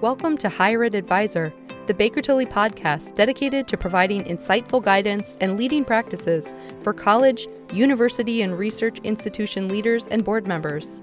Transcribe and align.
Welcome 0.00 0.38
to 0.38 0.48
Higher 0.48 0.84
Ed 0.84 0.94
Advisor, 0.94 1.52
the 1.86 1.92
Baker 1.92 2.22
Tilly 2.22 2.46
podcast 2.46 3.16
dedicated 3.16 3.68
to 3.68 3.76
providing 3.76 4.24
insightful 4.24 4.82
guidance 4.82 5.36
and 5.42 5.58
leading 5.58 5.84
practices 5.84 6.54
for 6.82 6.94
college, 6.94 7.46
university, 7.70 8.40
and 8.40 8.58
research 8.58 8.98
institution 9.00 9.68
leaders 9.68 10.08
and 10.08 10.24
board 10.24 10.46
members. 10.46 11.02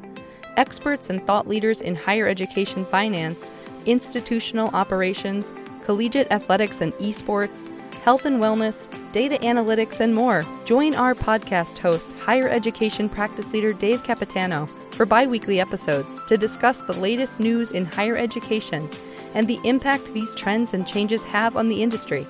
Experts 0.56 1.12
and 1.12 1.24
thought 1.28 1.48
leaders 1.48 1.82
in 1.82 1.94
higher 1.94 2.28
education 2.28 2.86
finance, 2.86 3.52
institutional 3.86 4.70
operations, 4.70 5.54
collegiate 5.84 6.32
athletics 6.32 6.82
and 6.82 6.92
esports, 6.94 7.72
health 8.08 8.24
and 8.24 8.40
wellness, 8.42 8.88
data 9.12 9.38
analytics, 9.40 10.00
and 10.00 10.16
more. 10.16 10.46
Join 10.64 10.96
our 10.96 11.14
podcast 11.14 11.78
host, 11.78 12.10
higher 12.20 12.48
education 12.48 13.10
practice 13.10 13.52
leader 13.52 13.74
Dave 13.74 14.02
Capitano, 14.02 14.66
for 14.92 15.06
bi 15.06 15.28
weekly 15.28 15.60
episodes 15.60 16.24
to 16.28 16.38
discuss 16.38 16.80
the 16.80 16.98
latest 17.02 17.38
news 17.42 17.72
in 17.72 17.84
higher 17.84 18.16
education 18.16 18.90
and 19.34 19.46
the 19.46 19.60
impact 19.66 20.06
these 20.14 20.34
trends 20.36 20.74
and 20.74 20.88
changes 20.88 21.22
have 21.26 21.58
on 21.58 21.68
the 21.68 21.84
industry. 21.84 22.26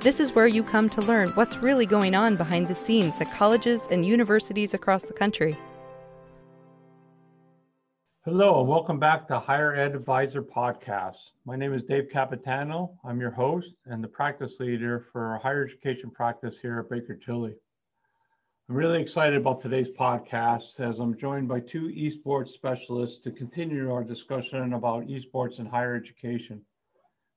This 0.00 0.20
is 0.20 0.34
where 0.34 0.48
you 0.48 0.62
come 0.62 0.90
to 0.90 1.00
learn 1.00 1.30
what's 1.30 1.62
really 1.62 1.86
going 1.86 2.14
on 2.14 2.36
behind 2.36 2.66
the 2.66 2.74
scenes 2.74 3.18
at 3.18 3.32
colleges 3.32 3.88
and 3.90 4.04
universities 4.04 4.74
across 4.74 5.04
the 5.04 5.14
country. 5.14 5.56
Hello, 8.26 8.58
and 8.58 8.68
welcome 8.68 8.98
back 8.98 9.28
to 9.28 9.38
Higher 9.38 9.76
Ed 9.76 9.94
Advisor 9.94 10.42
Podcast. 10.42 11.30
My 11.44 11.54
name 11.54 11.72
is 11.72 11.84
Dave 11.84 12.08
Capitano. 12.12 12.98
I'm 13.04 13.20
your 13.20 13.30
host 13.30 13.74
and 13.84 14.02
the 14.02 14.08
practice 14.08 14.58
leader 14.58 15.06
for 15.12 15.38
higher 15.40 15.64
education 15.64 16.10
practice 16.10 16.58
here 16.60 16.80
at 16.80 16.90
Baker 16.90 17.14
Tilly. 17.14 17.54
I'm 18.68 18.74
really 18.74 19.00
excited 19.00 19.36
about 19.36 19.62
today's 19.62 19.90
podcast 19.96 20.80
as 20.80 20.98
I'm 20.98 21.16
joined 21.16 21.46
by 21.46 21.60
two 21.60 21.86
esports 21.90 22.48
specialists 22.48 23.22
to 23.22 23.30
continue 23.30 23.92
our 23.92 24.02
discussion 24.02 24.72
about 24.72 25.06
esports 25.06 25.60
in 25.60 25.66
higher 25.66 25.94
education. 25.94 26.60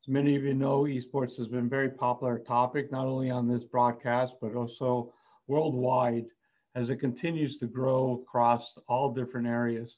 As 0.02 0.08
many 0.08 0.36
of 0.36 0.42
you 0.42 0.56
know, 0.56 0.86
esports 0.86 1.38
has 1.38 1.48
been 1.50 1.68
a 1.68 1.70
very 1.70 1.90
popular 1.90 2.40
topic, 2.40 2.92
not 2.92 3.06
only 3.06 3.30
on 3.30 3.48
this 3.48 3.64
broadcast, 3.64 4.34
but 4.42 4.56
also 4.56 5.14
worldwide 5.46 6.26
as 6.74 6.90
it 6.90 6.98
continues 6.98 7.58
to 7.58 7.68
grow 7.68 8.24
across 8.24 8.76
all 8.88 9.14
different 9.14 9.46
areas. 9.46 9.96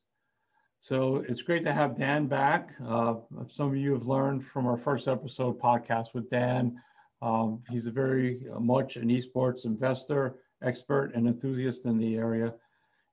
So 0.84 1.24
it's 1.30 1.44
great 1.44 1.62
to 1.66 1.74
have 1.74 1.96
Dan 1.96 2.26
back. 2.26 2.72
Uh, 2.84 3.14
some 3.50 3.68
of 3.68 3.78
you 3.78 3.94
have 3.94 4.08
learned 4.08 4.44
from 4.48 4.66
our 4.66 4.78
first 4.78 5.08
episode 5.08 5.62
podcast 5.62 6.16
with 6.16 6.28
Dan. 6.32 6.82
Um, 7.22 7.62
he's 7.70 7.86
a 7.86 7.92
very 7.92 8.48
much 8.60 8.96
an 8.96 9.10
esports 9.10 9.66
investor, 9.66 10.38
expert, 10.64 11.12
and 11.14 11.28
enthusiast 11.28 11.86
in 11.86 12.00
the 12.00 12.16
area. 12.16 12.56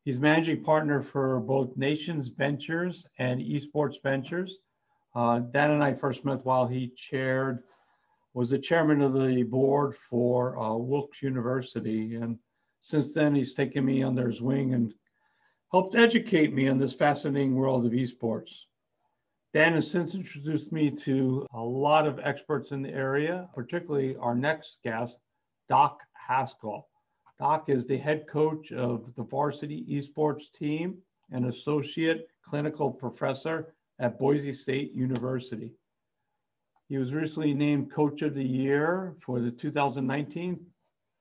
He's 0.06 0.19
managing 0.19 0.64
partner 0.64 1.02
for 1.02 1.41
both 1.41 1.77
Nations 1.77 2.28
Ventures 2.28 3.06
and 3.19 3.39
Esports 3.39 4.02
Ventures. 4.02 4.56
Uh, 5.14 5.41
Dan 5.41 5.72
and 5.72 5.84
I 5.84 5.92
first 5.92 6.24
met 6.24 6.46
while 6.46 6.66
he 6.66 6.94
chaired, 6.96 7.64
was 8.33 8.48
the 8.48 8.58
chairman 8.58 9.02
of 9.02 9.12
the 9.12 9.42
board 9.42 9.94
for 10.08 10.58
uh, 10.58 10.74
Wilkes 10.74 11.20
University. 11.22 12.14
And 12.14 12.39
since 12.80 13.12
then, 13.12 13.34
he's 13.34 13.52
taken 13.52 13.84
me 13.84 14.02
under 14.02 14.27
his 14.27 14.41
wing 14.41 14.72
and 14.72 14.94
helped 15.70 15.94
educate 15.94 16.52
me 16.55 16.69
on 16.69 16.78
this 16.78 16.94
fascinating 16.94 17.55
world 17.55 17.84
of 17.84 17.92
esports. 17.92 18.64
Dan 19.52 19.74
has 19.74 19.91
since 19.91 20.14
introduced 20.14 20.72
me 20.72 20.91
to 20.91 21.47
a 21.52 21.61
lot 21.61 22.06
of 22.06 22.19
experts 22.20 22.70
in 22.70 22.83
the 22.83 22.91
area, 22.91 23.48
particularly 23.55 24.16
our 24.16 24.34
next 24.34 24.78
guest, 24.83 25.19
Doc 25.69 26.00
Haskell. 26.12 26.89
Doc 27.39 27.69
is 27.69 27.86
the 27.86 27.96
head 27.96 28.27
coach 28.27 28.72
of 28.72 29.12
the 29.16 29.22
varsity 29.22 29.84
esports 29.91 30.50
team 30.52 30.98
and 31.30 31.46
associate 31.46 32.28
clinical 32.42 32.91
professor 32.91 33.74
at 33.98 34.19
Boise 34.19 34.52
State 34.52 34.92
University. 34.92 35.72
He 36.89 36.98
was 36.98 37.12
recently 37.12 37.52
named 37.52 37.92
Coach 37.92 38.22
of 38.22 38.34
the 38.34 38.44
Year 38.44 39.14
for 39.20 39.40
the 39.40 39.51
2019 39.51 40.58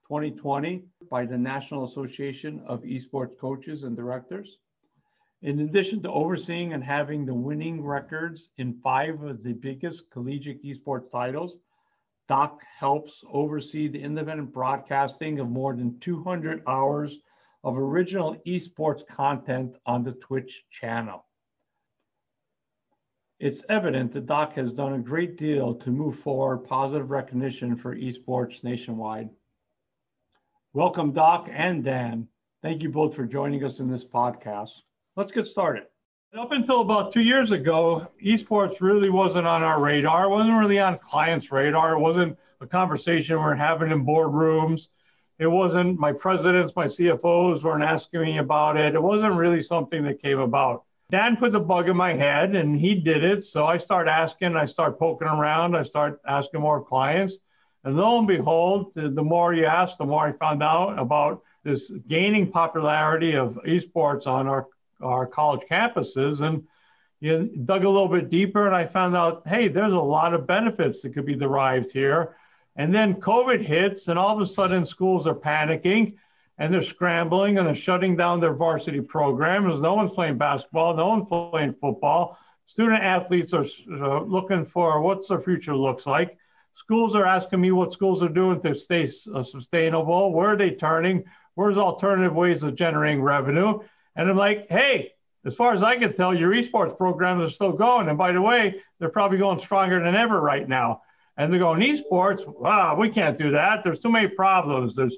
2020 0.07 0.83
by 1.11 1.25
the 1.25 1.37
National 1.37 1.83
Association 1.83 2.61
of 2.65 2.81
Esports 2.83 3.37
Coaches 3.37 3.83
and 3.83 3.95
Directors. 3.95 4.57
In 5.41 5.59
addition 5.59 6.01
to 6.01 6.11
overseeing 6.11 6.73
and 6.73 6.83
having 6.83 7.25
the 7.25 7.33
winning 7.33 7.83
records 7.83 8.49
in 8.57 8.79
five 8.81 9.21
of 9.21 9.43
the 9.43 9.53
biggest 9.53 10.09
collegiate 10.09 10.63
esports 10.63 11.11
titles, 11.11 11.57
Doc 12.27 12.63
helps 12.77 13.23
oversee 13.31 13.87
the 13.87 14.01
independent 14.01 14.51
broadcasting 14.51 15.39
of 15.39 15.49
more 15.49 15.75
than 15.75 15.99
200 15.99 16.63
hours 16.67 17.19
of 17.63 17.77
original 17.77 18.35
esports 18.47 19.05
content 19.05 19.75
on 19.85 20.03
the 20.03 20.13
Twitch 20.13 20.65
channel. 20.71 21.25
It's 23.39 23.63
evident 23.69 24.13
that 24.13 24.25
Doc 24.25 24.53
has 24.53 24.73
done 24.73 24.93
a 24.93 24.99
great 24.99 25.37
deal 25.37 25.75
to 25.75 25.91
move 25.91 26.17
forward 26.19 26.59
positive 26.59 27.11
recognition 27.11 27.75
for 27.75 27.95
esports 27.95 28.63
nationwide. 28.63 29.29
Welcome, 30.77 31.11
Doc 31.11 31.49
and 31.51 31.83
Dan. 31.83 32.27
Thank 32.61 32.83
you 32.83 32.89
both 32.89 33.15
for 33.15 33.25
joining 33.25 33.63
us 33.63 33.79
in 33.79 33.89
this 33.89 34.03
podcast. 34.03 34.69
Let's 35.15 35.31
get 35.31 35.47
started. 35.47 35.85
Up 36.37 36.51
until 36.51 36.81
about 36.81 37.11
two 37.11 37.21
years 37.21 37.51
ago, 37.51 38.07
esports 38.23 38.79
really 38.79 39.09
wasn't 39.09 39.47
on 39.47 39.63
our 39.63 39.81
radar. 39.81 40.25
It 40.25 40.29
wasn't 40.29 40.59
really 40.59 40.77
on 40.77 40.99
clients' 40.99 41.51
radar. 41.51 41.93
It 41.93 41.99
wasn't 41.99 42.37
a 42.61 42.67
conversation 42.67 43.39
we're 43.39 43.55
having 43.55 43.89
in 43.89 44.05
boardrooms. 44.05 44.89
It 45.39 45.47
wasn't 45.47 45.97
my 45.97 46.13
presidents, 46.13 46.75
my 46.75 46.85
CFOs 46.85 47.63
weren't 47.63 47.83
asking 47.83 48.21
me 48.21 48.37
about 48.37 48.77
it. 48.77 48.93
It 48.93 49.01
wasn't 49.01 49.33
really 49.33 49.63
something 49.63 50.03
that 50.03 50.21
came 50.21 50.37
about. 50.37 50.83
Dan 51.09 51.37
put 51.37 51.53
the 51.53 51.59
bug 51.59 51.89
in 51.89 51.97
my 51.97 52.13
head 52.13 52.55
and 52.55 52.79
he 52.79 52.93
did 52.93 53.23
it. 53.23 53.43
So 53.45 53.65
I 53.65 53.77
start 53.77 54.07
asking, 54.07 54.55
I 54.55 54.65
start 54.65 54.99
poking 54.99 55.27
around, 55.27 55.75
I 55.75 55.81
start 55.81 56.21
asking 56.27 56.61
more 56.61 56.83
clients. 56.83 57.39
And 57.87 57.95
lo 57.95 58.17
and 58.17 58.27
behold, 58.27 58.93
the, 58.95 59.07
the 59.07 59.23
more 59.23 59.53
you 59.53 59.65
ask, 59.65 59.95
the 59.95 60.05
more 60.05 60.27
I 60.27 60.33
found 60.33 60.61
out 60.61 60.99
about 60.99 61.41
this 61.63 61.89
gaining 62.05 62.51
popularity 62.51 63.37
of 63.37 63.57
esports 63.65 64.27
on 64.27 64.45
our, 64.45 64.67
our 65.01 65.25
college 65.25 65.65
campuses. 65.71 66.41
And 66.41 66.67
you 67.21 67.49
dug 67.63 67.85
a 67.85 67.89
little 67.89 68.09
bit 68.09 68.29
deeper, 68.29 68.67
and 68.67 68.75
I 68.75 68.83
found 68.83 69.15
out, 69.15 69.47
hey, 69.47 69.69
there's 69.69 69.93
a 69.93 69.99
lot 69.99 70.33
of 70.33 70.45
benefits 70.45 71.01
that 71.01 71.13
could 71.13 71.25
be 71.25 71.35
derived 71.35 71.89
here. 71.91 72.35
And 72.75 72.93
then 72.93 73.21
COVID 73.21 73.65
hits, 73.65 74.09
and 74.09 74.19
all 74.19 74.35
of 74.35 74.41
a 74.41 74.45
sudden, 74.45 74.85
schools 74.85 75.25
are 75.25 75.33
panicking 75.33 76.15
and 76.57 76.73
they're 76.73 76.81
scrambling 76.81 77.57
and 77.57 77.67
they're 77.67 77.73
shutting 77.75 78.17
down 78.17 78.41
their 78.41 78.53
varsity 78.53 78.99
programs. 78.99 79.79
No 79.79 79.93
one's 79.93 80.11
playing 80.11 80.37
basketball, 80.37 80.93
no 80.93 81.07
one's 81.07 81.27
playing 81.29 81.75
football. 81.79 82.37
Student 82.65 83.01
athletes 83.01 83.53
are 83.53 83.63
uh, 83.93 84.23
looking 84.23 84.65
for 84.65 84.99
what's 84.99 85.29
their 85.29 85.39
future 85.39 85.75
looks 85.75 86.05
like 86.05 86.37
schools 86.77 87.15
are 87.15 87.25
asking 87.25 87.59
me 87.59 87.71
what 87.71 87.91
schools 87.91 88.21
are 88.21 88.29
doing 88.29 88.61
to 88.61 88.75
stay 88.75 89.09
uh, 89.33 89.41
sustainable. 89.41 90.31
Where 90.31 90.51
are 90.51 90.55
they 90.55 90.69
turning? 90.69 91.23
Where's 91.55 91.77
alternative 91.77 92.35
ways 92.35 92.61
of 92.61 92.75
generating 92.75 93.23
revenue? 93.23 93.79
And 94.15 94.29
I'm 94.29 94.37
like, 94.37 94.67
hey, 94.69 95.13
as 95.43 95.55
far 95.55 95.73
as 95.73 95.81
I 95.81 95.97
can 95.97 96.13
tell, 96.13 96.37
your 96.37 96.51
esports 96.51 96.95
programs 96.95 97.49
are 97.49 97.53
still 97.53 97.71
going. 97.71 98.09
And 98.09 98.17
by 98.17 98.31
the 98.31 98.41
way, 98.41 98.75
they're 98.99 99.09
probably 99.09 99.39
going 99.39 99.57
stronger 99.57 99.99
than 100.03 100.15
ever 100.15 100.39
right 100.39 100.69
now. 100.69 101.01
And 101.35 101.51
they're 101.51 101.59
going 101.59 101.81
esports. 101.81 102.47
Wow, 102.47 102.95
we 102.95 103.09
can't 103.09 103.37
do 103.37 103.51
that. 103.51 103.83
There's 103.83 103.99
too 103.99 104.11
many 104.11 104.27
problems. 104.27 104.95
There's 104.95 105.17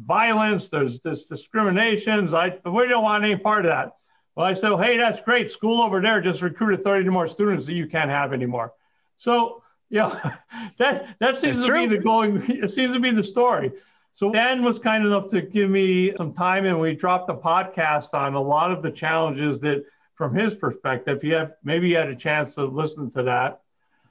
violence. 0.00 0.68
There's 0.68 1.00
this 1.00 1.26
discriminations. 1.26 2.32
I 2.32 2.58
we 2.64 2.88
don't 2.88 3.02
want 3.02 3.24
any 3.24 3.36
part 3.36 3.66
of 3.66 3.72
that. 3.72 3.92
Well, 4.36 4.46
I 4.46 4.54
said, 4.54 4.70
well, 4.70 4.78
hey, 4.78 4.96
that's 4.96 5.20
great. 5.20 5.50
School 5.50 5.82
over 5.82 6.00
there 6.00 6.22
just 6.22 6.40
recruited 6.40 6.82
30 6.82 7.10
more 7.10 7.28
students 7.28 7.66
that 7.66 7.74
you 7.74 7.86
can't 7.86 8.10
have 8.10 8.32
anymore. 8.32 8.72
So 9.18 9.63
yeah, 9.94 10.36
that 10.78 11.16
that 11.20 11.36
seems 11.36 11.58
it's 11.58 11.66
to 11.66 11.72
true. 11.72 11.88
be 11.88 11.96
the 11.96 12.02
going. 12.02 12.42
It 12.48 12.70
seems 12.70 12.92
to 12.94 13.00
be 13.00 13.12
the 13.12 13.22
story. 13.22 13.72
So 14.12 14.32
Dan 14.32 14.62
was 14.62 14.78
kind 14.78 15.06
enough 15.06 15.28
to 15.28 15.40
give 15.40 15.70
me 15.70 16.14
some 16.16 16.32
time, 16.32 16.66
and 16.66 16.80
we 16.80 16.94
dropped 16.94 17.28
the 17.28 17.36
podcast 17.36 18.12
on 18.12 18.34
a 18.34 18.40
lot 18.40 18.72
of 18.72 18.82
the 18.82 18.90
challenges 18.90 19.60
that, 19.60 19.84
from 20.14 20.34
his 20.34 20.54
perspective, 20.54 21.22
you 21.22 21.34
have 21.34 21.52
maybe 21.62 21.88
you 21.88 21.96
had 21.96 22.08
a 22.08 22.16
chance 22.16 22.56
to 22.56 22.64
listen 22.64 23.08
to 23.12 23.22
that. 23.22 23.60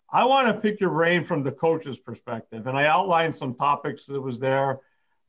I 0.10 0.24
want 0.24 0.48
to 0.48 0.54
pick 0.54 0.80
your 0.80 0.92
brain 0.92 1.26
from 1.26 1.44
the 1.44 1.52
coach's 1.52 1.98
perspective, 1.98 2.68
and 2.68 2.78
I 2.78 2.86
outlined 2.86 3.36
some 3.36 3.54
topics 3.54 4.06
that 4.06 4.22
was 4.22 4.40
there. 4.40 4.80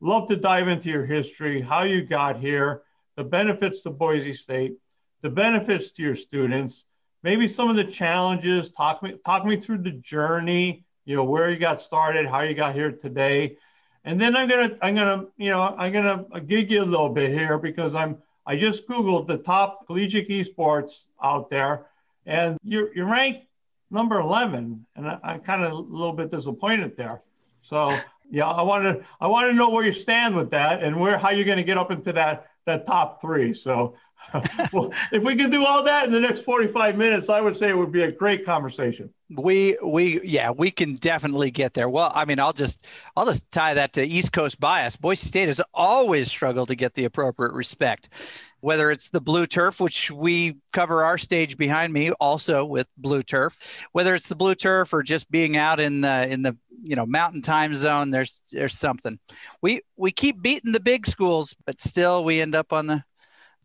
Love 0.01 0.29
to 0.29 0.37
dive 0.37 0.69
into 0.69 0.89
your 0.89 1.05
history, 1.05 1.61
how 1.61 1.83
you 1.83 2.03
got 2.03 2.39
here, 2.39 2.83
the 3.17 3.25
benefits 3.25 3.81
to 3.83 3.91
Boise 3.91 4.35
State, 4.35 4.75
the 5.23 5.31
benefits 5.31 5.91
to 5.93 6.03
your 6.03 6.15
students, 6.15 6.85
maybe 7.25 7.49
some 7.49 7.71
of 7.71 7.75
the 7.77 7.85
challenges. 7.85 8.71
Talk 8.71 9.03
me 9.03 9.17
talk 9.27 9.45
me 9.45 9.59
through 9.59 9.79
the 9.79 9.91
journey. 9.91 10.85
You 11.07 11.17
know 11.17 11.25
where 11.25 11.51
you 11.51 11.59
got 11.59 11.81
started, 11.81 12.27
how 12.27 12.43
you 12.43 12.55
got 12.55 12.75
here 12.75 12.93
today, 12.93 13.57
and 14.05 14.21
then 14.21 14.37
I'm 14.37 14.49
gonna 14.49 14.79
I'm 14.81 14.95
gonna 14.95 15.25
you 15.37 15.51
know 15.51 15.63
I'm 15.63 15.93
gonna 15.93 16.25
gig 16.47 16.71
you 16.71 16.83
a 16.83 16.85
little 16.85 17.09
bit 17.09 17.33
here 17.33 17.59
because 17.59 17.97
I'm 17.97 18.19
I 18.47 18.57
just 18.57 18.87
googled 18.87 19.27
the 19.27 19.39
top 19.39 19.87
collegiate 19.87 20.29
esports 20.29 21.07
out 21.23 21.51
there, 21.51 21.87
and 22.27 22.59
you're 22.63 22.95
you're 22.95 23.07
ranked 23.07 23.47
number 23.91 24.21
11, 24.21 24.87
and 24.97 25.09
I, 25.09 25.19
I'm 25.23 25.41
kind 25.41 25.65
of 25.65 25.73
a 25.73 25.75
little 25.75 26.13
bit 26.13 26.31
disappointed 26.31 26.97
there. 26.97 27.23
So 27.63 27.99
yeah, 28.31 28.49
I 28.49 28.63
want 28.63 28.85
to 28.85 29.05
I 29.21 29.27
want 29.27 29.51
to 29.51 29.55
know 29.55 29.71
where 29.71 29.85
you 29.85 29.93
stand 29.93 30.37
with 30.37 30.51
that 30.51 30.83
and 30.83 30.99
where 30.99 31.19
how 31.19 31.31
you're 31.31 31.45
going 31.45 31.59
to 31.59 31.65
get 31.65 31.79
up 31.79 31.91
into 31.91 32.13
that 32.13 32.47
that 32.67 32.87
top 32.87 33.21
three. 33.21 33.55
So 33.55 33.97
well, 34.73 34.93
if 35.13 35.23
we 35.23 35.37
could 35.37 35.51
do 35.51 35.65
all 35.65 35.83
that 35.83 36.07
in 36.07 36.13
the 36.13 36.21
next 36.21 36.43
45 36.43 36.97
minutes, 36.97 37.29
I 37.29 37.41
would 37.41 37.57
say 37.57 37.69
it 37.69 37.77
would 37.77 37.93
be 37.93 38.03
a 38.03 38.11
great 38.11 38.45
conversation. 38.45 39.13
We 39.31 39.77
we 39.83 40.21
yeah, 40.23 40.51
we 40.51 40.71
can 40.71 40.97
definitely 40.97 41.51
get 41.51 41.75
there. 41.75 41.89
Well, 41.89 42.13
I 42.15 42.25
mean, 42.25 42.39
I'll 42.39 42.53
just 42.53 42.87
I'll 43.17 43.27
just 43.27 43.51
tie 43.51 43.75
that 43.75 43.95
to 43.95 44.05
East 44.05 44.33
Coast 44.33 44.61
bias. 44.61 44.97
Boise 44.97 45.27
State 45.27 45.49
has 45.49 45.61
always 45.73 46.29
struggled 46.29 46.69
to 46.69 46.75
get 46.75 46.95
the 46.95 47.05
appropriate 47.05 47.53
respect. 47.53 48.09
Whether 48.61 48.91
it's 48.91 49.11
the 49.11 49.21
blue 49.21 49.47
turf, 49.47 49.81
which 49.81 50.11
we 50.11 50.57
cover 50.73 51.05
our 51.05 51.19
stage 51.19 51.59
behind 51.59 51.93
me, 51.93 52.13
also 52.13 52.65
with 52.65 52.89
blue 52.97 53.23
turf, 53.23 53.59
whether 53.93 54.15
it's 54.15 54.29
the 54.29 54.37
blue 54.37 54.55
turf 54.55 54.93
or 54.93 55.03
just 55.03 55.31
being 55.31 55.57
out 55.57 55.81
in 55.81 56.01
the 56.01 56.29
in 56.29 56.43
the 56.43 56.57
you 56.83 56.97
know 56.97 57.07
mountain 57.07 57.43
time 57.43 57.75
zone, 57.75 58.11
there's 58.11 58.43
there's 58.53 58.79
something. 58.79 59.19
We 59.63 59.83
we 59.97 60.13
keep 60.13 60.41
beating 60.43 60.73
the 60.73 60.81
big 60.81 61.07
schools, 61.07 61.57
but 61.67 61.81
still 61.81 62.25
we 62.25 62.41
end 62.41 62.55
up 62.55 62.73
on 62.73 62.87
the 62.87 63.05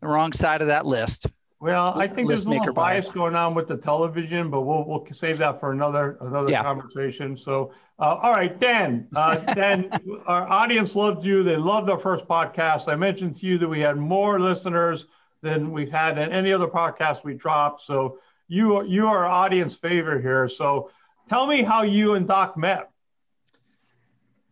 the 0.00 0.08
wrong 0.08 0.32
side 0.32 0.60
of 0.60 0.68
that 0.68 0.86
list. 0.86 1.26
Well, 1.60 1.92
I 1.94 2.08
think 2.08 2.28
there's 2.28 2.44
a 2.44 2.48
little 2.48 2.72
bias, 2.72 3.04
bias 3.04 3.12
going 3.12 3.34
on 3.34 3.54
with 3.54 3.68
the 3.68 3.76
television, 3.76 4.48
but 4.48 4.62
we'll 4.62 4.84
we'll 4.86 5.06
save 5.12 5.36
that 5.38 5.60
for 5.60 5.72
another 5.72 6.16
another 6.22 6.50
yeah. 6.50 6.62
conversation. 6.62 7.36
So, 7.36 7.72
uh, 7.98 8.16
all 8.22 8.32
right, 8.32 8.58
Dan. 8.58 9.06
Uh, 9.14 9.34
Dan, 9.54 9.90
our 10.26 10.48
audience 10.48 10.94
loved 10.94 11.22
you. 11.22 11.42
They 11.42 11.56
loved 11.56 11.90
our 11.90 11.98
first 11.98 12.26
podcast. 12.26 12.88
I 12.88 12.96
mentioned 12.96 13.36
to 13.40 13.46
you 13.46 13.58
that 13.58 13.68
we 13.68 13.80
had 13.80 13.98
more 13.98 14.40
listeners 14.40 15.04
than 15.42 15.70
we've 15.70 15.90
had 15.90 16.16
in 16.16 16.32
any 16.32 16.50
other 16.50 16.66
podcast 16.66 17.24
we 17.24 17.34
dropped. 17.34 17.82
So 17.82 18.18
you 18.48 18.82
you 18.84 19.06
are 19.06 19.26
audience 19.26 19.74
favorite 19.74 20.22
here. 20.22 20.48
So 20.48 20.90
tell 21.28 21.46
me 21.46 21.62
how 21.62 21.82
you 21.82 22.14
and 22.14 22.26
Doc 22.26 22.56
met. 22.56 22.89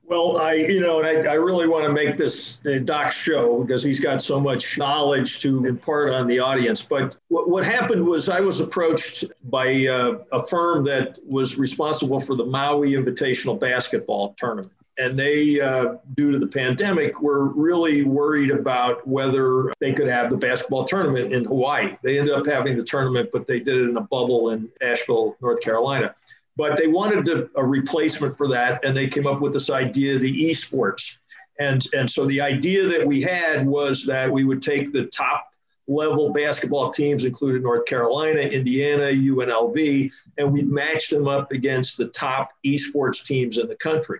Well, 0.08 0.38
I, 0.38 0.54
you 0.54 0.80
know, 0.80 1.02
I, 1.02 1.16
I 1.16 1.34
really 1.34 1.68
want 1.68 1.84
to 1.84 1.92
make 1.92 2.16
this 2.16 2.64
uh, 2.64 2.78
Doc 2.82 3.12
show 3.12 3.62
because 3.62 3.82
he's 3.82 4.00
got 4.00 4.22
so 4.22 4.40
much 4.40 4.78
knowledge 4.78 5.38
to 5.40 5.66
impart 5.66 6.14
on 6.14 6.26
the 6.26 6.38
audience. 6.38 6.80
But 6.80 7.16
what, 7.28 7.50
what 7.50 7.62
happened 7.62 8.06
was 8.06 8.30
I 8.30 8.40
was 8.40 8.60
approached 8.60 9.24
by 9.50 9.86
uh, 9.86 10.20
a 10.32 10.46
firm 10.46 10.82
that 10.84 11.18
was 11.26 11.58
responsible 11.58 12.20
for 12.20 12.36
the 12.36 12.44
Maui 12.44 12.92
Invitational 12.92 13.60
Basketball 13.60 14.32
Tournament. 14.38 14.72
And 14.96 15.16
they, 15.16 15.60
uh, 15.60 15.96
due 16.16 16.32
to 16.32 16.38
the 16.38 16.46
pandemic, 16.46 17.20
were 17.20 17.44
really 17.44 18.02
worried 18.02 18.50
about 18.50 19.06
whether 19.06 19.70
they 19.78 19.92
could 19.92 20.08
have 20.08 20.30
the 20.30 20.38
basketball 20.38 20.86
tournament 20.86 21.34
in 21.34 21.44
Hawaii. 21.44 21.96
They 22.02 22.18
ended 22.18 22.34
up 22.34 22.46
having 22.46 22.78
the 22.78 22.82
tournament, 22.82 23.28
but 23.30 23.46
they 23.46 23.60
did 23.60 23.76
it 23.76 23.90
in 23.90 23.96
a 23.98 24.00
bubble 24.00 24.50
in 24.50 24.70
Asheville, 24.80 25.36
North 25.42 25.60
Carolina 25.60 26.14
but 26.58 26.76
they 26.76 26.88
wanted 26.88 27.28
a, 27.28 27.48
a 27.54 27.64
replacement 27.64 28.36
for 28.36 28.48
that, 28.48 28.84
and 28.84 28.94
they 28.94 29.06
came 29.06 29.28
up 29.28 29.40
with 29.40 29.52
this 29.52 29.70
idea, 29.70 30.16
of 30.16 30.22
the 30.22 30.50
esports. 30.50 31.20
And, 31.60 31.86
and 31.94 32.10
so 32.10 32.26
the 32.26 32.40
idea 32.40 32.86
that 32.88 33.06
we 33.06 33.22
had 33.22 33.64
was 33.64 34.04
that 34.06 34.30
we 34.30 34.44
would 34.44 34.60
take 34.60 34.92
the 34.92 35.06
top 35.06 35.48
level 35.86 36.32
basketball 36.32 36.90
teams, 36.90 37.24
including 37.24 37.62
North 37.62 37.86
Carolina, 37.86 38.40
Indiana, 38.40 39.04
UNLV, 39.04 40.10
and 40.36 40.52
we'd 40.52 40.68
match 40.68 41.08
them 41.08 41.28
up 41.28 41.52
against 41.52 41.96
the 41.96 42.08
top 42.08 42.50
esports 42.66 43.24
teams 43.24 43.58
in 43.58 43.68
the 43.68 43.76
country. 43.76 44.18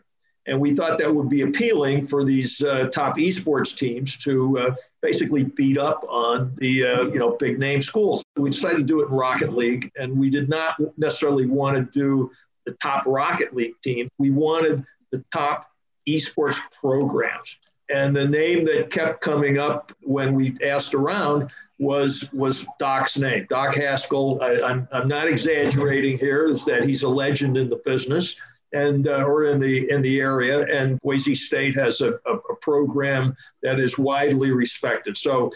And 0.48 0.58
we 0.58 0.74
thought 0.74 0.98
that 0.98 1.14
would 1.14 1.28
be 1.28 1.42
appealing 1.42 2.06
for 2.06 2.24
these 2.24 2.62
uh, 2.62 2.88
top 2.90 3.18
esports 3.18 3.76
teams 3.76 4.16
to 4.18 4.58
uh, 4.58 4.74
basically 5.02 5.44
beat 5.44 5.76
up 5.76 6.02
on 6.08 6.54
the 6.56 6.86
uh, 6.86 7.02
you 7.02 7.18
know 7.18 7.36
big 7.36 7.58
name 7.58 7.82
schools. 7.82 8.24
We 8.36 8.50
decided 8.50 8.78
to 8.78 8.84
do 8.84 9.02
it 9.02 9.08
in 9.08 9.14
Rocket 9.14 9.52
League, 9.54 9.92
and 9.96 10.18
we 10.18 10.30
did 10.30 10.48
not 10.48 10.76
necessarily 10.96 11.46
want 11.46 11.76
to 11.76 11.98
do 11.98 12.30
the 12.64 12.72
top 12.82 13.04
Rocket 13.06 13.54
League 13.54 13.74
team. 13.82 14.08
We 14.18 14.30
wanted 14.30 14.84
the 15.12 15.22
top 15.32 15.70
esports 16.08 16.58
programs. 16.80 17.56
And 17.90 18.14
the 18.14 18.26
name 18.26 18.66
that 18.66 18.90
kept 18.90 19.22
coming 19.22 19.58
up 19.58 19.92
when 20.02 20.34
we 20.34 20.56
asked 20.62 20.94
around 20.94 21.50
was 21.78 22.30
was 22.32 22.66
Doc's 22.78 23.16
name. 23.16 23.46
Doc 23.48 23.74
Haskell, 23.74 24.38
I, 24.42 24.60
I'm, 24.60 24.88
I'm 24.92 25.08
not 25.08 25.28
exaggerating 25.28 26.18
here, 26.18 26.46
is 26.46 26.64
that 26.64 26.84
he's 26.84 27.02
a 27.02 27.08
legend 27.08 27.56
in 27.56 27.68
the 27.68 27.80
business 27.84 28.34
and 28.72 29.08
uh, 29.08 29.22
or 29.22 29.46
in 29.46 29.60
the 29.60 29.90
in 29.90 30.02
the 30.02 30.20
area. 30.20 30.64
And 30.66 31.00
Boise 31.00 31.34
State 31.34 31.74
has 31.76 32.00
a, 32.00 32.14
a, 32.26 32.34
a 32.34 32.56
program 32.60 33.36
that 33.62 33.80
is 33.80 33.98
widely 33.98 34.50
respected. 34.50 35.16
So 35.16 35.52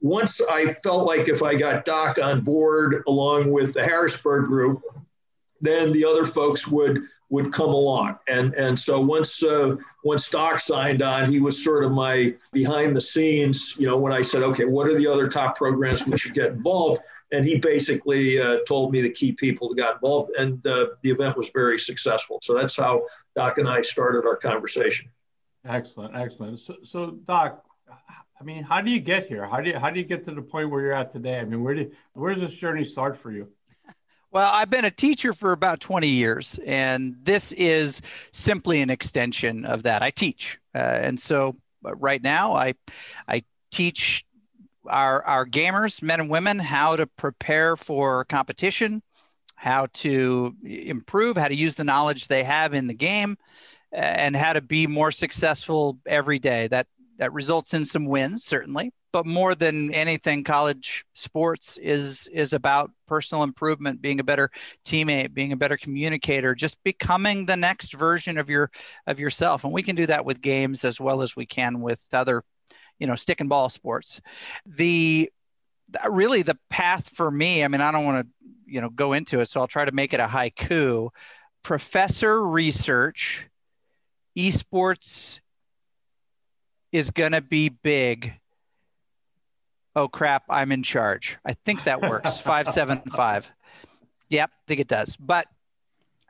once 0.00 0.40
I 0.40 0.72
felt 0.72 1.06
like 1.06 1.28
if 1.28 1.42
I 1.42 1.54
got 1.54 1.84
Doc 1.84 2.18
on 2.22 2.40
board 2.40 3.02
along 3.06 3.50
with 3.50 3.74
the 3.74 3.84
Harrisburg 3.84 4.46
group, 4.46 4.82
then 5.60 5.92
the 5.92 6.04
other 6.04 6.24
folks 6.24 6.66
would 6.68 7.02
would 7.30 7.52
come 7.52 7.70
along. 7.70 8.18
And 8.28 8.54
and 8.54 8.78
so 8.78 9.00
once 9.00 9.42
uh, 9.42 9.76
once 10.04 10.28
Doc 10.28 10.60
signed 10.60 11.02
on, 11.02 11.30
he 11.30 11.40
was 11.40 11.62
sort 11.62 11.84
of 11.84 11.92
my 11.92 12.34
behind 12.52 12.94
the 12.94 13.00
scenes. 13.00 13.74
You 13.78 13.86
know, 13.86 13.96
when 13.96 14.12
I 14.12 14.22
said, 14.22 14.42
okay, 14.42 14.64
what 14.64 14.86
are 14.86 14.96
the 14.96 15.06
other 15.06 15.28
top 15.28 15.56
programs 15.56 16.06
we 16.06 16.16
should 16.16 16.34
get 16.34 16.52
involved? 16.52 17.02
And 17.32 17.44
he 17.44 17.58
basically 17.58 18.40
uh, 18.40 18.58
told 18.66 18.92
me 18.92 19.00
the 19.00 19.10
key 19.10 19.32
people 19.32 19.68
that 19.68 19.76
got 19.76 19.94
involved, 19.94 20.32
and 20.38 20.64
uh, 20.66 20.86
the 21.02 21.10
event 21.10 21.36
was 21.36 21.48
very 21.50 21.78
successful. 21.78 22.38
So 22.42 22.54
that's 22.54 22.76
how 22.76 23.04
Doc 23.34 23.58
and 23.58 23.68
I 23.68 23.82
started 23.82 24.26
our 24.26 24.36
conversation. 24.36 25.06
Excellent, 25.66 26.14
excellent. 26.14 26.60
So, 26.60 26.76
so 26.84 27.10
Doc, 27.26 27.64
I 28.40 28.44
mean, 28.44 28.62
how 28.62 28.80
do 28.80 28.90
you 28.90 29.00
get 29.00 29.26
here? 29.26 29.46
How 29.46 29.60
do 29.60 29.70
you 29.70 29.78
how 29.78 29.90
do 29.90 29.98
you 29.98 30.04
get 30.04 30.24
to 30.26 30.34
the 30.34 30.42
point 30.42 30.70
where 30.70 30.80
you're 30.82 30.92
at 30.92 31.12
today? 31.12 31.38
I 31.38 31.44
mean, 31.44 31.62
where 31.64 31.74
do 31.74 31.90
where 32.12 32.34
does 32.34 32.42
this 32.42 32.54
journey 32.54 32.84
start 32.84 33.18
for 33.18 33.30
you? 33.30 33.48
Well, 34.30 34.50
I've 34.52 34.68
been 34.68 34.84
a 34.84 34.90
teacher 34.90 35.32
for 35.32 35.52
about 35.52 35.78
20 35.78 36.08
years, 36.08 36.58
and 36.66 37.14
this 37.22 37.52
is 37.52 38.02
simply 38.32 38.82
an 38.82 38.90
extension 38.90 39.64
of 39.64 39.84
that. 39.84 40.02
I 40.02 40.10
teach, 40.10 40.58
uh, 40.74 40.78
and 40.78 41.20
so 41.20 41.54
uh, 41.86 41.94
right 41.94 42.20
now 42.20 42.56
I 42.56 42.74
I 43.28 43.44
teach 43.70 44.24
our 44.86 45.22
our 45.24 45.46
gamers, 45.46 46.02
men 46.02 46.20
and 46.20 46.30
women, 46.30 46.58
how 46.58 46.96
to 46.96 47.06
prepare 47.06 47.76
for 47.76 48.24
competition, 48.24 49.02
how 49.54 49.86
to 49.94 50.54
improve, 50.64 51.36
how 51.36 51.48
to 51.48 51.54
use 51.54 51.74
the 51.74 51.84
knowledge 51.84 52.28
they 52.28 52.44
have 52.44 52.74
in 52.74 52.86
the 52.86 52.94
game, 52.94 53.36
and 53.92 54.36
how 54.36 54.52
to 54.52 54.60
be 54.60 54.86
more 54.86 55.10
successful 55.10 55.98
every 56.06 56.38
day. 56.38 56.68
That 56.68 56.86
that 57.18 57.32
results 57.32 57.74
in 57.74 57.84
some 57.84 58.06
wins, 58.06 58.44
certainly, 58.44 58.92
but 59.12 59.26
more 59.26 59.54
than 59.54 59.94
anything, 59.94 60.42
college 60.42 61.04
sports 61.14 61.78
is 61.80 62.28
is 62.32 62.52
about 62.52 62.90
personal 63.06 63.44
improvement, 63.44 64.02
being 64.02 64.18
a 64.18 64.24
better 64.24 64.50
teammate, 64.84 65.32
being 65.32 65.52
a 65.52 65.56
better 65.56 65.76
communicator, 65.76 66.54
just 66.54 66.82
becoming 66.82 67.46
the 67.46 67.56
next 67.56 67.94
version 67.94 68.38
of 68.38 68.50
your 68.50 68.72
of 69.06 69.20
yourself. 69.20 69.62
And 69.62 69.72
we 69.72 69.84
can 69.84 69.94
do 69.94 70.06
that 70.06 70.24
with 70.24 70.40
games 70.40 70.84
as 70.84 71.00
well 71.00 71.22
as 71.22 71.36
we 71.36 71.46
can 71.46 71.80
with 71.80 72.02
other 72.12 72.42
you 72.98 73.06
know 73.06 73.14
stick 73.14 73.40
and 73.40 73.48
ball 73.48 73.68
sports. 73.68 74.20
The 74.66 75.30
really 76.08 76.42
the 76.42 76.58
path 76.70 77.08
for 77.10 77.30
me 77.30 77.62
i 77.62 77.68
mean 77.68 77.80
i 77.80 77.92
don't 77.92 78.04
want 78.04 78.26
to 78.26 78.32
you 78.66 78.80
know 78.80 78.88
go 78.88 79.12
into 79.12 79.40
it 79.40 79.48
so 79.48 79.60
i'll 79.60 79.66
try 79.66 79.84
to 79.84 79.92
make 79.92 80.12
it 80.12 80.20
a 80.20 80.26
haiku. 80.26 81.10
Professor 81.62 82.46
research 82.46 83.48
esports 84.36 85.40
is 86.92 87.10
going 87.10 87.32
to 87.32 87.40
be 87.40 87.68
big. 87.70 88.34
Oh 89.96 90.08
crap 90.08 90.44
i'm 90.48 90.72
in 90.72 90.82
charge. 90.82 91.38
I 91.44 91.54
think 91.64 91.84
that 91.84 92.00
works. 92.00 92.40
575 92.40 93.50
yep 94.30 94.50
i 94.52 94.62
think 94.66 94.80
it 94.80 94.88
does. 94.88 95.16
But 95.16 95.46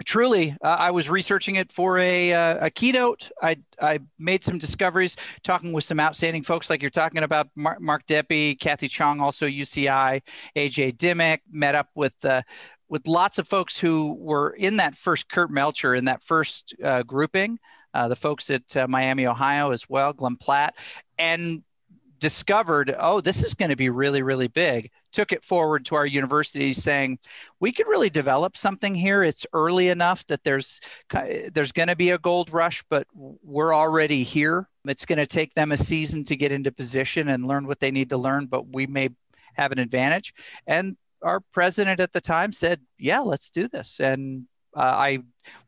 truly 0.04 0.56
uh, 0.62 0.68
i 0.68 0.90
was 0.90 1.10
researching 1.10 1.56
it 1.56 1.72
for 1.72 1.98
a, 1.98 2.32
uh, 2.32 2.66
a 2.66 2.70
keynote. 2.70 3.30
I, 3.42 3.56
I 3.80 4.00
made 4.18 4.44
some 4.44 4.58
discoveries 4.58 5.16
talking 5.42 5.72
with 5.72 5.84
some 5.84 6.00
outstanding 6.00 6.42
folks 6.42 6.70
like 6.70 6.82
you're 6.82 6.90
talking 6.90 7.22
about 7.22 7.48
mark, 7.56 7.80
mark 7.80 8.06
deppe 8.06 8.58
kathy 8.60 8.88
chiang 8.88 9.20
also 9.20 9.46
uci 9.46 10.22
aj 10.56 10.96
dimmick 10.96 11.40
met 11.50 11.74
up 11.74 11.88
with 11.94 12.24
uh, 12.24 12.42
with 12.88 13.06
lots 13.06 13.38
of 13.38 13.48
folks 13.48 13.78
who 13.78 14.14
were 14.14 14.50
in 14.50 14.76
that 14.76 14.94
first 14.94 15.28
kurt 15.28 15.50
melcher 15.50 15.94
in 15.94 16.04
that 16.04 16.22
first 16.22 16.74
uh, 16.82 17.02
grouping 17.02 17.58
uh, 17.94 18.08
the 18.08 18.16
folks 18.16 18.50
at 18.50 18.76
uh, 18.76 18.86
miami 18.88 19.26
ohio 19.26 19.70
as 19.70 19.88
well 19.88 20.12
glenn 20.12 20.36
platt. 20.36 20.74
And 21.18 21.62
discovered, 22.24 22.96
oh, 22.98 23.20
this 23.20 23.42
is 23.44 23.52
going 23.52 23.68
to 23.68 23.76
be 23.76 23.90
really, 23.90 24.22
really 24.22 24.48
big, 24.48 24.90
took 25.12 25.30
it 25.30 25.44
forward 25.44 25.84
to 25.84 25.94
our 25.94 26.06
university 26.06 26.72
saying, 26.72 27.18
we 27.60 27.70
could 27.70 27.86
really 27.86 28.08
develop 28.08 28.56
something 28.56 28.94
here. 28.94 29.22
It's 29.22 29.44
early 29.52 29.90
enough 29.90 30.26
that 30.28 30.42
there's 30.42 30.80
there's 31.52 31.72
going 31.72 31.88
to 31.88 31.96
be 31.96 32.12
a 32.12 32.18
gold 32.18 32.50
rush, 32.50 32.82
but 32.88 33.06
we're 33.12 33.74
already 33.74 34.22
here. 34.22 34.70
It's 34.86 35.04
going 35.04 35.18
to 35.18 35.26
take 35.26 35.52
them 35.52 35.70
a 35.70 35.76
season 35.76 36.24
to 36.24 36.34
get 36.34 36.50
into 36.50 36.72
position 36.72 37.28
and 37.28 37.46
learn 37.46 37.66
what 37.66 37.78
they 37.78 37.90
need 37.90 38.08
to 38.08 38.16
learn, 38.16 38.46
but 38.46 38.72
we 38.74 38.86
may 38.86 39.10
have 39.52 39.70
an 39.70 39.78
advantage. 39.78 40.32
And 40.66 40.96
our 41.20 41.40
president 41.52 42.00
at 42.00 42.12
the 42.12 42.22
time 42.22 42.52
said, 42.52 42.80
yeah, 42.98 43.20
let's 43.20 43.50
do 43.50 43.68
this. 43.68 44.00
And 44.00 44.46
uh, 44.74 44.80
I 44.80 45.18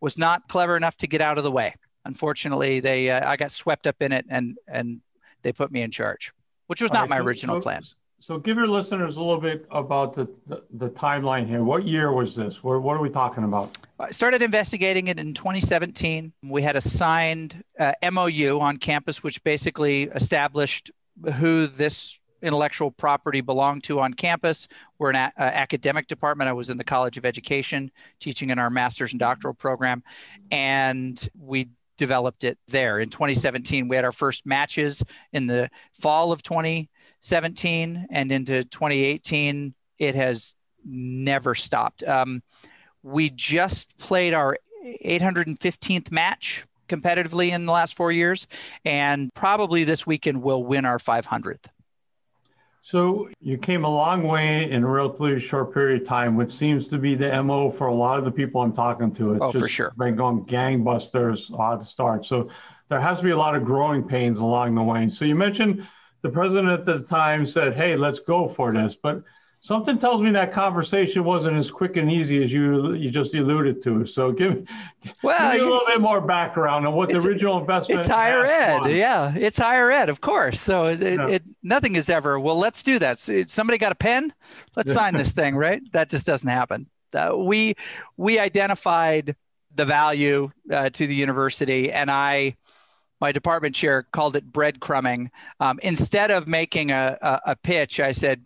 was 0.00 0.16
not 0.16 0.48
clever 0.48 0.74
enough 0.74 0.96
to 0.98 1.06
get 1.06 1.20
out 1.20 1.36
of 1.36 1.44
the 1.44 1.50
way. 1.50 1.74
Unfortunately, 2.06 2.80
they 2.80 3.10
uh, 3.10 3.28
I 3.30 3.36
got 3.36 3.50
swept 3.50 3.86
up 3.86 4.00
in 4.00 4.12
it 4.12 4.24
and 4.30 4.56
and 4.66 5.02
they 5.42 5.52
put 5.52 5.70
me 5.70 5.82
in 5.82 5.90
charge 5.90 6.32
which 6.66 6.82
was 6.82 6.92
not 6.92 7.02
right, 7.02 7.10
my 7.10 7.18
so, 7.18 7.24
original 7.24 7.56
so, 7.56 7.62
plan. 7.62 7.82
So 8.20 8.38
give 8.38 8.56
your 8.56 8.66
listeners 8.66 9.16
a 9.16 9.20
little 9.20 9.40
bit 9.40 9.66
about 9.70 10.14
the, 10.14 10.26
the, 10.46 10.62
the 10.74 10.88
timeline 10.90 11.46
here. 11.46 11.62
What 11.62 11.86
year 11.86 12.12
was 12.12 12.34
this? 12.34 12.62
What, 12.62 12.82
what, 12.82 12.96
are 12.96 13.00
we 13.00 13.10
talking 13.10 13.44
about? 13.44 13.76
I 14.00 14.10
started 14.10 14.42
investigating 14.42 15.08
it 15.08 15.20
in 15.20 15.34
2017. 15.34 16.32
We 16.42 16.62
had 16.62 16.76
a 16.76 16.80
signed 16.80 17.62
uh, 17.78 17.92
MOU 18.10 18.58
on 18.58 18.78
campus, 18.78 19.22
which 19.22 19.42
basically 19.44 20.04
established 20.04 20.90
who 21.34 21.66
this 21.66 22.18
intellectual 22.42 22.90
property 22.90 23.40
belonged 23.40 23.84
to 23.84 24.00
on 24.00 24.14
campus. 24.14 24.68
We're 24.98 25.10
an 25.10 25.16
a- 25.16 25.32
academic 25.36 26.06
department. 26.06 26.48
I 26.48 26.52
was 26.52 26.70
in 26.70 26.78
the 26.78 26.84
College 26.84 27.16
of 27.18 27.26
Education 27.26 27.90
teaching 28.20 28.50
in 28.50 28.58
our 28.58 28.70
master's 28.70 29.12
and 29.12 29.20
doctoral 29.20 29.54
program, 29.54 30.02
and 30.50 31.28
we 31.38 31.68
developed 31.96 32.44
it 32.44 32.58
there. 32.68 32.98
In 32.98 33.08
2017, 33.08 33.88
we 33.88 33.96
had 33.96 34.04
our 34.04 34.12
first 34.12 34.46
matches 34.46 35.02
in 35.32 35.46
the 35.46 35.70
fall 35.92 36.32
of 36.32 36.42
2017, 36.42 38.06
and 38.10 38.32
into 38.32 38.64
2018, 38.64 39.74
it 39.98 40.14
has 40.14 40.54
never 40.84 41.54
stopped. 41.54 42.02
Um, 42.04 42.42
we 43.02 43.30
just 43.30 43.96
played 43.98 44.34
our 44.34 44.56
815th 45.04 46.10
match 46.10 46.66
competitively 46.88 47.50
in 47.50 47.66
the 47.66 47.72
last 47.72 47.96
four 47.96 48.12
years, 48.12 48.46
and 48.84 49.32
probably 49.34 49.84
this 49.84 50.06
weekend 50.06 50.42
we'll 50.42 50.62
win 50.62 50.84
our 50.84 50.98
500th. 50.98 51.66
So 52.88 53.28
you 53.40 53.58
came 53.58 53.84
a 53.84 53.90
long 53.90 54.22
way 54.22 54.70
in 54.70 54.84
a 54.84 54.86
relatively 54.86 55.40
short 55.40 55.74
period 55.74 56.02
of 56.02 56.06
time, 56.06 56.36
which 56.36 56.52
seems 56.52 56.86
to 56.86 56.98
be 56.98 57.16
the 57.16 57.42
MO 57.42 57.68
for 57.68 57.88
a 57.88 57.92
lot 57.92 58.16
of 58.16 58.24
the 58.24 58.30
people 58.30 58.60
I'm 58.60 58.72
talking 58.72 59.12
to. 59.16 59.32
It's 59.32 59.42
oh, 59.42 59.50
just 59.50 59.64
for 59.64 59.68
sure. 59.68 59.92
been 59.98 60.14
going 60.14 60.44
gangbusters 60.44 61.50
at 61.58 61.80
the 61.80 61.84
start. 61.84 62.24
So 62.24 62.48
there 62.88 63.00
has 63.00 63.18
to 63.18 63.24
be 63.24 63.32
a 63.32 63.36
lot 63.36 63.56
of 63.56 63.64
growing 63.64 64.04
pains 64.04 64.38
along 64.38 64.76
the 64.76 64.84
way. 64.84 65.08
So 65.08 65.24
you 65.24 65.34
mentioned 65.34 65.84
the 66.22 66.28
president 66.28 66.68
at 66.68 66.84
the 66.84 67.00
time 67.00 67.44
said, 67.44 67.74
hey, 67.74 67.96
let's 67.96 68.20
go 68.20 68.46
for 68.46 68.72
this. 68.72 68.94
But 68.94 69.24
Something 69.60 69.98
tells 69.98 70.22
me 70.22 70.30
that 70.30 70.52
conversation 70.52 71.24
wasn't 71.24 71.56
as 71.56 71.70
quick 71.70 71.96
and 71.96 72.10
easy 72.10 72.42
as 72.42 72.52
you 72.52 72.94
you 72.94 73.10
just 73.10 73.34
alluded 73.34 73.82
to. 73.82 74.06
So 74.06 74.30
give, 74.30 74.64
well, 75.22 75.52
give 75.52 75.60
me 75.60 75.66
a 75.66 75.70
little 75.70 75.86
bit 75.86 76.00
more 76.00 76.20
background 76.20 76.86
on 76.86 76.94
what 76.94 77.08
the 77.08 77.18
original 77.18 77.58
investment. 77.58 78.00
It's 78.00 78.08
higher 78.08 78.44
ed, 78.46 78.82
was. 78.82 78.92
yeah. 78.92 79.34
It's 79.36 79.58
higher 79.58 79.90
ed, 79.90 80.08
of 80.08 80.20
course. 80.20 80.60
So 80.60 80.86
it, 80.86 81.00
yeah. 81.00 81.28
it, 81.28 81.42
nothing 81.62 81.96
is 81.96 82.08
ever. 82.08 82.38
Well, 82.38 82.58
let's 82.58 82.82
do 82.82 82.98
that. 83.00 83.18
Somebody 83.18 83.78
got 83.78 83.90
a 83.90 83.96
pen? 83.96 84.32
Let's 84.76 84.92
sign 84.92 85.14
this 85.14 85.32
thing, 85.32 85.56
right? 85.56 85.82
That 85.92 86.10
just 86.10 86.26
doesn't 86.26 86.48
happen. 86.48 86.88
Uh, 87.12 87.34
we 87.36 87.74
we 88.16 88.38
identified 88.38 89.34
the 89.74 89.84
value 89.84 90.50
uh, 90.70 90.90
to 90.90 91.06
the 91.06 91.14
university, 91.14 91.90
and 91.90 92.10
I 92.10 92.56
my 93.20 93.32
department 93.32 93.74
chair 93.74 94.06
called 94.12 94.36
it 94.36 94.52
breadcrumbing. 94.52 95.28
Um, 95.60 95.78
instead 95.82 96.30
of 96.30 96.46
making 96.46 96.90
a, 96.90 97.16
a, 97.20 97.40
a, 97.46 97.56
pitch, 97.56 97.98
I 97.98 98.12
said, 98.12 98.44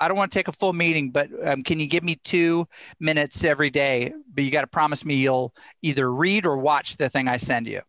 I 0.00 0.08
don't 0.08 0.16
want 0.16 0.32
to 0.32 0.38
take 0.38 0.48
a 0.48 0.52
full 0.52 0.72
meeting, 0.72 1.10
but 1.10 1.28
um, 1.46 1.62
can 1.62 1.80
you 1.80 1.86
give 1.86 2.04
me 2.04 2.16
two 2.16 2.66
minutes 3.00 3.44
every 3.44 3.70
day? 3.70 4.12
But 4.32 4.44
you 4.44 4.50
got 4.50 4.62
to 4.62 4.66
promise 4.66 5.04
me 5.04 5.16
you'll 5.16 5.54
either 5.82 6.10
read 6.12 6.46
or 6.46 6.56
watch 6.56 6.96
the 6.96 7.08
thing 7.08 7.28
I 7.28 7.36
send 7.36 7.66
you. 7.66 7.80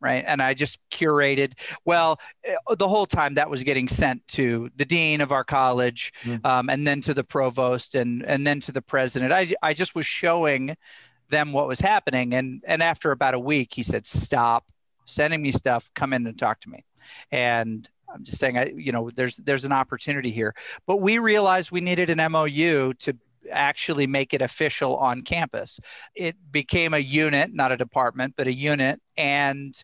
Right. 0.00 0.24
And 0.26 0.40
I 0.40 0.54
just 0.54 0.78
curated. 0.90 1.52
Well, 1.84 2.18
eh, 2.44 2.54
the 2.78 2.88
whole 2.88 3.04
time 3.04 3.34
that 3.34 3.50
was 3.50 3.62
getting 3.64 3.86
sent 3.86 4.26
to 4.28 4.70
the 4.76 4.86
dean 4.86 5.20
of 5.20 5.30
our 5.30 5.44
college 5.44 6.14
mm. 6.22 6.42
um, 6.42 6.70
and 6.70 6.86
then 6.86 7.02
to 7.02 7.12
the 7.12 7.22
provost 7.22 7.94
and, 7.94 8.24
and 8.24 8.46
then 8.46 8.60
to 8.60 8.72
the 8.72 8.80
president. 8.80 9.30
I, 9.30 9.52
I 9.62 9.74
just 9.74 9.94
was 9.94 10.06
showing 10.06 10.74
them 11.28 11.52
what 11.52 11.68
was 11.68 11.80
happening. 11.80 12.32
And, 12.34 12.64
and 12.66 12.82
after 12.82 13.10
about 13.10 13.34
a 13.34 13.38
week, 13.38 13.74
he 13.74 13.82
said, 13.82 14.06
Stop 14.06 14.64
sending 15.04 15.42
me 15.42 15.52
stuff. 15.52 15.90
Come 15.94 16.14
in 16.14 16.26
and 16.26 16.38
talk 16.38 16.60
to 16.60 16.70
me. 16.70 16.84
And 17.30 17.88
I'm 18.12 18.24
just 18.24 18.38
saying, 18.38 18.58
I, 18.58 18.72
you 18.76 18.92
know, 18.92 19.10
there's 19.10 19.36
there's 19.36 19.64
an 19.64 19.72
opportunity 19.72 20.30
here. 20.30 20.54
But 20.86 21.00
we 21.00 21.18
realized 21.18 21.70
we 21.70 21.80
needed 21.80 22.10
an 22.10 22.32
MOU 22.32 22.94
to 22.94 23.16
actually 23.50 24.06
make 24.06 24.34
it 24.34 24.42
official 24.42 24.96
on 24.96 25.22
campus. 25.22 25.80
It 26.14 26.36
became 26.50 26.94
a 26.94 26.98
unit, 26.98 27.52
not 27.52 27.72
a 27.72 27.76
department, 27.76 28.34
but 28.36 28.46
a 28.46 28.52
unit, 28.52 29.00
and 29.16 29.74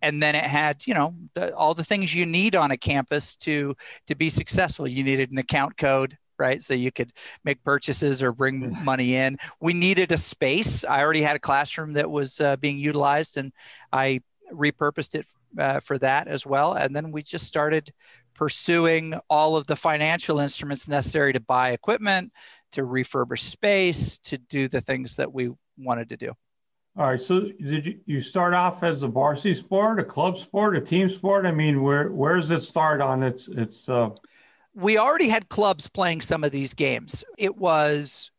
and 0.00 0.22
then 0.22 0.34
it 0.34 0.44
had 0.44 0.86
you 0.86 0.94
know 0.94 1.14
the, 1.34 1.54
all 1.54 1.74
the 1.74 1.84
things 1.84 2.14
you 2.14 2.26
need 2.26 2.56
on 2.56 2.70
a 2.70 2.76
campus 2.76 3.36
to 3.36 3.74
to 4.06 4.14
be 4.14 4.30
successful. 4.30 4.86
You 4.86 5.04
needed 5.04 5.32
an 5.32 5.38
account 5.38 5.76
code. 5.76 6.18
Right, 6.38 6.60
so 6.60 6.74
you 6.74 6.90
could 6.90 7.12
make 7.44 7.62
purchases 7.62 8.20
or 8.20 8.32
bring 8.32 8.76
money 8.82 9.14
in. 9.14 9.36
We 9.60 9.74
needed 9.74 10.10
a 10.10 10.18
space. 10.18 10.82
I 10.82 11.00
already 11.00 11.22
had 11.22 11.36
a 11.36 11.38
classroom 11.38 11.92
that 11.92 12.10
was 12.10 12.40
uh, 12.40 12.56
being 12.56 12.78
utilized, 12.78 13.36
and 13.36 13.52
I 13.92 14.22
repurposed 14.52 15.14
it 15.14 15.26
uh, 15.58 15.80
for 15.80 15.98
that 15.98 16.28
as 16.28 16.46
well. 16.46 16.74
And 16.74 16.94
then 16.94 17.12
we 17.12 17.22
just 17.22 17.46
started 17.46 17.92
pursuing 18.34 19.14
all 19.28 19.56
of 19.56 19.66
the 19.66 19.76
financial 19.76 20.40
instruments 20.40 20.88
necessary 20.88 21.32
to 21.32 21.40
buy 21.40 21.70
equipment, 21.70 22.32
to 22.72 22.82
refurbish 22.82 23.40
space, 23.40 24.18
to 24.18 24.38
do 24.38 24.68
the 24.68 24.80
things 24.80 25.16
that 25.16 25.32
we 25.32 25.50
wanted 25.76 26.08
to 26.10 26.16
do. 26.16 26.32
All 26.96 27.06
right. 27.06 27.20
So 27.20 27.40
did 27.40 27.86
you, 27.86 28.00
you 28.04 28.20
start 28.20 28.52
off 28.52 28.82
as 28.82 29.02
a 29.02 29.08
varsity 29.08 29.54
sport, 29.54 29.98
a 29.98 30.04
club 30.04 30.36
sport, 30.38 30.76
a 30.76 30.80
team 30.80 31.08
sport? 31.08 31.46
I 31.46 31.52
mean, 31.52 31.82
where 31.82 32.10
where 32.10 32.36
does 32.36 32.50
it 32.50 32.62
start 32.62 33.00
on 33.00 33.22
its 33.22 33.48
its? 33.48 33.88
Uh... 33.88 34.10
We 34.74 34.98
already 34.98 35.28
had 35.28 35.48
clubs 35.48 35.88
playing 35.88 36.20
some 36.20 36.44
of 36.44 36.52
these 36.52 36.74
games. 36.74 37.24
It 37.38 37.56
was 37.56 38.30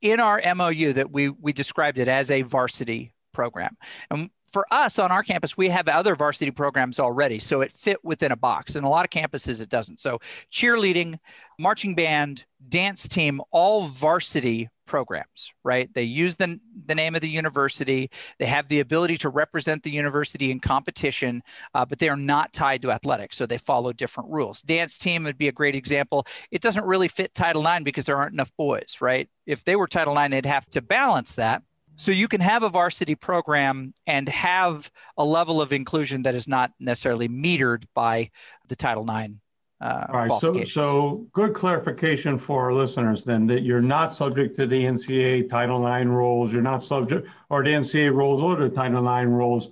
in 0.00 0.20
our 0.20 0.40
MOU 0.54 0.92
that 0.92 1.10
we 1.10 1.28
we 1.28 1.52
described 1.52 1.98
it 1.98 2.06
as 2.06 2.30
a 2.30 2.42
varsity 2.42 3.14
program, 3.32 3.76
and 4.10 4.30
for 4.52 4.66
us 4.70 4.98
on 4.98 5.10
our 5.10 5.22
campus, 5.22 5.56
we 5.56 5.68
have 5.68 5.88
other 5.88 6.14
varsity 6.14 6.50
programs 6.50 6.98
already, 6.98 7.38
so 7.38 7.60
it 7.60 7.72
fit 7.72 8.04
within 8.04 8.32
a 8.32 8.36
box. 8.36 8.76
And 8.76 8.84
a 8.84 8.88
lot 8.88 9.04
of 9.04 9.10
campuses, 9.10 9.60
it 9.60 9.68
doesn't. 9.68 10.00
So, 10.00 10.18
cheerleading, 10.52 11.18
marching 11.58 11.94
band, 11.94 12.44
dance 12.68 13.06
team, 13.06 13.40
all 13.50 13.88
varsity 13.88 14.68
programs, 14.88 15.52
right? 15.62 15.92
They 15.92 16.02
use 16.02 16.36
the, 16.36 16.58
the 16.86 16.94
name 16.94 17.14
of 17.14 17.20
the 17.20 17.28
university. 17.28 18.10
They 18.38 18.46
have 18.46 18.68
the 18.68 18.80
ability 18.80 19.18
to 19.18 19.28
represent 19.28 19.82
the 19.82 19.90
university 19.90 20.50
in 20.50 20.58
competition, 20.60 21.42
uh, 21.74 21.84
but 21.84 21.98
they 21.98 22.08
are 22.08 22.16
not 22.16 22.52
tied 22.52 22.82
to 22.82 22.90
athletics. 22.90 23.36
So 23.36 23.46
they 23.46 23.58
follow 23.58 23.92
different 23.92 24.30
rules. 24.30 24.62
Dance 24.62 24.98
team 24.98 25.24
would 25.24 25.38
be 25.38 25.48
a 25.48 25.52
great 25.52 25.76
example. 25.76 26.26
It 26.50 26.62
doesn't 26.62 26.84
really 26.84 27.08
fit 27.08 27.34
Title 27.34 27.66
IX 27.66 27.84
because 27.84 28.06
there 28.06 28.16
aren't 28.16 28.32
enough 28.32 28.50
boys, 28.56 28.96
right? 29.00 29.28
If 29.46 29.64
they 29.64 29.76
were 29.76 29.86
Title 29.86 30.18
IX, 30.18 30.30
they'd 30.30 30.46
have 30.46 30.66
to 30.70 30.80
balance 30.80 31.34
that 31.36 31.62
so 31.98 32.12
you 32.12 32.28
can 32.28 32.40
have 32.40 32.62
a 32.62 32.68
varsity 32.68 33.16
program 33.16 33.92
and 34.06 34.28
have 34.28 34.88
a 35.16 35.24
level 35.24 35.60
of 35.60 35.72
inclusion 35.72 36.22
that 36.22 36.36
is 36.36 36.46
not 36.46 36.70
necessarily 36.78 37.28
metered 37.28 37.84
by 37.92 38.30
the 38.68 38.76
Title 38.76 39.02
IX. 39.02 39.34
Uh, 39.80 40.06
All 40.08 40.14
right, 40.14 40.40
so, 40.40 40.64
so 40.64 41.26
good 41.32 41.54
clarification 41.54 42.38
for 42.38 42.64
our 42.64 42.72
listeners 42.72 43.24
then 43.24 43.46
that 43.48 43.62
you're 43.62 43.82
not 43.82 44.14
subject 44.14 44.56
to 44.56 44.66
the 44.66 44.84
NCAA 44.84 45.48
Title 45.48 45.86
IX 45.86 46.06
rules, 46.06 46.52
you're 46.52 46.62
not 46.62 46.84
subject, 46.84 47.28
or 47.50 47.64
the 47.64 47.70
NCAA 47.70 48.14
rules 48.14 48.42
or 48.42 48.56
the 48.56 48.68
Title 48.68 49.06
IX 49.06 49.26
rules, 49.26 49.68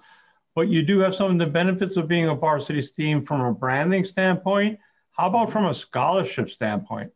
but 0.56 0.68
you 0.68 0.82
do 0.82 0.98
have 1.00 1.14
some 1.14 1.30
of 1.30 1.38
the 1.38 1.46
benefits 1.46 1.96
of 1.96 2.08
being 2.08 2.28
a 2.28 2.34
varsity 2.34 2.82
team 2.82 3.24
from 3.24 3.40
a 3.40 3.52
branding 3.52 4.02
standpoint. 4.02 4.78
How 5.12 5.28
about 5.28 5.52
from 5.52 5.66
a 5.66 5.74
scholarship 5.74 6.50
standpoint? 6.50 7.12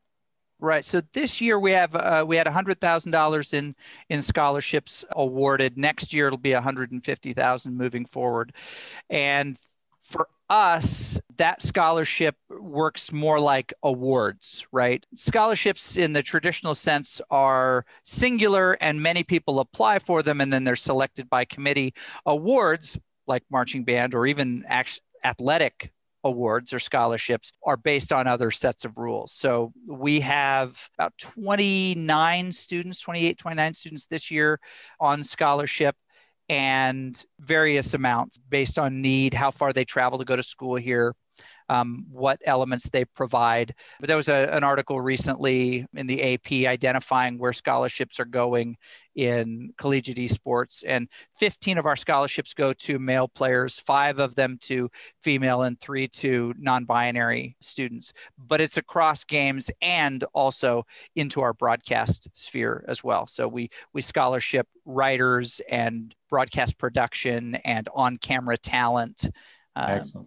Right. 0.63 0.85
So 0.85 1.01
this 1.15 1.41
year 1.41 1.59
we 1.59 1.71
have 1.73 1.95
uh, 1.95 2.25
we 2.29 2.37
had 2.37 2.47
hundred 2.47 2.81
thousand 2.81 3.13
dollars 3.13 3.55
in 3.55 3.75
in 4.11 4.21
scholarships 4.21 5.07
awarded. 5.13 5.79
Next 5.79 6.13
year 6.13 6.27
it'll 6.27 6.39
be 6.39 6.53
one 6.53 6.63
hundred 6.63 6.93
and 6.93 7.03
fifty 7.03 7.33
thousand 7.33 7.79
moving 7.79 8.05
forward, 8.05 8.53
and 9.09 9.57
for 10.01 10.29
us 10.51 11.19
that 11.37 11.63
scholarship 11.63 12.37
works 12.51 13.13
more 13.13 13.39
like 13.39 13.73
awards 13.85 14.67
right 14.73 15.07
scholarships 15.15 15.97
in 15.97 16.13
the 16.13 16.23
traditional 16.25 16.75
sense 16.75 17.21
are 17.31 17.87
singular 18.03 18.73
and 18.81 19.01
many 19.01 19.23
people 19.23 19.61
apply 19.61 20.01
for 20.01 20.25
them 20.25 20.41
and 20.41 20.53
then 20.53 20.65
they're 20.65 20.75
selected 20.75 21.31
by 21.31 21.45
committee 21.45 21.95
awards 22.27 22.99
like 23.29 23.45
marching 23.49 23.85
band 23.85 24.13
or 24.13 24.27
even 24.27 24.65
athletic 25.25 25.93
awards 26.25 26.73
or 26.73 26.79
scholarships 26.79 27.53
are 27.65 27.77
based 27.77 28.13
on 28.13 28.27
other 28.27 28.51
sets 28.51 28.85
of 28.85 28.99
rules. 28.99 29.33
So 29.33 29.73
we 29.87 30.21
have 30.21 30.89
about 30.99 31.15
29 31.19 32.53
students, 32.53 33.01
28, 33.01 33.39
29 33.39 33.75
students 33.75 34.07
this 34.07 34.31
year 34.31 34.61
on 34.99 35.25
scholarship 35.25 35.97
and 36.49 37.25
various 37.39 37.95
amounts 37.95 38.39
based 38.39 38.79
on 38.79 39.01
need, 39.01 39.35
how 39.35 39.51
far 39.51 39.73
they 39.73 39.85
travel 39.85 40.19
to 40.19 40.25
go 40.25 40.37
to 40.37 40.43
school 40.43 40.75
here, 40.75 41.15
um, 41.71 42.05
what 42.11 42.41
elements 42.45 42.91
they 42.91 43.05
provide. 43.05 43.75
But 44.01 44.09
there 44.09 44.17
was 44.17 44.29
a, 44.29 44.53
an 44.53 44.65
article 44.65 45.01
recently 45.01 45.87
in 45.95 46.09
the 46.09 46.35
AP 46.35 46.69
identifying 46.69 47.39
where 47.39 47.53
scholarships 47.53 48.19
are 48.19 48.25
going 48.25 48.77
in 49.15 49.73
collegiate 49.79 50.17
esports. 50.17 50.83
And 50.85 51.09
15 51.39 51.79
of 51.79 51.87
our 51.87 51.95
scholarships 51.95 52.55
go 52.55 52.73
to 52.73 52.99
male 52.99 53.29
players, 53.29 53.79
five 53.79 54.19
of 54.19 54.35
them 54.35 54.59
to 54.63 54.91
female, 55.23 55.63
and 55.63 55.79
three 55.81 56.09
to 56.09 56.53
non 56.59 56.87
binary 56.87 57.57
students. 57.61 58.13
But 58.37 58.61
it's 58.61 58.77
across 58.77 59.23
games 59.23 59.71
and 59.81 60.25
also 60.33 60.87
into 61.15 61.41
our 61.41 61.53
broadcast 61.53 62.27
sphere 62.33 62.85
as 62.89 63.05
well. 63.05 63.29
So 63.29 63.47
we, 63.47 63.71
we 63.93 64.03
scholarship 64.03 64.67
writers 64.85 65.61
and 65.71 66.13
broadcast 66.29 66.79
production 66.79 67.55
and 67.65 67.89
on 67.95 68.17
camera 68.17 68.59
talent. 68.59 69.31
Um. 69.77 70.27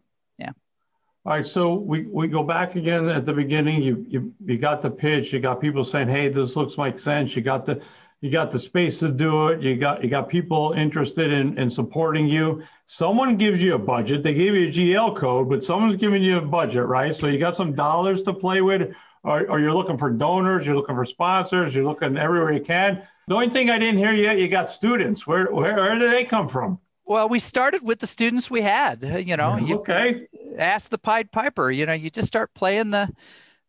All 1.26 1.32
right, 1.32 1.46
so 1.46 1.76
we, 1.76 2.04
we 2.04 2.28
go 2.28 2.44
back 2.44 2.76
again 2.76 3.08
at 3.08 3.26
the 3.26 3.32
beginning. 3.32 3.82
You, 3.82 4.06
you 4.10 4.34
you 4.46 4.58
got 4.58 4.82
the 4.82 4.90
pitch. 4.92 5.32
You 5.32 5.40
got 5.40 5.62
people 5.62 5.86
saying, 5.86 6.10
"Hey, 6.10 6.28
this 6.28 6.58
looks 6.58 6.78
like 6.78 7.00
sense." 7.00 7.34
You 7.34 7.42
got 7.42 7.66
the 7.66 7.82
you 8.20 8.30
got 8.30 8.52
the 8.52 8.60
space 8.60 9.00
to 9.00 9.10
do 9.10 9.48
it. 9.48 9.62
You 9.62 9.78
got 9.78 10.04
you 10.04 10.10
got 10.10 10.28
people 10.28 10.74
interested 10.76 11.32
in, 11.32 11.58
in 11.58 11.70
supporting 11.70 12.28
you. 12.28 12.64
Someone 12.88 13.38
gives 13.38 13.62
you 13.62 13.76
a 13.76 13.80
budget. 13.80 14.22
They 14.22 14.34
gave 14.34 14.54
you 14.54 14.68
a 14.68 14.72
GL 14.72 15.16
code, 15.16 15.48
but 15.48 15.64
someone's 15.64 15.96
giving 15.96 16.22
you 16.22 16.40
a 16.40 16.42
budget, 16.42 16.86
right? 16.86 17.16
So 17.16 17.28
you 17.28 17.40
got 17.40 17.56
some 17.56 17.74
dollars 17.74 18.22
to 18.24 18.34
play 18.34 18.62
with, 18.62 18.94
or, 19.24 19.50
or 19.50 19.60
you're 19.62 19.74
looking 19.74 19.98
for 19.98 20.10
donors, 20.10 20.66
you're 20.66 20.76
looking 20.76 20.96
for 20.96 21.06
sponsors, 21.06 21.74
you're 21.74 21.86
looking 21.86 22.18
everywhere 22.18 22.52
you 22.52 22.64
can. 22.64 23.02
The 23.28 23.36
only 23.36 23.50
thing 23.50 23.70
I 23.70 23.80
didn't 23.80 23.98
hear 23.98 24.14
yet, 24.14 24.40
you 24.40 24.50
got 24.50 24.72
students. 24.72 25.26
Where 25.26 25.46
where, 25.46 25.76
where 25.76 25.98
do 25.98 26.10
they 26.10 26.26
come 26.26 26.50
from? 26.50 26.80
Well, 27.06 27.28
we 27.28 27.40
started 27.40 27.84
with 27.84 28.00
the 28.00 28.08
students 28.08 28.50
we 28.50 28.62
had. 28.62 29.04
You 29.04 29.38
know, 29.38 29.58
you 29.58 29.80
okay. 29.80 30.28
Ask 30.58 30.90
the 30.90 30.98
Pied 30.98 31.32
Piper. 31.32 31.72
You 31.72 31.86
know, 31.86 31.94
you 31.94 32.10
just 32.10 32.28
start 32.28 32.54
playing 32.54 32.92
the 32.92 33.10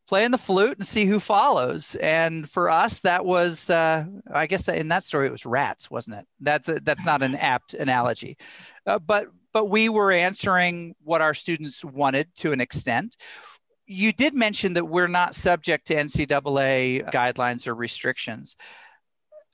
playing 0.07 0.33
the 0.33 0.38
flute 0.38 0.79
and 0.79 0.87
see 0.87 1.07
who 1.07 1.19
follows. 1.19 1.95
And 1.97 2.49
for 2.49 2.71
us, 2.71 3.00
that 3.00 3.25
was, 3.25 3.71
uh, 3.71 4.05
I 4.31 4.47
guess, 4.47 4.64
that 4.64 4.76
in 4.76 4.88
that 4.88 5.05
story, 5.05 5.26
it 5.26 5.33
was 5.33 5.47
rats, 5.47 5.91
wasn't 5.91 6.17
it? 6.17 6.26
That's 6.41 6.69
a, 6.69 6.81
that's 6.81 7.07
not 7.07 7.23
an 7.23 7.35
apt 7.37 7.75
analogy, 7.75 8.37
uh, 8.87 8.99
but 8.99 9.29
but 9.53 9.67
we 9.67 9.88
were 9.88 10.11
answering 10.11 10.97
what 11.05 11.23
our 11.23 11.33
students 11.33 11.85
wanted 11.85 12.35
to 12.37 12.53
an 12.53 12.61
extent. 12.61 13.17
You 13.87 14.12
did 14.12 14.35
mention 14.35 14.73
that 14.75 14.87
we're 14.87 15.07
not 15.07 15.35
subject 15.37 15.87
to 15.87 15.95
NCAA 15.95 17.11
guidelines 17.12 17.69
or 17.69 17.75
restrictions. 17.75 18.57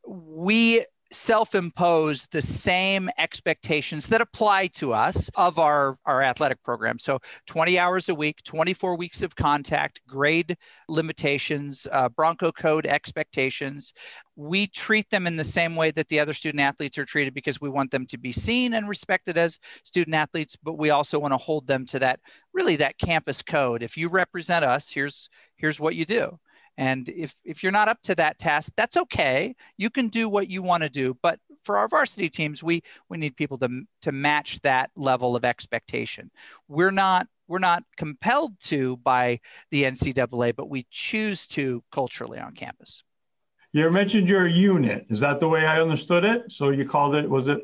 We 0.06 0.86
self 1.12 1.54
impose 1.54 2.26
the 2.30 2.42
same 2.42 3.10
expectations 3.18 4.06
that 4.08 4.20
apply 4.20 4.68
to 4.68 4.92
us 4.92 5.28
of 5.34 5.58
our, 5.58 5.98
our 6.06 6.22
athletic 6.22 6.62
program. 6.62 6.98
So 6.98 7.18
20 7.46 7.78
hours 7.78 8.08
a 8.08 8.14
week, 8.14 8.42
24 8.44 8.96
weeks 8.96 9.22
of 9.22 9.34
contact, 9.34 10.00
grade 10.06 10.56
limitations, 10.88 11.86
uh, 11.90 12.08
Bronco 12.08 12.52
code 12.52 12.86
expectations. 12.86 13.92
We 14.36 14.66
treat 14.68 15.10
them 15.10 15.26
in 15.26 15.36
the 15.36 15.44
same 15.44 15.76
way 15.76 15.90
that 15.90 16.08
the 16.08 16.20
other 16.20 16.32
student 16.32 16.62
athletes 16.62 16.96
are 16.96 17.04
treated 17.04 17.34
because 17.34 17.60
we 17.60 17.68
want 17.68 17.90
them 17.90 18.06
to 18.06 18.18
be 18.18 18.32
seen 18.32 18.74
and 18.74 18.88
respected 18.88 19.36
as 19.36 19.58
student 19.84 20.14
athletes, 20.14 20.56
but 20.62 20.78
we 20.78 20.90
also 20.90 21.18
want 21.18 21.32
to 21.32 21.38
hold 21.38 21.66
them 21.66 21.84
to 21.86 21.98
that 21.98 22.20
really 22.54 22.76
that 22.76 22.98
campus 22.98 23.42
code. 23.42 23.82
If 23.82 23.96
you 23.96 24.08
represent 24.08 24.64
us, 24.64 24.90
here's 24.90 25.28
here's 25.56 25.80
what 25.80 25.94
you 25.94 26.04
do. 26.04 26.38
And 26.80 27.10
if, 27.10 27.36
if 27.44 27.62
you're 27.62 27.72
not 27.72 27.90
up 27.90 28.00
to 28.04 28.14
that 28.14 28.38
task, 28.38 28.72
that's 28.74 28.96
okay. 28.96 29.54
You 29.76 29.90
can 29.90 30.08
do 30.08 30.30
what 30.30 30.48
you 30.48 30.62
want 30.62 30.82
to 30.82 30.88
do. 30.88 31.14
But 31.22 31.38
for 31.62 31.76
our 31.76 31.88
varsity 31.88 32.30
teams, 32.30 32.62
we, 32.62 32.82
we 33.10 33.18
need 33.18 33.36
people 33.36 33.58
to, 33.58 33.82
to 34.00 34.12
match 34.12 34.62
that 34.62 34.90
level 34.96 35.36
of 35.36 35.44
expectation. 35.44 36.30
We're 36.68 36.90
not, 36.90 37.26
we're 37.48 37.58
not 37.58 37.82
compelled 37.98 38.58
to 38.60 38.96
by 38.96 39.40
the 39.70 39.82
NCAA, 39.82 40.56
but 40.56 40.70
we 40.70 40.86
choose 40.90 41.46
to 41.48 41.84
culturally 41.92 42.38
on 42.38 42.54
campus. 42.54 43.04
You 43.72 43.90
mentioned 43.90 44.30
your 44.30 44.46
unit. 44.46 45.04
Is 45.10 45.20
that 45.20 45.38
the 45.38 45.50
way 45.50 45.66
I 45.66 45.82
understood 45.82 46.24
it? 46.24 46.50
So 46.50 46.70
you 46.70 46.88
called 46.88 47.14
it, 47.14 47.28
was 47.28 47.48
it? 47.48 47.58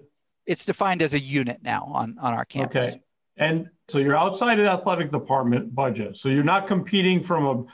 It's 0.45 0.67
defined 0.67 1.01
as 1.01 1.15
a 1.15 1.21
unit 1.21 1.61
now 1.63 1.91
on, 1.91 2.19
on 2.21 2.35
our 2.35 2.45
campus. 2.45 2.89
Okay. 2.89 3.01
And 3.39 3.71
so 3.89 3.97
you're 3.97 4.17
outside 4.17 4.59
of 4.59 4.67
the 4.67 4.71
athletic 4.71 5.11
department 5.11 5.75
budget. 5.75 6.19
So 6.19 6.29
you're 6.29 6.45
not 6.45 6.67
competing 6.67 7.23
from 7.23 7.47
a 7.47 7.65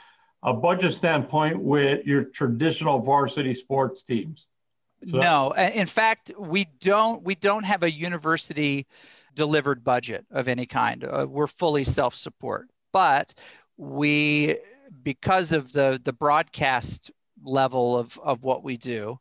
a 0.43 0.53
budget 0.53 0.93
standpoint 0.93 1.61
with 1.61 2.07
your 2.07 2.25
traditional 2.25 2.99
varsity 3.01 3.55
sports 3.55 4.03
teams? 4.03 4.47
So 5.11 5.19
no, 5.19 5.53
in 5.53 5.87
fact, 5.87 6.31
we 6.39 6.69
don't. 6.81 7.25
We 7.25 7.35
don't 7.35 7.65
have 7.65 7.83
a 7.83 7.91
university 7.91 8.87
delivered 9.35 9.83
budget 9.83 10.27
of 10.31 10.47
any 10.47 10.67
kind. 10.67 11.05
Uh, 11.05 11.27
we're 11.29 11.47
fully 11.49 11.85
self-support, 11.85 12.69
but 12.93 13.35
we, 13.77 14.59
because 15.03 15.51
of 15.53 15.73
the 15.73 16.01
the 16.03 16.13
broadcast 16.13 17.11
level 17.43 17.99
of 17.99 18.17
of 18.23 18.45
what 18.45 18.63
we 18.63 18.77
do, 18.77 19.19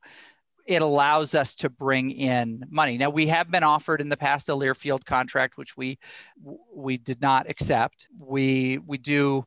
it 0.68 0.84
allows 0.84 1.34
us 1.34 1.56
to 1.56 1.70
bring 1.70 2.12
in 2.12 2.63
money. 2.70 2.98
Now 2.98 3.10
we 3.10 3.28
have 3.28 3.50
been 3.50 3.63
offered 3.63 4.01
in 4.01 4.10
the 4.10 4.18
past 4.18 4.50
a 4.50 4.54
Learfield 4.54 5.04
contract, 5.06 5.58
which 5.58 5.75
we 5.75 5.98
we 6.75 6.98
did 6.98 7.22
not 7.22 7.50
accept. 7.50 8.08
We 8.20 8.78
we 8.78 9.00
do 9.00 9.46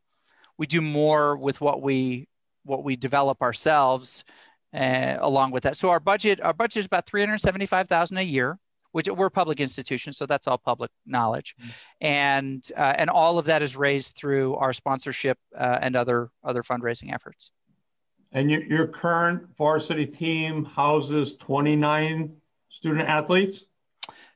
we 0.58 0.66
do 0.66 0.80
more 0.80 1.36
with 1.36 1.60
what 1.60 1.82
we 1.82 2.28
what 2.64 2.84
we 2.84 2.96
develop 2.96 3.42
ourselves 3.42 4.24
uh, 4.72 5.16
along 5.20 5.50
with 5.50 5.64
that. 5.64 5.76
So 5.76 5.90
our 5.90 6.00
budget 6.00 6.40
our 6.42 6.54
budget 6.54 6.80
is 6.80 6.86
about 6.86 7.06
375,000 7.06 8.16
a 8.16 8.22
year 8.22 8.58
which 8.94 9.08
we're 9.08 9.26
a 9.26 9.30
public 9.30 9.58
institution, 9.58 10.12
so 10.12 10.24
that's 10.24 10.46
all 10.46 10.56
public 10.56 10.88
knowledge, 11.04 11.56
mm-hmm. 11.60 11.70
and 12.00 12.70
uh, 12.76 12.94
and 12.96 13.10
all 13.10 13.40
of 13.40 13.46
that 13.46 13.60
is 13.60 13.76
raised 13.76 14.14
through 14.14 14.54
our 14.54 14.72
sponsorship 14.72 15.36
uh, 15.58 15.78
and 15.82 15.96
other 15.96 16.30
other 16.44 16.62
fundraising 16.62 17.12
efforts. 17.12 17.50
And 18.30 18.48
your, 18.48 18.62
your 18.62 18.86
current 18.86 19.42
varsity 19.58 20.06
team 20.06 20.64
houses 20.64 21.34
29 21.34 22.36
student 22.68 23.08
athletes. 23.08 23.64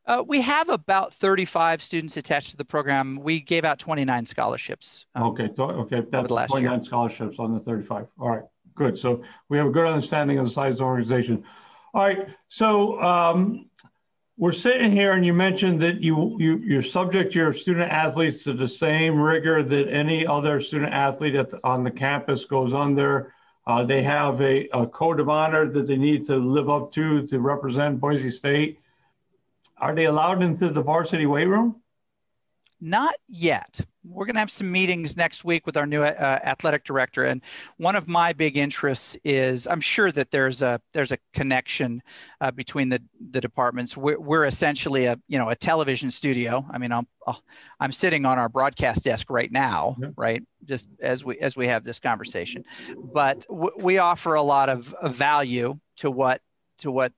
Uh, 0.08 0.24
we 0.26 0.40
have 0.40 0.70
about 0.70 1.12
35 1.12 1.82
students 1.82 2.16
attached 2.16 2.50
to 2.50 2.56
the 2.56 2.64
program. 2.64 3.16
We 3.16 3.40
gave 3.40 3.66
out 3.66 3.78
29 3.78 4.24
scholarships. 4.24 5.04
Um, 5.14 5.24
okay, 5.24 5.50
okay, 5.58 6.02
that's 6.10 6.28
29 6.28 6.62
year. 6.62 6.82
scholarships 6.82 7.38
on 7.38 7.52
the 7.52 7.60
35. 7.60 8.06
All 8.18 8.30
right, 8.30 8.42
good. 8.74 8.96
So 8.96 9.22
we 9.50 9.58
have 9.58 9.66
a 9.66 9.70
good 9.70 9.86
understanding 9.86 10.38
of 10.38 10.46
the 10.46 10.50
size 10.50 10.76
of 10.76 10.78
the 10.78 10.84
organization. 10.84 11.44
All 11.92 12.06
right, 12.06 12.26
so 12.48 12.98
um, 13.02 13.68
we're 14.38 14.52
sitting 14.52 14.90
here, 14.90 15.12
and 15.12 15.26
you 15.26 15.34
mentioned 15.34 15.82
that 15.82 16.00
you 16.02 16.36
you 16.40 16.56
you 16.56 16.80
subject 16.80 17.34
your 17.34 17.52
student 17.52 17.92
athletes 17.92 18.44
to 18.44 18.54
the 18.54 18.68
same 18.68 19.20
rigor 19.20 19.62
that 19.62 19.88
any 19.92 20.26
other 20.26 20.58
student 20.58 20.94
athlete 20.94 21.34
the, 21.34 21.60
on 21.64 21.84
the 21.84 21.90
campus 21.90 22.46
goes 22.46 22.72
under. 22.72 23.34
Uh, 23.66 23.84
they 23.84 24.02
have 24.02 24.40
a, 24.40 24.68
a 24.72 24.86
code 24.86 25.20
of 25.20 25.28
honor 25.28 25.70
that 25.70 25.86
they 25.86 25.98
need 25.98 26.24
to 26.28 26.36
live 26.36 26.70
up 26.70 26.90
to 26.92 27.26
to 27.26 27.40
represent 27.40 28.00
Boise 28.00 28.30
State. 28.30 28.78
Are 29.80 29.94
they 29.94 30.06
allowed 30.06 30.42
into 30.42 30.70
the 30.70 30.82
varsity 30.82 31.26
weight 31.26 31.46
room? 31.46 31.80
Not 32.80 33.14
yet. 33.28 33.80
We're 34.04 34.24
going 34.24 34.34
to 34.34 34.40
have 34.40 34.50
some 34.50 34.70
meetings 34.70 35.16
next 35.16 35.44
week 35.44 35.66
with 35.66 35.76
our 35.76 35.86
new 35.86 36.02
uh, 36.02 36.38
athletic 36.44 36.84
director, 36.84 37.24
and 37.24 37.42
one 37.76 37.96
of 37.96 38.06
my 38.08 38.32
big 38.32 38.56
interests 38.56 39.16
is 39.24 39.66
I'm 39.66 39.80
sure 39.80 40.12
that 40.12 40.30
there's 40.30 40.62
a 40.62 40.80
there's 40.92 41.10
a 41.10 41.18
connection 41.34 42.02
uh, 42.40 42.52
between 42.52 42.88
the 42.88 43.02
the 43.30 43.40
departments. 43.40 43.96
We're, 43.96 44.18
we're, 44.18 44.44
essentially 44.44 45.06
a 45.06 45.18
you 45.26 45.38
know 45.38 45.50
a 45.50 45.56
television 45.56 46.10
studio. 46.10 46.64
I 46.70 46.78
mean, 46.78 46.92
I'm 46.92 47.06
I'm 47.80 47.92
sitting 47.92 48.24
on 48.24 48.38
our 48.38 48.48
broadcast 48.48 49.04
desk 49.04 49.28
right 49.28 49.50
now, 49.50 49.96
yeah. 49.98 50.08
right? 50.16 50.42
Just 50.64 50.88
as 51.00 51.24
we 51.24 51.38
as 51.40 51.56
we 51.56 51.66
have 51.66 51.82
this 51.84 51.98
conversation, 51.98 52.64
but 53.12 53.44
w- 53.48 53.76
we 53.76 53.98
offer 53.98 54.34
a 54.34 54.42
lot 54.42 54.68
of, 54.68 54.94
of 54.94 55.14
value 55.16 55.78
to 55.96 56.10
what 56.10 56.40
to 56.78 56.92
what 56.92 57.12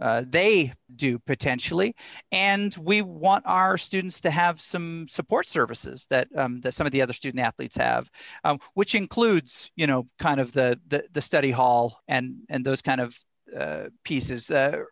uh, 0.00 0.22
they 0.26 0.72
do 0.94 1.18
potentially, 1.18 1.94
and 2.30 2.76
we 2.80 3.02
want 3.02 3.44
our 3.46 3.76
students 3.76 4.20
to 4.20 4.30
have 4.30 4.60
some 4.60 5.06
support 5.08 5.46
services 5.46 6.06
that 6.10 6.28
um, 6.36 6.60
that 6.60 6.72
some 6.72 6.86
of 6.86 6.92
the 6.92 7.02
other 7.02 7.12
student 7.12 7.42
athletes 7.42 7.76
have, 7.76 8.10
um, 8.44 8.58
which 8.74 8.94
includes 8.94 9.70
you 9.76 9.86
know 9.86 10.06
kind 10.18 10.40
of 10.40 10.52
the 10.52 10.78
the, 10.86 11.04
the 11.12 11.20
study 11.20 11.50
hall 11.50 12.00
and 12.06 12.36
and 12.48 12.64
those 12.64 12.82
kind 12.82 13.00
of 13.00 13.18
uh, 13.56 13.84
pieces. 14.04 14.50
Uh, 14.50 14.82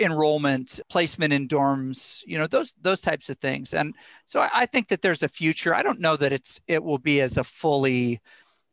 enrollment 0.00 0.80
placement 0.88 1.32
in 1.32 1.46
dorms 1.46 2.20
you 2.26 2.36
know 2.36 2.48
those 2.48 2.74
those 2.82 3.00
types 3.00 3.30
of 3.30 3.38
things 3.38 3.72
and 3.72 3.94
so 4.24 4.40
I, 4.40 4.50
I 4.52 4.66
think 4.66 4.88
that 4.88 5.00
there's 5.00 5.22
a 5.22 5.28
future 5.28 5.72
i 5.72 5.84
don't 5.84 6.00
know 6.00 6.16
that 6.16 6.32
it's 6.32 6.58
it 6.66 6.82
will 6.82 6.98
be 6.98 7.20
as 7.20 7.36
a 7.36 7.44
fully 7.44 8.20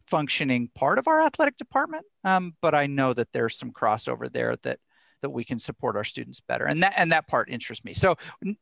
functioning 0.08 0.70
part 0.74 0.98
of 0.98 1.08
our 1.08 1.22
athletic 1.22 1.58
department 1.58 2.04
um, 2.24 2.56
but 2.64 2.74
i 2.74 2.88
know 2.88 3.14
that 3.14 3.32
there's 3.32 3.56
some 3.56 3.72
crossover 3.72 4.32
there 4.32 4.56
that 4.64 4.80
that 5.24 5.32
we 5.32 5.44
can 5.44 5.58
support 5.58 5.96
our 5.96 6.04
students 6.04 6.40
better. 6.40 6.66
And 6.66 6.84
that 6.84 6.94
and 6.96 7.12
that 7.12 7.28
part 7.28 7.50
interests 7.50 7.84
me. 7.84 7.94
So 7.96 8.16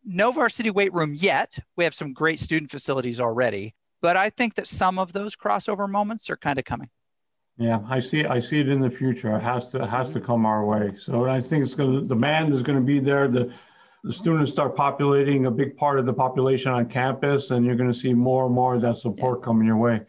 no 0.05 0.31
varsity 0.31 0.69
weight 0.69 0.93
room 0.93 1.13
yet. 1.13 1.59
We 1.75 1.83
have 1.83 1.93
some 1.93 2.13
great 2.13 2.39
student 2.39 2.71
facilities 2.71 3.19
already, 3.19 3.75
but 4.01 4.15
I 4.15 4.29
think 4.29 4.55
that 4.55 4.67
some 4.67 4.97
of 4.97 5.11
those 5.11 5.35
crossover 5.35 5.89
moments 5.89 6.29
are 6.29 6.37
kind 6.37 6.57
of 6.57 6.63
coming. 6.65 6.89
Yeah, 7.57 7.79
I 7.89 7.99
see. 7.99 8.25
I 8.25 8.39
see 8.39 8.59
it 8.59 8.69
in 8.69 8.79
the 8.79 8.89
future. 8.89 9.35
It 9.35 9.41
has 9.41 9.67
to 9.67 9.83
it 9.83 9.89
has 9.89 10.09
to 10.11 10.21
come 10.21 10.45
our 10.45 10.65
way. 10.65 10.93
So 10.97 11.25
I 11.25 11.41
think 11.41 11.65
it's 11.65 11.75
going. 11.75 11.93
To, 11.93 12.01
the 12.01 12.07
demand 12.07 12.53
is 12.53 12.63
going 12.63 12.77
to 12.79 12.85
be 12.85 12.99
there. 12.99 13.27
The 13.27 13.53
the 14.03 14.13
students 14.13 14.51
start 14.51 14.75
populating 14.75 15.45
a 15.45 15.51
big 15.51 15.77
part 15.77 15.99
of 15.99 16.05
the 16.05 16.13
population 16.13 16.71
on 16.71 16.87
campus, 16.87 17.51
and 17.51 17.65
you're 17.65 17.75
going 17.75 17.91
to 17.91 17.97
see 17.97 18.13
more 18.13 18.45
and 18.45 18.55
more 18.55 18.75
of 18.75 18.81
that 18.81 18.97
support 18.97 19.39
yeah. 19.39 19.45
coming 19.45 19.67
your 19.67 19.77
way. 19.77 20.01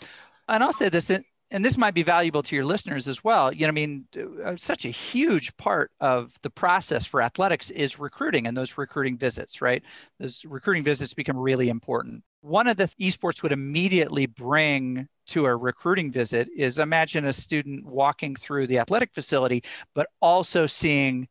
And 0.48 0.62
I'll 0.62 0.72
say 0.72 0.88
this: 0.88 1.10
and 1.52 1.62
this 1.62 1.76
might 1.76 1.94
be 1.94 2.02
valuable 2.02 2.42
to 2.42 2.56
your 2.56 2.64
listeners 2.64 3.06
as 3.06 3.22
well. 3.22 3.52
You 3.52 3.66
know, 3.66 3.68
I 3.68 3.72
mean, 3.72 4.06
uh, 4.44 4.56
such 4.56 4.86
a 4.86 4.88
huge 4.88 5.54
part 5.58 5.90
of 6.00 6.32
the 6.42 6.48
process 6.48 7.04
for 7.04 7.20
athletics 7.20 7.70
is 7.70 7.98
recruiting 7.98 8.46
and 8.46 8.56
those 8.56 8.78
recruiting 8.78 9.18
visits, 9.18 9.60
right? 9.60 9.82
Those 10.18 10.44
recruiting 10.46 10.82
visits 10.82 11.12
become 11.12 11.38
really 11.38 11.68
important. 11.68 12.24
One 12.40 12.66
of 12.66 12.78
the 12.78 12.88
esports 12.98 13.42
would 13.42 13.52
immediately 13.52 14.24
bring 14.24 15.06
to 15.26 15.44
a 15.44 15.54
recruiting 15.54 16.10
visit 16.10 16.48
is 16.56 16.78
imagine 16.78 17.26
a 17.26 17.32
student 17.34 17.84
walking 17.84 18.34
through 18.34 18.66
the 18.66 18.78
athletic 18.78 19.12
facility, 19.12 19.62
but 19.94 20.08
also 20.20 20.66
seeing 20.66 21.28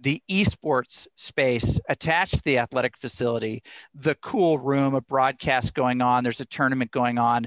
the 0.00 0.22
esports 0.30 1.06
space 1.16 1.80
attached 1.88 2.36
to 2.36 2.42
the 2.44 2.58
athletic 2.58 2.96
facility, 2.96 3.62
the 3.94 4.14
cool 4.16 4.58
room, 4.58 4.94
a 4.94 5.00
broadcast 5.00 5.74
going 5.74 6.00
on, 6.00 6.22
there's 6.22 6.40
a 6.40 6.44
tournament 6.44 6.90
going 6.90 7.18
on 7.18 7.46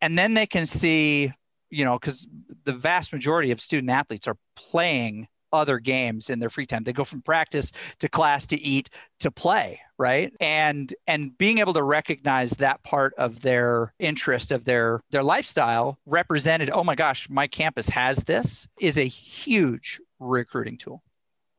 and 0.00 0.18
then 0.18 0.34
they 0.34 0.46
can 0.46 0.66
see 0.66 1.32
you 1.70 1.84
know 1.84 1.98
because 1.98 2.26
the 2.64 2.72
vast 2.72 3.12
majority 3.12 3.50
of 3.50 3.60
student 3.60 3.90
athletes 3.90 4.26
are 4.26 4.36
playing 4.56 5.28
other 5.52 5.78
games 5.78 6.28
in 6.30 6.38
their 6.38 6.50
free 6.50 6.66
time. 6.66 6.84
They 6.84 6.92
go 6.92 7.04
from 7.04 7.22
practice 7.22 7.72
to 8.00 8.08
class 8.08 8.46
to 8.48 8.60
eat 8.60 8.90
to 9.20 9.30
play, 9.30 9.80
right? 9.98 10.32
And 10.40 10.92
and 11.06 11.36
being 11.38 11.58
able 11.58 11.72
to 11.74 11.82
recognize 11.82 12.50
that 12.52 12.82
part 12.82 13.14
of 13.14 13.42
their 13.42 13.94
interest 13.98 14.52
of 14.52 14.64
their 14.64 15.00
their 15.10 15.22
lifestyle 15.22 15.98
represented, 16.06 16.70
oh 16.70 16.84
my 16.84 16.94
gosh, 16.94 17.28
my 17.28 17.46
campus 17.46 17.88
has 17.88 18.18
this 18.18 18.68
is 18.80 18.98
a 18.98 19.06
huge 19.06 20.00
recruiting 20.18 20.78
tool. 20.78 21.02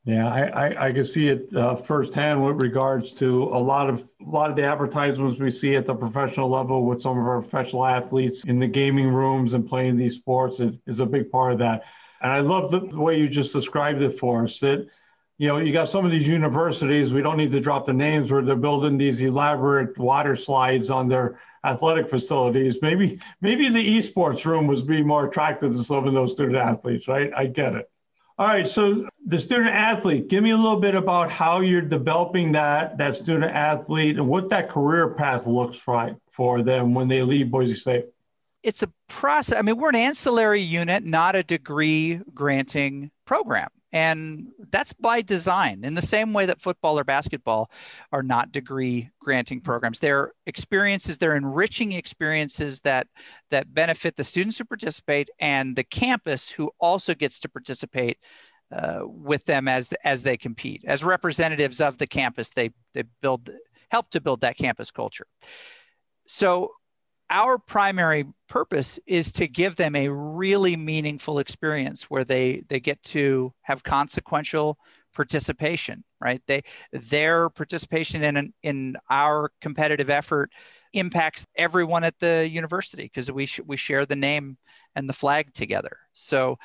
Yeah, 0.08 0.26
I, 0.26 0.68
I, 0.68 0.86
I, 0.86 0.92
can 0.92 1.04
see 1.04 1.28
it 1.28 1.54
uh, 1.54 1.76
firsthand 1.76 2.42
with 2.42 2.62
regards 2.62 3.12
to 3.16 3.42
a 3.42 3.60
lot 3.60 3.90
of 3.90 4.08
a 4.26 4.30
lot 4.30 4.48
of 4.48 4.56
the 4.56 4.64
advertisements 4.64 5.38
we 5.38 5.50
see 5.50 5.76
at 5.76 5.84
the 5.84 5.94
professional 5.94 6.48
level 6.48 6.86
with 6.86 7.02
some 7.02 7.18
of 7.18 7.26
our 7.26 7.42
professional 7.42 7.84
athletes 7.84 8.42
in 8.44 8.58
the 8.58 8.66
gaming 8.66 9.08
rooms 9.08 9.52
and 9.52 9.68
playing 9.68 9.98
these 9.98 10.14
sports 10.14 10.60
is, 10.60 10.76
is 10.86 11.00
a 11.00 11.04
big 11.04 11.30
part 11.30 11.52
of 11.52 11.58
that. 11.58 11.82
And 12.22 12.32
I 12.32 12.40
love 12.40 12.70
the, 12.70 12.80
the 12.80 12.98
way 12.98 13.18
you 13.18 13.28
just 13.28 13.52
described 13.52 14.00
it 14.00 14.18
for 14.18 14.44
us 14.44 14.58
that, 14.60 14.86
you 15.36 15.46
know, 15.46 15.58
you 15.58 15.74
got 15.74 15.90
some 15.90 16.06
of 16.06 16.10
these 16.10 16.26
universities, 16.26 17.12
we 17.12 17.20
don't 17.20 17.36
need 17.36 17.52
to 17.52 17.60
drop 17.60 17.84
the 17.84 17.92
names 17.92 18.30
where 18.30 18.40
they're 18.40 18.56
building 18.56 18.96
these 18.96 19.20
elaborate 19.20 19.98
water 19.98 20.34
slides 20.34 20.88
on 20.88 21.08
their 21.08 21.38
athletic 21.64 22.08
facilities. 22.08 22.80
Maybe, 22.80 23.20
maybe 23.42 23.68
the 23.68 23.98
esports 23.98 24.46
room 24.46 24.68
was 24.68 24.80
being 24.80 25.06
more 25.06 25.28
attractive 25.28 25.72
to 25.72 25.84
some 25.84 26.08
of 26.08 26.14
those 26.14 26.32
student 26.32 26.56
athletes, 26.56 27.08
right? 27.08 27.30
I 27.36 27.44
get 27.44 27.74
it. 27.74 27.90
All 28.38 28.46
right, 28.46 28.66
so 28.66 29.08
the 29.26 29.38
student 29.40 29.70
athlete, 29.70 30.28
give 30.28 30.44
me 30.44 30.50
a 30.50 30.56
little 30.56 30.78
bit 30.78 30.94
about 30.94 31.30
how 31.30 31.60
you're 31.60 31.82
developing 31.82 32.52
that 32.52 32.96
that 32.98 33.16
student 33.16 33.52
athlete 33.52 34.16
and 34.16 34.28
what 34.28 34.48
that 34.50 34.68
career 34.68 35.08
path 35.08 35.46
looks 35.46 35.86
like 35.88 36.14
for 36.30 36.62
them 36.62 36.94
when 36.94 37.08
they 37.08 37.22
leave 37.22 37.50
Boise 37.50 37.74
State 37.74 38.06
it's 38.62 38.82
a 38.82 38.92
process. 39.08 39.58
I 39.58 39.62
mean, 39.62 39.78
we're 39.78 39.90
an 39.90 39.94
ancillary 39.94 40.62
unit, 40.62 41.04
not 41.04 41.36
a 41.36 41.42
degree 41.42 42.20
granting 42.34 43.10
program. 43.24 43.68
And 43.92 44.48
that's 44.70 44.92
by 44.92 45.22
design, 45.22 45.84
in 45.84 45.94
the 45.94 46.02
same 46.02 46.32
way 46.32 46.46
that 46.46 46.60
football 46.60 46.98
or 46.98 47.04
basketball 47.04 47.70
are 48.12 48.22
not 48.22 48.52
degree 48.52 49.10
granting 49.20 49.60
programs. 49.60 49.98
They're 49.98 50.32
experiences, 50.46 51.18
they're 51.18 51.36
enriching 51.36 51.92
experiences 51.92 52.80
that, 52.80 53.06
that 53.50 53.72
benefit 53.72 54.16
the 54.16 54.24
students 54.24 54.58
who 54.58 54.64
participate 54.64 55.30
and 55.38 55.76
the 55.76 55.84
campus 55.84 56.48
who 56.48 56.70
also 56.78 57.14
gets 57.14 57.38
to 57.40 57.48
participate 57.48 58.18
uh, 58.70 59.00
with 59.04 59.44
them 59.44 59.68
as, 59.68 59.92
as 60.04 60.22
they 60.22 60.36
compete. 60.36 60.82
As 60.86 61.02
representatives 61.02 61.80
of 61.80 61.98
the 61.98 62.06
campus, 62.06 62.50
they, 62.50 62.70
they 62.94 63.04
build, 63.22 63.48
help 63.90 64.10
to 64.10 64.20
build 64.20 64.42
that 64.42 64.58
campus 64.58 64.90
culture. 64.90 65.26
So 66.26 66.72
our 67.30 67.58
primary 67.58 68.26
purpose 68.48 68.98
is 69.06 69.32
to 69.32 69.46
give 69.46 69.76
them 69.76 69.94
a 69.94 70.08
really 70.08 70.76
meaningful 70.76 71.38
experience 71.38 72.04
where 72.04 72.24
they 72.24 72.62
they 72.68 72.80
get 72.80 73.02
to 73.02 73.52
have 73.62 73.82
consequential 73.82 74.78
participation 75.14 76.04
right? 76.20 76.42
They 76.46 76.62
their 76.92 77.50
participation 77.50 78.22
in 78.22 78.52
in 78.62 78.96
our 79.10 79.50
competitive 79.60 80.10
effort 80.10 80.50
impacts 80.92 81.46
everyone 81.56 82.04
at 82.04 82.18
the 82.18 82.48
university 82.50 83.04
because 83.04 83.30
we 83.30 83.46
sh- 83.46 83.60
we 83.66 83.76
share 83.76 84.06
the 84.06 84.16
name 84.16 84.56
and 84.94 85.08
the 85.08 85.12
flag 85.12 85.52
together. 85.54 85.98
So 86.14 86.58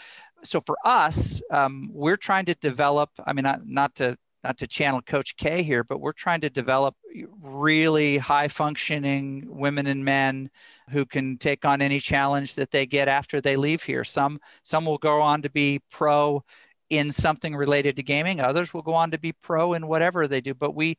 so 0.44 0.62
for 0.62 0.78
us 0.86 1.42
um, 1.52 1.90
we're 1.92 2.18
trying 2.18 2.46
to 2.46 2.56
develop 2.56 3.10
i 3.26 3.34
mean 3.34 3.44
not, 3.44 3.62
not 3.66 3.96
to 3.96 4.18
not 4.44 4.58
to 4.58 4.68
channel 4.68 5.02
Coach 5.02 5.38
K 5.38 5.64
here, 5.64 5.84
but 5.84 6.00
we're 6.00 6.12
trying 6.12 6.42
to 6.42 6.50
develop 6.50 6.96
really 7.42 8.18
high 8.18 8.48
functioning 8.48 9.46
women 9.48 9.88
and 9.88 10.04
men 10.04 10.50
who 10.90 11.06
can 11.06 11.38
take 11.38 11.66
on 11.66 11.82
any 11.82 12.00
challenge 12.00 12.56
that 12.56 12.72
they 12.72 12.86
get 12.86 13.08
after 13.08 13.40
they 13.40 13.56
leave 13.56 13.84
here. 13.84 14.04
Some 14.04 14.40
some 14.64 14.86
will 14.86 14.98
go 14.98 15.22
on 15.22 15.42
to 15.44 15.50
be 15.50 15.80
pro 15.90 16.44
in 16.90 17.12
something 17.12 17.56
related 17.56 17.96
to 17.96 18.04
gaming. 18.04 18.40
Others 18.40 18.74
will 18.74 18.82
go 18.82 18.94
on 18.94 19.12
to 19.12 19.18
be 19.18 19.32
pro 19.32 19.74
in 19.74 19.88
whatever 19.88 20.28
they 20.28 20.42
do. 20.42 20.54
But 20.54 20.76
we 20.76 20.98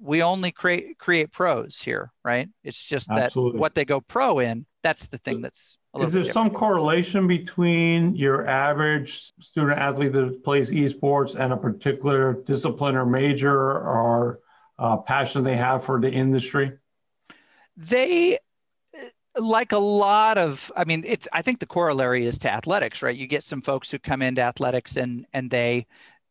we 0.00 0.22
only 0.22 0.50
create 0.50 0.98
create 0.98 1.30
pros 1.30 1.78
here, 1.78 2.12
right? 2.24 2.48
It's 2.64 2.82
just 2.82 3.10
Absolutely. 3.10 3.58
that 3.58 3.60
what 3.60 3.74
they 3.74 3.84
go 3.84 4.00
pro 4.00 4.38
in, 4.38 4.66
that's 4.82 5.06
the 5.06 5.18
thing 5.18 5.40
that's 5.40 5.78
is 5.98 6.12
there 6.12 6.24
some 6.24 6.50
correlation 6.50 7.26
between 7.26 8.14
your 8.14 8.46
average 8.46 9.32
student 9.40 9.78
athlete 9.78 10.12
that 10.12 10.44
plays 10.44 10.70
esports 10.70 11.34
and 11.34 11.52
a 11.52 11.56
particular 11.56 12.34
discipline 12.44 12.94
or 12.94 13.04
major 13.04 13.52
or 13.52 14.38
uh, 14.78 14.96
passion 14.98 15.42
they 15.42 15.56
have 15.56 15.84
for 15.84 16.00
the 16.00 16.08
industry? 16.08 16.72
They 17.76 18.38
like 19.38 19.72
a 19.72 19.78
lot 19.78 20.36
of 20.38 20.72
i 20.76 20.84
mean 20.84 21.04
it's 21.06 21.28
i 21.32 21.40
think 21.40 21.60
the 21.60 21.66
corollary 21.66 22.26
is 22.26 22.36
to 22.36 22.50
athletics 22.50 23.00
right 23.00 23.16
you 23.16 23.28
get 23.28 23.44
some 23.44 23.62
folks 23.62 23.88
who 23.88 23.98
come 23.98 24.22
into 24.22 24.42
athletics 24.42 24.96
and 24.96 25.24
and 25.32 25.50
they 25.50 25.86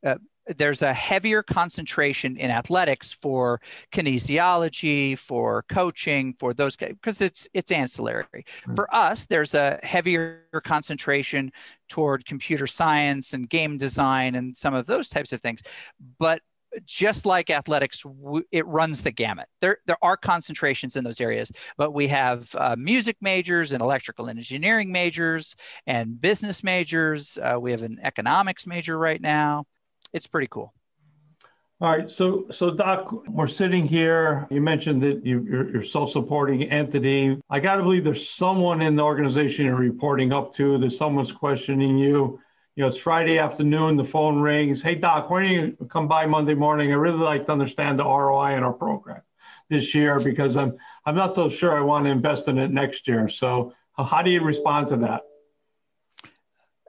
uh, 0.05 0.15
there's 0.57 0.81
a 0.81 0.93
heavier 0.93 1.43
concentration 1.43 2.37
in 2.37 2.49
athletics 2.51 3.11
for 3.11 3.61
kinesiology, 3.91 5.17
for 5.17 5.63
coaching, 5.69 6.33
for 6.33 6.53
those 6.53 6.75
because 6.75 7.21
it's 7.21 7.47
it's 7.53 7.71
ancillary. 7.71 8.25
Mm-hmm. 8.33 8.75
For 8.75 8.93
us, 8.93 9.25
there's 9.25 9.53
a 9.53 9.79
heavier 9.83 10.43
concentration 10.63 11.51
toward 11.87 12.25
computer 12.25 12.67
science 12.67 13.33
and 13.33 13.49
game 13.49 13.77
design 13.77 14.35
and 14.35 14.55
some 14.55 14.73
of 14.73 14.85
those 14.85 15.09
types 15.09 15.33
of 15.33 15.41
things. 15.41 15.61
But 16.17 16.41
just 16.85 17.25
like 17.25 17.49
athletics, 17.49 18.03
it 18.51 18.65
runs 18.67 19.01
the 19.01 19.11
gamut. 19.11 19.47
There, 19.59 19.79
there 19.87 19.97
are 20.03 20.15
concentrations 20.15 20.95
in 20.95 21.03
those 21.03 21.19
areas, 21.19 21.51
but 21.77 21.93
we 21.93 22.07
have 22.09 22.53
uh, 22.55 22.75
music 22.77 23.17
majors 23.21 23.71
and 23.71 23.81
electrical 23.81 24.29
engineering 24.29 24.91
majors 24.91 25.55
and 25.87 26.21
business 26.21 26.63
majors. 26.63 27.39
Uh, 27.41 27.59
we 27.59 27.71
have 27.71 27.81
an 27.81 27.99
economics 28.03 28.67
major 28.67 28.99
right 28.99 29.19
now 29.19 29.65
it's 30.13 30.27
pretty 30.27 30.47
cool. 30.47 30.73
All 31.81 31.95
right, 31.95 32.09
so 32.09 32.45
so 32.51 32.71
Doc, 32.71 33.09
we're 33.29 33.47
sitting 33.47 33.85
here. 33.85 34.45
You 34.51 34.59
mentioned 34.59 35.01
that 35.03 35.25
you, 35.25 35.45
you're, 35.49 35.71
you're 35.71 35.83
self-supporting 35.83 36.63
entity. 36.63 37.39
I 37.49 37.61
got 37.61 37.77
to 37.77 37.83
believe 37.83 38.03
there's 38.03 38.29
someone 38.29 38.81
in 38.81 38.97
the 38.97 39.03
organization 39.03 39.65
you're 39.65 39.75
reporting 39.75 40.33
up 40.33 40.53
to. 40.55 40.77
There's 40.77 40.97
someone's 40.97 41.31
questioning 41.31 41.97
you. 41.97 42.37
You 42.75 42.83
know, 42.83 42.87
it's 42.89 42.97
Friday 42.97 43.39
afternoon. 43.39 43.95
The 43.95 44.03
phone 44.03 44.41
rings. 44.41 44.81
Hey 44.81 44.95
Doc, 44.95 45.29
why 45.29 45.43
don't 45.43 45.51
you 45.51 45.87
come 45.89 46.09
by 46.09 46.25
Monday 46.25 46.53
morning? 46.53 46.91
I 46.91 46.95
really 46.95 47.17
like 47.17 47.45
to 47.45 47.53
understand 47.53 47.99
the 47.99 48.03
ROI 48.03 48.57
in 48.57 48.63
our 48.63 48.73
program 48.73 49.21
this 49.69 49.95
year 49.95 50.19
because 50.19 50.57
I'm 50.57 50.77
I'm 51.05 51.15
not 51.15 51.33
so 51.33 51.47
sure 51.47 51.77
I 51.77 51.81
want 51.81 52.05
to 52.05 52.11
invest 52.11 52.49
in 52.49 52.57
it 52.57 52.71
next 52.71 53.07
year. 53.07 53.29
So 53.29 53.73
how 53.97 54.21
do 54.21 54.31
you 54.31 54.41
respond 54.41 54.89
to 54.89 54.97
that? 54.97 55.21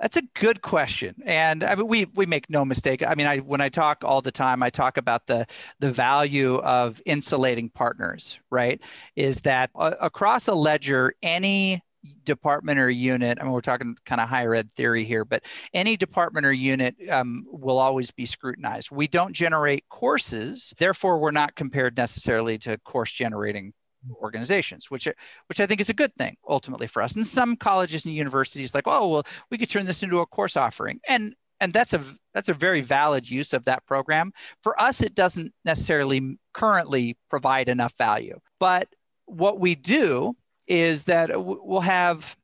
That's 0.01 0.17
a 0.17 0.23
good 0.35 0.63
question, 0.63 1.17
and 1.27 1.63
I 1.63 1.75
mean, 1.75 1.87
we 1.87 2.07
we 2.15 2.25
make 2.25 2.49
no 2.49 2.65
mistake. 2.65 3.03
I 3.07 3.15
mean, 3.15 3.27
I 3.27 3.39
when 3.39 3.61
I 3.61 3.69
talk 3.69 4.03
all 4.03 4.23
the 4.23 4.33
time, 4.33 4.63
I 4.63 4.71
talk 4.71 4.97
about 4.97 5.27
the 5.27 5.47
the 5.79 5.93
value 5.93 6.57
of 6.57 7.03
insulating 7.05 7.69
partners. 7.69 8.41
Right? 8.51 8.81
Is 9.15 9.43
that 9.43 9.69
uh, 9.75 9.93
across 10.01 10.49
a 10.49 10.55
ledger, 10.55 11.15
any 11.23 11.83
department 12.25 12.79
or 12.79 12.89
unit 12.89 13.37
i 13.39 13.45
mean 13.45 13.53
we're 13.53 13.61
talking 13.61 13.95
kind 14.07 14.23
of 14.23 14.29
higher 14.29 14.55
ed 14.55 14.73
theory 14.73 15.05
here 15.05 15.23
but 15.23 15.43
any 15.75 15.99
department 15.99 16.47
or 16.47 16.53
unit 16.53 16.95
um, 17.11 17.45
will 17.51 17.79
always 17.79 18.11
be 18.11 18.25
scrutinized 18.25 18.91
we 18.91 19.07
don't 19.07 19.35
generate 19.35 19.87
courses 19.91 20.73
therefore 20.79 21.19
we're 21.19 21.31
not 21.31 21.55
compared 21.57 21.95
necessarily 21.99 22.57
to 22.57 22.79
course 22.79 23.13
generating 23.13 23.75
organizations, 24.17 24.91
which 24.91 25.09
which 25.47 25.61
I 25.61 25.67
think 25.67 25.81
is 25.81 25.89
a 25.89 25.95
good 25.95 26.15
thing 26.17 26.37
ultimately 26.49 26.87
for 26.87 27.03
us. 27.03 27.15
And 27.15 27.27
some 27.27 27.57
colleges 27.57 28.05
and 28.05 28.15
universities 28.15 28.75
like, 28.75 28.87
oh 28.87 29.09
well, 29.09 29.27
we 29.51 29.59
could 29.59 29.71
turn 29.71 29.87
this 29.87 30.03
into 30.03 30.21
a 30.21 30.27
course 30.27 30.57
offering, 30.57 31.01
and 31.09 31.35
and 31.61 31.73
that's 31.73 31.93
a 31.93 32.03
that's 32.33 32.49
a 32.49 32.55
very 32.55 32.81
valid 32.81 33.31
use 33.31 33.53
of 33.53 33.65
that 33.65 33.87
program. 33.87 34.33
For 34.63 34.81
us, 34.81 35.01
it 35.01 35.15
doesn't 35.15 35.53
necessarily 35.65 36.39
currently 36.53 37.17
provide 37.29 37.69
enough 37.69 37.95
value, 37.99 38.39
but 38.59 38.89
what 39.27 39.61
we 39.61 39.75
do 39.75 40.37
is 40.67 41.05
that 41.05 41.31
we'll 41.35 41.81
have. 41.81 42.37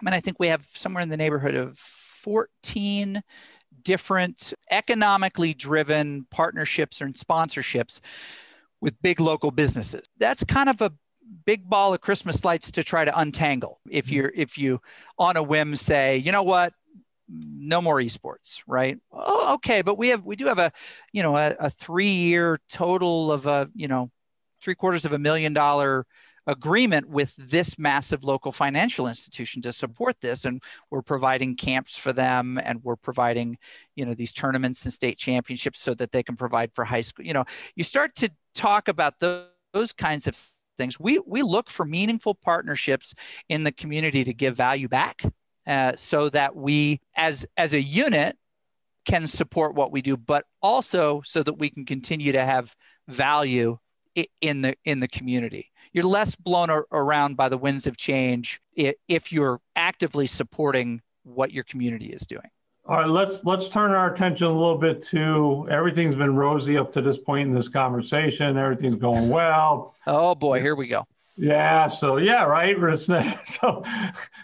I 0.00 0.04
mean, 0.04 0.14
I 0.14 0.20
think 0.20 0.38
we 0.38 0.48
have 0.48 0.66
somewhere 0.74 1.02
in 1.02 1.08
the 1.08 1.16
neighborhood 1.16 1.54
of 1.54 1.78
14 1.78 3.22
different 3.82 4.52
economically 4.70 5.54
driven 5.54 6.26
partnerships 6.30 7.00
and 7.00 7.14
sponsorships 7.14 8.00
with 8.86 9.02
big 9.02 9.18
local 9.18 9.50
businesses. 9.50 10.06
That's 10.16 10.44
kind 10.44 10.68
of 10.68 10.80
a 10.80 10.92
big 11.44 11.68
ball 11.68 11.92
of 11.92 12.00
Christmas 12.00 12.44
lights 12.44 12.70
to 12.70 12.84
try 12.84 13.04
to 13.04 13.18
untangle. 13.18 13.80
If 13.90 14.06
mm-hmm. 14.06 14.14
you're 14.14 14.32
if 14.34 14.56
you 14.56 14.80
on 15.18 15.36
a 15.36 15.42
whim 15.42 15.74
say, 15.74 16.18
you 16.18 16.30
know 16.30 16.44
what, 16.44 16.72
no 17.28 17.82
more 17.82 17.96
esports, 17.96 18.60
right? 18.64 18.96
Oh, 19.10 19.54
okay, 19.54 19.82
but 19.82 19.98
we 19.98 20.08
have 20.08 20.24
we 20.24 20.36
do 20.36 20.46
have 20.46 20.60
a 20.60 20.70
you 21.12 21.24
know 21.24 21.36
a, 21.36 21.56
a 21.58 21.68
three 21.68 22.14
year 22.14 22.60
total 22.70 23.32
of 23.32 23.48
a 23.48 23.68
you 23.74 23.88
know 23.88 24.12
three 24.62 24.76
quarters 24.76 25.04
of 25.04 25.12
a 25.12 25.18
million 25.18 25.52
dollar 25.52 26.06
agreement 26.46 27.08
with 27.08 27.34
this 27.36 27.76
massive 27.76 28.22
local 28.22 28.52
financial 28.52 29.08
institution 29.08 29.60
to 29.62 29.72
support 29.72 30.20
this 30.20 30.44
and 30.44 30.62
we're 30.90 31.02
providing 31.02 31.56
camps 31.56 31.96
for 31.96 32.12
them 32.12 32.58
and 32.62 32.84
we're 32.84 32.96
providing 32.96 33.58
you 33.96 34.06
know 34.06 34.14
these 34.14 34.30
tournaments 34.30 34.84
and 34.84 34.92
state 34.92 35.18
championships 35.18 35.80
so 35.80 35.92
that 35.92 36.12
they 36.12 36.22
can 36.22 36.36
provide 36.36 36.72
for 36.72 36.84
high 36.84 37.00
school 37.00 37.24
you 37.24 37.32
know 37.32 37.44
you 37.74 37.82
start 37.82 38.14
to 38.14 38.30
talk 38.56 38.88
about 38.88 39.20
those, 39.20 39.46
those 39.72 39.92
kinds 39.92 40.26
of 40.26 40.36
things 40.78 41.00
we 41.00 41.18
we 41.26 41.42
look 41.42 41.70
for 41.70 41.86
meaningful 41.86 42.34
partnerships 42.34 43.14
in 43.48 43.64
the 43.64 43.72
community 43.72 44.24
to 44.24 44.34
give 44.34 44.56
value 44.56 44.88
back 44.88 45.22
uh, 45.66 45.92
so 45.96 46.28
that 46.28 46.54
we 46.54 47.00
as 47.16 47.46
as 47.56 47.74
a 47.74 47.80
unit 47.80 48.36
can 49.06 49.26
support 49.26 49.74
what 49.74 49.92
we 49.92 50.02
do, 50.02 50.16
but 50.16 50.44
also 50.60 51.22
so 51.24 51.42
that 51.42 51.54
we 51.54 51.70
can 51.70 51.86
continue 51.86 52.32
to 52.32 52.44
have 52.44 52.74
value 53.08 53.78
in 54.40 54.62
the 54.62 54.74
in 54.84 55.00
the 55.00 55.08
community. 55.08 55.70
You're 55.92 56.04
less 56.04 56.34
blown 56.34 56.68
around 56.92 57.36
by 57.36 57.48
the 57.48 57.56
winds 57.56 57.86
of 57.86 57.96
change 57.96 58.60
if 58.74 59.32
you're 59.32 59.60
actively 59.74 60.26
supporting 60.26 61.00
what 61.22 61.52
your 61.52 61.64
community 61.64 62.06
is 62.06 62.26
doing. 62.26 62.50
All 62.88 62.98
right, 62.98 63.08
let's 63.08 63.44
let's 63.44 63.68
turn 63.68 63.90
our 63.90 64.14
attention 64.14 64.46
a 64.46 64.52
little 64.52 64.78
bit 64.78 65.02
to 65.06 65.66
everything's 65.68 66.14
been 66.14 66.36
rosy 66.36 66.78
up 66.78 66.92
to 66.92 67.02
this 67.02 67.18
point 67.18 67.48
in 67.48 67.54
this 67.54 67.66
conversation. 67.66 68.56
Everything's 68.56 69.00
going 69.00 69.28
well. 69.28 69.92
Oh 70.06 70.36
boy, 70.36 70.60
here 70.60 70.76
we 70.76 70.86
go. 70.86 71.04
Yeah. 71.36 71.88
So 71.88 72.18
yeah, 72.18 72.44
right. 72.44 72.76
So 73.44 73.82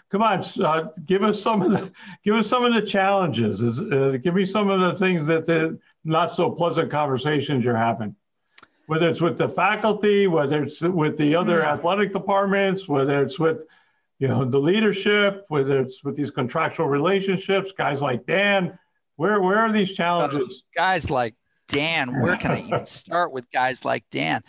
come 0.09 0.21
on, 0.21 0.43
uh, 0.61 0.89
give 1.05 1.23
us 1.23 1.41
some 1.41 1.61
of 1.61 1.71
the 1.71 1.91
give 2.25 2.35
us 2.35 2.47
some 2.47 2.65
of 2.65 2.73
the 2.73 2.85
challenges. 2.85 3.61
Uh, 3.61 4.17
give 4.21 4.35
me 4.35 4.43
some 4.43 4.69
of 4.69 4.81
the 4.81 4.99
things 4.99 5.25
that 5.27 5.45
the 5.45 5.79
not 6.03 6.35
so 6.35 6.51
pleasant 6.51 6.91
conversations 6.91 7.63
you're 7.63 7.77
having. 7.77 8.13
Whether 8.87 9.07
it's 9.07 9.21
with 9.21 9.37
the 9.37 9.47
faculty, 9.47 10.27
whether 10.27 10.63
it's 10.63 10.81
with 10.81 11.17
the 11.17 11.33
other 11.33 11.61
mm. 11.61 11.65
athletic 11.65 12.11
departments, 12.11 12.89
whether 12.89 13.23
it's 13.23 13.39
with 13.39 13.59
you 14.23 14.29
know 14.29 14.45
the 14.45 14.57
leadership, 14.57 15.43
whether 15.49 15.81
it's 15.81 16.01
with 16.01 16.15
these 16.15 16.31
contractual 16.31 16.87
relationships, 16.87 17.73
guys 17.77 18.01
like 18.01 18.25
Dan. 18.25 18.79
Where 19.17 19.41
where 19.41 19.57
are 19.57 19.69
these 19.69 19.93
challenges? 19.93 20.63
Uh, 20.77 20.79
guys 20.79 21.11
like 21.11 21.35
Dan. 21.67 22.21
Where 22.21 22.37
can 22.37 22.51
I 22.51 22.61
even 22.67 22.85
start 22.85 23.33
with 23.33 23.51
guys 23.51 23.83
like 23.83 24.05
Dan? 24.09 24.41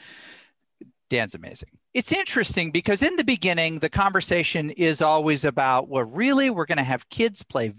Dan's 1.11 1.35
amazing 1.35 1.71
it's 1.93 2.13
interesting 2.13 2.73
because 2.73 3.03
in 3.03 3.15
the 3.17 3.25
beginning 3.25 3.79
the 3.79 3.91
conversation 3.91 4.71
is 4.71 5.03
always 5.03 5.45
about 5.45 5.87
well 5.89 6.03
really 6.03 6.51
we're 6.51 6.65
going 6.65 6.79
to 6.79 6.83
have 6.83 7.09
kids 7.09 7.43
play 7.43 7.73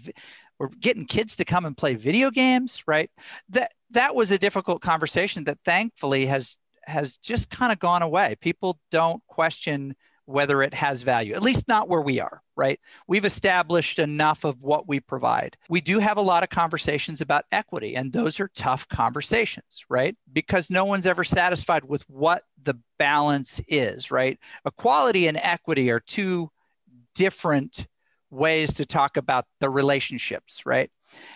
we're 0.58 0.68
getting 0.68 1.04
kids 1.04 1.36
to 1.36 1.44
come 1.44 1.66
and 1.66 1.76
play 1.76 1.94
video 1.94 2.30
games 2.30 2.82
right 2.86 3.10
that 3.50 3.72
that 3.90 4.14
was 4.14 4.30
a 4.30 4.38
difficult 4.38 4.80
conversation 4.80 5.44
that 5.44 5.58
thankfully 5.64 6.24
has 6.24 6.56
has 6.84 7.16
just 7.18 7.50
kind 7.50 7.72
of 7.72 7.80
gone 7.80 8.00
away 8.00 8.36
people 8.40 8.78
don't 8.90 9.22
question 9.26 9.94
whether 10.26 10.62
it 10.62 10.74
has 10.74 11.02
value, 11.02 11.34
at 11.34 11.42
least 11.42 11.68
not 11.68 11.88
where 11.88 12.00
we 12.00 12.20
are, 12.20 12.42
right? 12.56 12.78
We've 13.06 13.24
established 13.24 13.98
enough 13.98 14.44
of 14.44 14.60
what 14.60 14.88
we 14.88 15.00
provide. 15.00 15.56
We 15.68 15.80
do 15.80 16.00
have 16.00 16.16
a 16.16 16.22
lot 16.22 16.42
of 16.42 16.50
conversations 16.50 17.20
about 17.20 17.44
equity, 17.52 17.96
and 17.96 18.12
those 18.12 18.40
are 18.40 18.50
tough 18.54 18.88
conversations, 18.88 19.84
right? 19.88 20.16
Because 20.32 20.68
no 20.68 20.84
one's 20.84 21.06
ever 21.06 21.24
satisfied 21.24 21.84
with 21.84 22.02
what 22.08 22.42
the 22.62 22.74
balance 22.98 23.60
is, 23.68 24.10
right? 24.10 24.38
Equality 24.66 25.28
and 25.28 25.36
equity 25.36 25.90
are 25.90 26.00
two 26.00 26.50
different 27.14 27.86
ways 28.30 28.74
to 28.74 28.84
talk 28.84 29.16
about 29.16 29.46
the 29.60 29.70
relationships, 29.70 30.66
right? 30.66 30.90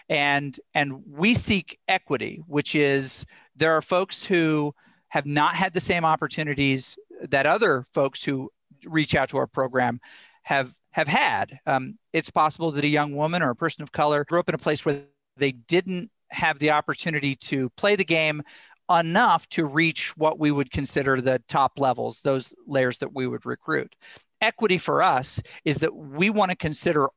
And 0.09 0.59
and 0.74 1.03
we 1.07 1.35
seek 1.35 1.79
equity, 1.87 2.42
which 2.46 2.74
is 2.74 3.24
there 3.55 3.72
are 3.76 3.83
folks 3.83 4.24
who 4.24 4.74
have 5.09 5.26
not 5.26 5.55
had 5.55 5.72
the 5.72 5.81
same 5.81 6.05
opportunities 6.05 6.96
that 7.29 7.46
other 7.46 7.87
folks 7.92 8.24
who 8.24 8.50
reach 8.87 9.14
out 9.14 9.31
to 9.31 9.38
our 9.38 9.47
program 9.47 10.01
have 10.43 10.75
have 10.93 11.09
had. 11.09 11.59
Um, 11.66 11.99
it's 12.12 12.31
possible 12.31 12.71
that 12.73 12.85
a 12.85 12.88
young 12.88 13.14
woman 13.14 13.43
or 13.43 13.51
a 13.51 13.57
person 13.57 13.83
of 13.83 13.93
color 13.93 14.25
grew 14.25 14.40
up 14.40 14.49
in 14.49 14.55
a 14.55 14.59
place 14.59 14.85
where 14.85 15.03
they 15.37 15.53
didn't 15.53 16.11
have 16.31 16.59
the 16.59 16.71
opportunity 16.71 17.35
to 17.35 17.71
play 17.71 17.97
the 17.97 18.05
game 18.05 18.43
enough 18.90 19.49
to 19.51 19.64
reach 19.64 20.16
what 20.16 20.38
we 20.38 20.51
would 20.51 20.71
consider 20.71 21.21
the 21.21 21.40
top 21.47 21.79
levels, 21.79 22.23
those 22.23 22.53
layers 22.66 22.99
that 22.99 23.14
we 23.14 23.27
would 23.27 23.47
recruit. 23.47 23.95
Equity 24.40 24.79
for 24.79 25.03
us 25.03 25.40
is 25.64 25.79
that 25.79 25.95
we 25.95 26.31
want 26.31 26.51
to 26.51 26.57
consider 26.57 27.09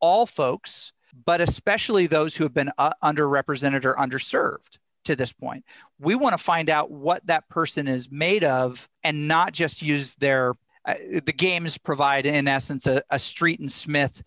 all 0.00 0.26
folks, 0.26 0.92
but 1.24 1.40
especially 1.40 2.06
those 2.06 2.36
who 2.36 2.44
have 2.44 2.54
been 2.54 2.70
uh, 2.78 2.92
underrepresented 3.02 3.84
or 3.84 3.94
underserved 3.94 4.78
to 5.04 5.16
this 5.16 5.32
point. 5.32 5.64
We 5.98 6.14
want 6.14 6.34
to 6.34 6.42
find 6.42 6.68
out 6.68 6.90
what 6.90 7.26
that 7.26 7.48
person 7.48 7.88
is 7.88 8.10
made 8.10 8.44
of 8.44 8.88
and 9.02 9.26
not 9.26 9.52
just 9.52 9.82
use 9.82 10.14
their 10.16 10.54
the 10.86 11.34
games 11.36 11.78
provide, 11.78 12.26
in 12.26 12.46
essence, 12.48 12.86
a, 12.86 13.02
a 13.10 13.18
Street 13.18 13.60
and 13.60 13.70
Smith 13.70 14.22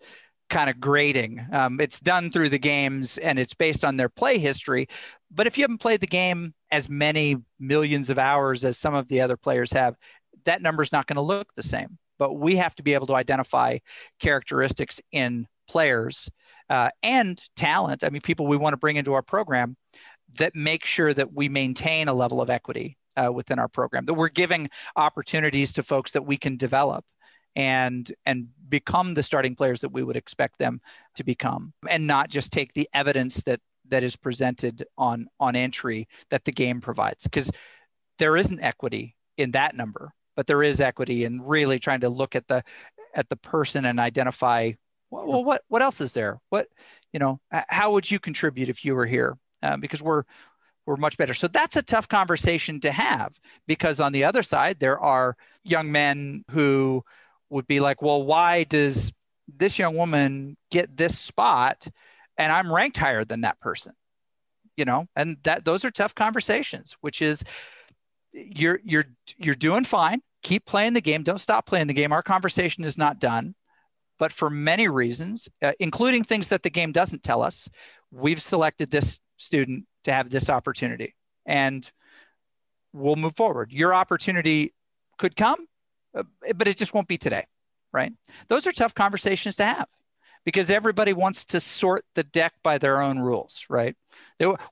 kind 0.50 0.68
of 0.68 0.80
grading. 0.80 1.46
Um, 1.52 1.80
it's 1.80 2.00
done 2.00 2.30
through 2.30 2.50
the 2.50 2.58
games 2.58 3.16
and 3.18 3.38
it's 3.38 3.54
based 3.54 3.84
on 3.84 3.96
their 3.96 4.08
play 4.08 4.38
history. 4.38 4.88
But 5.30 5.46
if 5.46 5.56
you 5.56 5.62
haven't 5.62 5.78
played 5.78 6.00
the 6.00 6.06
game 6.06 6.54
as 6.70 6.88
many 6.88 7.36
millions 7.58 8.10
of 8.10 8.18
hours 8.18 8.64
as 8.64 8.76
some 8.76 8.94
of 8.94 9.08
the 9.08 9.20
other 9.20 9.36
players 9.36 9.72
have, 9.72 9.94
that 10.44 10.60
number 10.60 10.82
is 10.82 10.92
not 10.92 11.06
going 11.06 11.16
to 11.16 11.22
look 11.22 11.54
the 11.54 11.62
same. 11.62 11.98
But 12.18 12.34
we 12.34 12.56
have 12.56 12.74
to 12.74 12.82
be 12.82 12.94
able 12.94 13.06
to 13.06 13.14
identify 13.14 13.78
characteristics 14.18 15.00
in 15.12 15.46
players 15.68 16.28
uh, 16.68 16.90
and 17.02 17.42
talent. 17.56 18.04
I 18.04 18.10
mean, 18.10 18.20
people 18.20 18.46
we 18.46 18.56
want 18.56 18.74
to 18.74 18.78
bring 18.78 18.96
into 18.96 19.14
our 19.14 19.22
program 19.22 19.76
that 20.38 20.54
make 20.54 20.84
sure 20.84 21.14
that 21.14 21.32
we 21.32 21.48
maintain 21.48 22.08
a 22.08 22.12
level 22.12 22.42
of 22.42 22.50
equity 22.50 22.98
uh, 23.16 23.32
within 23.32 23.58
our 23.58 23.68
program 23.68 24.06
that 24.06 24.14
we're 24.14 24.28
giving 24.28 24.68
opportunities 24.96 25.72
to 25.72 25.82
folks 25.82 26.12
that 26.12 26.26
we 26.26 26.36
can 26.36 26.56
develop 26.56 27.04
and 27.56 28.12
and 28.26 28.48
become 28.68 29.14
the 29.14 29.22
starting 29.22 29.56
players 29.56 29.80
that 29.80 29.92
we 29.92 30.02
would 30.02 30.16
expect 30.16 30.58
them 30.58 30.80
to 31.14 31.24
become 31.24 31.72
and 31.88 32.06
not 32.06 32.30
just 32.30 32.52
take 32.52 32.72
the 32.74 32.88
evidence 32.94 33.42
that 33.42 33.60
that 33.88 34.04
is 34.04 34.14
presented 34.14 34.84
on 34.96 35.26
on 35.40 35.56
entry 35.56 36.06
that 36.30 36.44
the 36.44 36.52
game 36.52 36.80
provides. 36.80 37.24
Because 37.24 37.50
there 38.18 38.36
isn't 38.36 38.60
equity 38.60 39.16
in 39.36 39.50
that 39.52 39.74
number 39.74 40.12
but 40.40 40.46
there 40.46 40.62
is 40.62 40.80
equity 40.80 41.24
in 41.24 41.42
really 41.42 41.78
trying 41.78 42.00
to 42.00 42.08
look 42.08 42.34
at 42.34 42.48
the 42.48 42.62
at 43.14 43.28
the 43.28 43.36
person 43.36 43.84
and 43.84 44.00
identify 44.00 44.72
well 45.10 45.44
what 45.44 45.60
what 45.68 45.82
else 45.82 46.00
is 46.00 46.14
there? 46.14 46.40
What 46.48 46.68
you 47.12 47.18
know 47.18 47.40
how 47.50 47.92
would 47.92 48.10
you 48.10 48.18
contribute 48.18 48.70
if 48.70 48.82
you 48.82 48.94
were 48.94 49.04
here? 49.04 49.36
Uh, 49.62 49.76
because 49.76 50.00
we're 50.02 50.22
we're 50.86 50.96
much 50.96 51.16
better. 51.16 51.34
So 51.34 51.48
that's 51.48 51.76
a 51.76 51.82
tough 51.82 52.08
conversation 52.08 52.80
to 52.80 52.92
have 52.92 53.38
because 53.66 54.00
on 54.00 54.12
the 54.12 54.24
other 54.24 54.42
side, 54.42 54.80
there 54.80 54.98
are 54.98 55.36
young 55.62 55.92
men 55.92 56.44
who 56.50 57.04
would 57.50 57.66
be 57.66 57.80
like, 57.80 58.02
well, 58.02 58.22
why 58.22 58.64
does 58.64 59.12
this 59.48 59.78
young 59.78 59.96
woman 59.96 60.56
get 60.70 60.96
this 60.96 61.18
spot 61.18 61.86
and 62.38 62.52
I'm 62.52 62.72
ranked 62.72 62.96
higher 62.96 63.24
than 63.24 63.42
that 63.42 63.60
person? 63.60 63.92
You 64.76 64.84
know, 64.84 65.06
and 65.14 65.36
that 65.42 65.64
those 65.64 65.84
are 65.84 65.90
tough 65.90 66.14
conversations, 66.14 66.96
which 67.02 67.20
is 67.20 67.44
you're 68.32 68.80
you're 68.82 69.04
you're 69.36 69.54
doing 69.54 69.84
fine. 69.84 70.22
Keep 70.42 70.64
playing 70.64 70.94
the 70.94 71.02
game. 71.02 71.22
Don't 71.22 71.40
stop 71.40 71.66
playing 71.66 71.88
the 71.88 71.94
game. 71.94 72.12
Our 72.12 72.22
conversation 72.22 72.84
is 72.84 72.96
not 72.96 73.20
done. 73.20 73.54
But 74.18 74.32
for 74.32 74.50
many 74.50 74.86
reasons, 74.86 75.48
uh, 75.62 75.72
including 75.80 76.24
things 76.24 76.48
that 76.48 76.62
the 76.62 76.70
game 76.70 76.92
doesn't 76.92 77.22
tell 77.22 77.42
us, 77.42 77.68
we've 78.10 78.40
selected 78.40 78.90
this 78.90 79.18
student 79.38 79.86
to 80.04 80.12
have 80.12 80.30
this 80.30 80.48
opportunity 80.48 81.14
and 81.46 81.90
we'll 82.92 83.16
move 83.16 83.36
forward. 83.36 83.72
Your 83.72 83.94
opportunity 83.94 84.74
could 85.18 85.36
come, 85.36 85.66
uh, 86.14 86.22
but 86.56 86.68
it 86.68 86.76
just 86.76 86.94
won't 86.94 87.08
be 87.08 87.18
today, 87.18 87.46
right? 87.92 88.12
Those 88.48 88.66
are 88.66 88.72
tough 88.72 88.94
conversations 88.94 89.56
to 89.56 89.64
have 89.64 89.88
because 90.44 90.70
everybody 90.70 91.12
wants 91.12 91.44
to 91.46 91.60
sort 91.60 92.04
the 92.14 92.22
deck 92.22 92.54
by 92.62 92.78
their 92.78 93.00
own 93.00 93.18
rules, 93.18 93.66
right? 93.68 93.94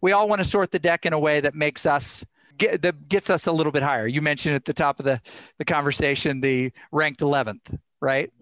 We 0.00 0.12
all 0.12 0.28
want 0.28 0.40
to 0.40 0.44
sort 0.44 0.70
the 0.70 0.78
deck 0.78 1.04
in 1.04 1.12
a 1.12 1.18
way 1.18 1.40
that 1.40 1.54
makes 1.54 1.84
us 1.84 2.24
get, 2.56 2.82
that 2.82 3.08
gets 3.08 3.30
us 3.30 3.46
a 3.46 3.52
little 3.52 3.72
bit 3.72 3.82
higher. 3.82 4.06
You 4.06 4.22
mentioned 4.22 4.54
at 4.54 4.64
the 4.64 4.72
top 4.72 4.98
of 4.98 5.04
the, 5.04 5.20
the 5.58 5.64
conversation 5.64 6.40
the 6.40 6.72
ranked 6.90 7.20
11th, 7.20 7.78
right? 8.00 8.32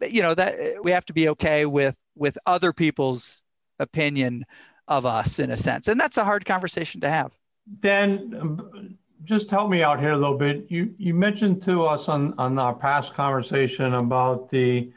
You 0.00 0.22
know 0.22 0.34
that 0.34 0.82
we 0.82 0.90
have 0.90 1.04
to 1.06 1.12
be 1.12 1.28
okay 1.30 1.64
with 1.64 1.96
with 2.16 2.36
other 2.46 2.72
people's 2.72 3.42
opinion 3.78 4.44
of 4.88 5.06
us 5.06 5.38
in 5.38 5.50
a 5.50 5.56
sense. 5.56 5.88
And 5.88 5.98
that's 5.98 6.16
a 6.16 6.24
hard 6.24 6.44
conversation 6.44 7.00
to 7.02 7.10
have. 7.10 7.32
Dan, 7.80 8.96
just 9.24 9.50
help 9.50 9.70
me 9.70 9.82
out 9.82 9.98
here 10.00 10.12
a 10.12 10.18
little 10.18 10.36
bit. 10.36 10.66
You 10.68 10.94
you 10.98 11.14
mentioned 11.14 11.62
to 11.62 11.84
us 11.84 12.08
on, 12.08 12.34
on 12.38 12.58
our 12.58 12.74
past 12.74 13.14
conversation 13.14 13.94
about 13.94 14.50
the 14.50 14.92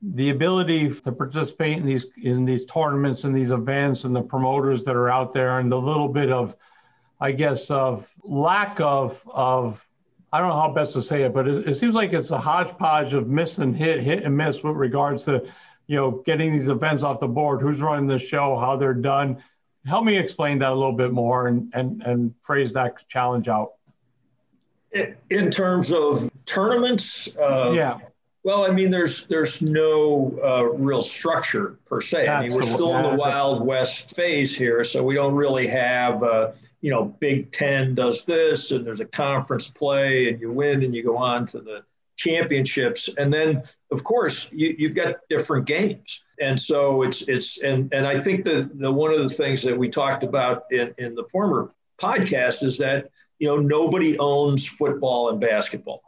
the 0.00 0.30
ability 0.30 0.88
to 0.90 1.12
participate 1.12 1.76
in 1.76 1.84
these 1.84 2.06
in 2.22 2.44
these 2.44 2.64
tournaments 2.64 3.24
and 3.24 3.36
these 3.36 3.50
events 3.50 4.04
and 4.04 4.14
the 4.14 4.22
promoters 4.22 4.84
that 4.84 4.96
are 4.96 5.10
out 5.10 5.32
there 5.32 5.58
and 5.58 5.70
the 5.70 5.80
little 5.80 6.08
bit 6.08 6.30
of 6.30 6.56
I 7.20 7.32
guess 7.32 7.70
of 7.70 8.08
lack 8.22 8.80
of 8.80 9.22
of 9.26 9.84
I 10.32 10.38
don't 10.38 10.48
know 10.48 10.56
how 10.56 10.72
best 10.72 10.92
to 10.92 11.02
say 11.02 11.22
it, 11.22 11.32
but 11.32 11.48
it, 11.48 11.68
it 11.68 11.74
seems 11.74 11.94
like 11.94 12.12
it's 12.12 12.30
a 12.30 12.38
hodgepodge 12.38 13.14
of 13.14 13.28
miss 13.28 13.58
and 13.58 13.74
hit, 13.74 14.00
hit 14.02 14.24
and 14.24 14.36
miss 14.36 14.62
with 14.62 14.76
regards 14.76 15.24
to 15.24 15.46
you 15.88 15.96
know, 15.96 16.22
getting 16.24 16.52
these 16.52 16.68
events 16.68 17.02
off 17.02 17.18
the 17.18 17.26
board, 17.26 17.60
who's 17.60 17.82
running 17.82 18.06
the 18.06 18.18
show, 18.18 18.56
how 18.56 18.76
they're 18.76 18.94
done. 18.94 19.42
Help 19.86 20.04
me 20.04 20.16
explain 20.16 20.58
that 20.60 20.70
a 20.70 20.74
little 20.74 20.92
bit 20.92 21.12
more 21.12 21.48
and 21.48 21.72
and 21.74 22.02
and 22.02 22.34
phrase 22.42 22.72
that 22.74 23.08
challenge 23.08 23.48
out. 23.48 23.72
In 25.30 25.50
terms 25.50 25.92
of 25.92 26.30
tournaments, 26.46 27.28
uh, 27.36 27.72
yeah. 27.74 27.98
Well, 28.44 28.64
I 28.64 28.70
mean, 28.70 28.90
there's 28.90 29.26
there's 29.26 29.60
no 29.60 30.38
uh, 30.42 30.64
real 30.64 31.02
structure 31.02 31.78
per 31.86 32.00
se. 32.00 32.26
That's 32.26 32.30
I 32.30 32.42
mean, 32.48 32.54
we're 32.54 32.62
still 32.62 32.96
in 32.96 33.02
the 33.02 33.16
Wild 33.16 33.66
West 33.66 34.14
phase 34.14 34.54
here, 34.54 34.84
so 34.84 35.02
we 35.02 35.14
don't 35.14 35.34
really 35.34 35.66
have, 35.66 36.22
uh, 36.22 36.52
you 36.80 36.90
know, 36.90 37.04
Big 37.04 37.50
Ten 37.52 37.94
does 37.94 38.24
this, 38.24 38.70
and 38.70 38.86
there's 38.86 39.00
a 39.00 39.04
conference 39.04 39.68
play, 39.68 40.28
and 40.28 40.40
you 40.40 40.52
win, 40.52 40.82
and 40.82 40.94
you 40.94 41.02
go 41.02 41.16
on 41.16 41.46
to 41.48 41.60
the 41.60 41.82
championships. 42.16 43.10
And 43.18 43.32
then, 43.32 43.64
of 43.90 44.04
course, 44.04 44.50
you, 44.52 44.74
you've 44.78 44.94
got 44.94 45.16
different 45.28 45.66
games. 45.66 46.22
And 46.40 46.58
so 46.58 47.02
it's 47.02 47.22
it's 47.22 47.58
and 47.62 47.92
and 47.92 48.06
I 48.06 48.20
think 48.20 48.44
that 48.44 48.78
the 48.78 48.92
one 48.92 49.12
of 49.12 49.20
the 49.20 49.30
things 49.30 49.62
that 49.62 49.76
we 49.76 49.88
talked 49.88 50.22
about 50.22 50.64
in, 50.70 50.94
in 50.98 51.14
the 51.14 51.24
former 51.24 51.72
podcast 52.00 52.62
is 52.62 52.78
that 52.78 53.10
you 53.38 53.48
know 53.48 53.56
nobody 53.56 54.18
owns 54.18 54.66
football 54.66 55.30
and 55.30 55.40
basketball, 55.40 56.02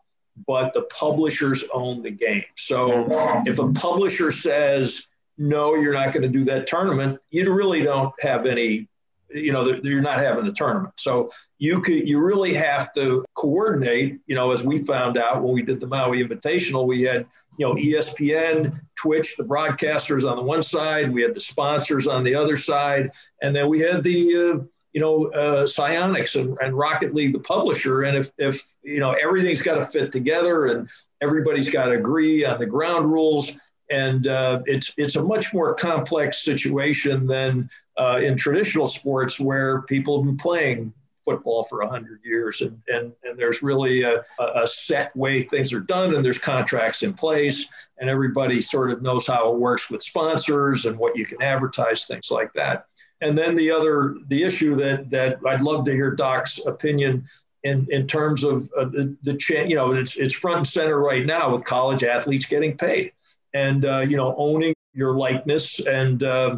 but 0.46 0.72
the 0.72 0.82
publishers 0.82 1.64
own 1.72 2.02
the 2.02 2.10
game. 2.10 2.44
So 2.56 3.42
if 3.46 3.58
a 3.58 3.72
publisher 3.72 4.30
says 4.30 5.06
no, 5.36 5.74
you're 5.74 5.94
not 5.94 6.12
going 6.12 6.22
to 6.22 6.28
do 6.28 6.44
that 6.44 6.66
tournament, 6.66 7.18
you 7.30 7.50
really 7.50 7.82
don't 7.82 8.12
have 8.20 8.44
any 8.46 8.88
you 9.32 9.52
know 9.52 9.78
you're 9.82 10.00
not 10.00 10.18
having 10.18 10.44
the 10.44 10.52
tournament 10.52 10.92
so 10.98 11.30
you 11.58 11.80
could 11.80 12.08
you 12.08 12.18
really 12.18 12.52
have 12.52 12.92
to 12.92 13.24
coordinate 13.34 14.18
you 14.26 14.34
know 14.34 14.50
as 14.50 14.62
we 14.62 14.78
found 14.78 15.16
out 15.16 15.42
when 15.42 15.54
we 15.54 15.62
did 15.62 15.80
the 15.80 15.86
maui 15.86 16.22
invitational 16.22 16.86
we 16.86 17.02
had 17.02 17.24
you 17.60 17.66
know 17.66 17.74
espn 17.74 18.80
twitch 18.96 19.36
the 19.36 19.44
broadcasters 19.44 20.28
on 20.28 20.36
the 20.36 20.42
one 20.42 20.62
side 20.62 21.12
we 21.12 21.20
had 21.20 21.34
the 21.34 21.40
sponsors 21.40 22.06
on 22.06 22.24
the 22.24 22.34
other 22.34 22.56
side 22.56 23.10
and 23.42 23.54
then 23.54 23.68
we 23.68 23.78
had 23.78 24.02
the 24.02 24.34
uh, 24.34 24.64
you 24.92 25.00
know 25.00 25.26
uh, 25.32 25.64
Psyonix 25.64 26.40
and, 26.40 26.56
and 26.62 26.76
rocket 26.76 27.14
league 27.14 27.34
the 27.34 27.40
publisher 27.40 28.04
and 28.04 28.16
if 28.16 28.30
if 28.38 28.74
you 28.82 28.98
know 28.98 29.12
everything's 29.12 29.60
got 29.60 29.74
to 29.74 29.84
fit 29.84 30.10
together 30.10 30.66
and 30.66 30.88
everybody's 31.20 31.68
got 31.68 31.86
to 31.86 31.92
agree 31.92 32.46
on 32.46 32.58
the 32.58 32.66
ground 32.66 33.12
rules 33.12 33.52
and 33.90 34.26
uh, 34.26 34.62
it's 34.64 34.94
it's 34.96 35.16
a 35.16 35.22
much 35.22 35.52
more 35.52 35.74
complex 35.74 36.42
situation 36.42 37.26
than 37.26 37.68
uh, 37.98 38.20
in 38.22 38.38
traditional 38.38 38.86
sports 38.86 39.38
where 39.38 39.82
people 39.82 40.16
have 40.18 40.26
been 40.26 40.38
playing 40.38 40.94
football 41.30 41.62
for 41.64 41.78
100 41.80 42.20
years 42.24 42.60
and, 42.60 42.80
and, 42.88 43.12
and 43.22 43.38
there's 43.38 43.62
really 43.62 44.02
a, 44.02 44.24
a 44.40 44.66
set 44.66 45.14
way 45.16 45.42
things 45.42 45.72
are 45.72 45.80
done 45.80 46.14
and 46.14 46.24
there's 46.24 46.38
contracts 46.38 47.02
in 47.02 47.14
place 47.14 47.66
and 47.98 48.10
everybody 48.10 48.60
sort 48.60 48.90
of 48.90 49.02
knows 49.02 49.26
how 49.26 49.52
it 49.52 49.58
works 49.58 49.90
with 49.90 50.02
sponsors 50.02 50.86
and 50.86 50.98
what 50.98 51.16
you 51.16 51.24
can 51.24 51.40
advertise 51.40 52.06
things 52.06 52.30
like 52.30 52.52
that. 52.54 52.86
And 53.20 53.36
then 53.36 53.54
the 53.54 53.70
other 53.70 54.16
the 54.28 54.42
issue 54.42 54.74
that 54.76 55.10
that 55.10 55.38
i'd 55.46 55.60
love 55.60 55.84
to 55.84 55.92
hear 55.92 56.10
doc's 56.10 56.58
opinion 56.66 57.28
in, 57.64 57.86
in 57.90 58.06
terms 58.06 58.44
of 58.44 58.70
uh, 58.78 58.86
the, 58.86 59.14
the 59.22 59.34
cha- 59.34 59.62
you 59.62 59.76
know 59.76 59.92
it's, 59.92 60.16
it's 60.16 60.34
front 60.34 60.56
and 60.56 60.66
center 60.66 60.98
right 61.00 61.26
now 61.26 61.52
with 61.52 61.64
college 61.64 62.02
athletes 62.02 62.46
getting 62.46 62.76
paid 62.78 63.12
and 63.52 63.84
uh, 63.84 64.00
you 64.00 64.16
know 64.16 64.34
owning 64.38 64.74
your 64.94 65.14
likeness 65.14 65.80
and 65.86 66.22
uh, 66.22 66.56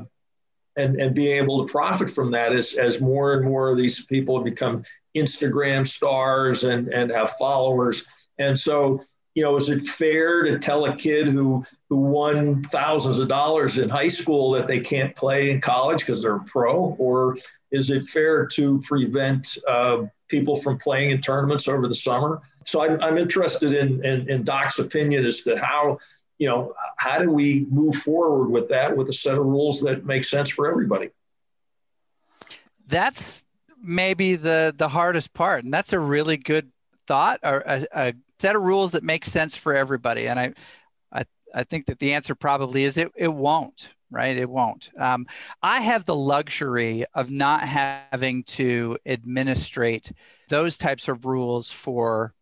and 0.77 1.01
and 1.01 1.15
being 1.15 1.37
able 1.37 1.65
to 1.65 1.71
profit 1.71 2.11
from 2.11 2.31
that 2.31 2.53
as 2.53 2.75
as 2.75 3.01
more 3.01 3.35
and 3.35 3.45
more 3.45 3.71
of 3.71 3.79
these 3.79 4.05
people 4.07 4.41
become 4.41 4.85
Instagram 5.17 5.87
stars 5.87 6.65
and 6.65 6.89
and 6.89 7.11
have 7.11 7.33
followers. 7.33 8.05
And 8.39 8.59
so, 8.59 9.03
you 9.35 9.43
know, 9.43 9.57
is 9.57 9.69
it 9.69 9.83
fair 9.83 10.43
to 10.43 10.59
tell 10.59 10.87
a 10.87 10.97
kid 10.97 11.29
who 11.29 11.65
who 11.89 11.97
won 11.97 12.63
thousands 12.65 13.19
of 13.19 13.29
dollars 13.29 13.79
in 13.79 13.89
high 13.89 14.09
school 14.09 14.51
that 14.53 14.67
they 14.67 14.81
can't 14.81 15.15
play 15.15 15.51
in 15.51 15.61
college 15.61 16.01
because 16.01 16.23
they're 16.23 16.39
pro, 16.41 16.97
or 16.99 17.37
is 17.71 17.91
it 17.91 18.07
fair 18.07 18.47
to 18.47 18.81
prevent 18.83 19.57
uh, 19.69 20.03
people 20.29 20.57
from 20.57 20.79
playing 20.79 21.11
in 21.11 21.21
tournaments 21.21 21.69
over 21.69 21.89
the 21.89 21.95
summer? 21.95 22.41
So 22.65 22.83
I'm, 22.83 23.01
I'm 23.03 23.19
interested 23.19 23.73
in, 23.73 24.05
in, 24.05 24.31
in 24.31 24.45
Doc's 24.45 24.79
opinion 24.79 25.25
as 25.25 25.41
to 25.43 25.57
how 25.59 25.99
you 26.39 26.49
know, 26.49 26.75
how 26.97 27.19
do 27.19 27.31
we 27.31 27.67
move 27.71 27.97
forward 27.97 28.49
with 28.49 28.69
that 28.69 28.97
with 28.97 29.09
a 29.09 29.13
set 29.13 29.35
of 29.35 29.45
rules 29.45 29.81
that 29.83 30.05
make 30.05 30.25
sense 30.25 30.51
for 30.51 30.69
everybody? 30.69 31.11
That's 32.89 33.45
maybe 33.83 34.37
the 34.37 34.75
the 34.77 34.89
hardest 34.89 35.33
part, 35.35 35.65
and 35.65 35.73
that's 35.73 35.93
a 35.93 35.99
really 35.99 36.37
good 36.37 36.71
thought 37.07 37.41
or 37.43 37.63
a, 37.67 37.87
a 37.95 38.15
set 38.39 38.57
of 38.57 38.63
rules 38.63 38.93
that 38.93 39.03
make 39.03 39.25
sense 39.25 39.57
for 39.57 39.75
everybody. 39.75 40.27
And 40.27 40.39
I, 40.39 40.53
I, 41.13 41.25
I 41.55 41.65
think 41.65 41.87
that 41.87 41.99
the 41.99 42.15
answer 42.15 42.35
probably 42.35 42.85
is 42.85 42.99
it 42.99 43.11
it 43.17 43.33
won't 43.33 43.91
right? 44.13 44.37
It 44.37 44.49
won't. 44.49 44.91
Um, 44.97 45.27
I 45.63 45.81
have 45.81 46.05
the 46.05 46.15
luxury 46.15 47.07
of 47.15 47.31
not 47.31 47.67
having 47.67 48.45
to 48.45 48.99
administrate 49.07 50.13
those 50.49 50.77
types 50.77 51.09
of 51.09 51.25
rules 51.25 51.73
for 51.73 52.35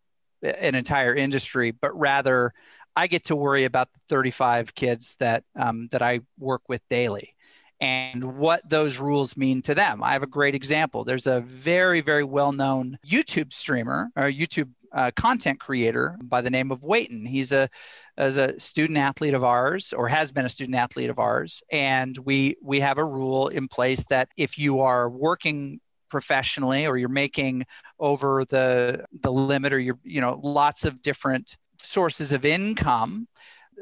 an 0.43 0.75
entire 0.75 1.15
industry, 1.15 1.71
but 1.71 1.97
rather 1.99 2.53
I 2.97 3.07
get 3.07 3.25
to 3.25 3.37
worry 3.37 3.65
about 3.65 3.93
the 3.93 4.01
35 4.09 4.75
kids 4.75 5.17
that 5.21 5.45
um, 5.57 5.89
that 5.93 6.03
I 6.03 6.21
work 6.39 6.63
with 6.69 6.83
daily 6.89 7.35
and 7.81 8.37
what 8.37 8.69
those 8.69 8.99
rules 8.99 9.37
mean 9.37 9.63
to 9.63 9.75
them. 9.75 10.03
I 10.03 10.13
have 10.13 10.23
a 10.23 10.29
great 10.29 10.55
example. 10.55 11.05
There's 11.05 11.27
a 11.27 11.41
very, 11.41 12.01
very 12.03 12.25
well 12.25 12.53
known 12.53 12.99
YouTube 13.07 13.53
streamer 13.53 14.11
or 14.17 14.25
YouTube 14.31 14.71
uh, 14.93 15.11
content 15.17 15.61
creator 15.61 16.19
by 16.23 16.41
the 16.41 16.51
name 16.51 16.71
of 16.71 16.83
Waiton. 16.83 17.25
He's 17.25 17.53
a 17.53 17.69
as 18.17 18.37
a 18.37 18.59
student 18.61 18.99
athlete 18.99 19.35
of 19.35 19.45
ours, 19.45 19.95
or 19.97 20.09
has 20.09 20.31
been 20.33 20.45
a 20.45 20.51
student 20.51 20.77
athlete 20.77 21.11
of 21.11 21.19
ours, 21.19 21.63
and 21.71 22.17
we 22.19 22.57
we 22.63 22.81
have 22.81 22.99
a 22.99 23.05
rule 23.05 23.49
in 23.49 23.69
place 23.69 24.05
that 24.07 24.29
if 24.37 24.59
you 24.59 24.81
are 24.81 25.09
working 25.09 25.81
professionally 26.11 26.87
or 26.87 26.99
you're 26.99 27.09
making 27.09 27.65
over 27.99 28.45
the 28.47 29.05
the 29.23 29.33
limit 29.33 29.73
or 29.73 29.79
you're 29.79 29.99
you 30.03 30.21
know 30.21 30.39
lots 30.43 30.85
of 30.85 31.01
different 31.01 31.57
sources 31.83 32.33
of 32.33 32.45
income 32.45 33.29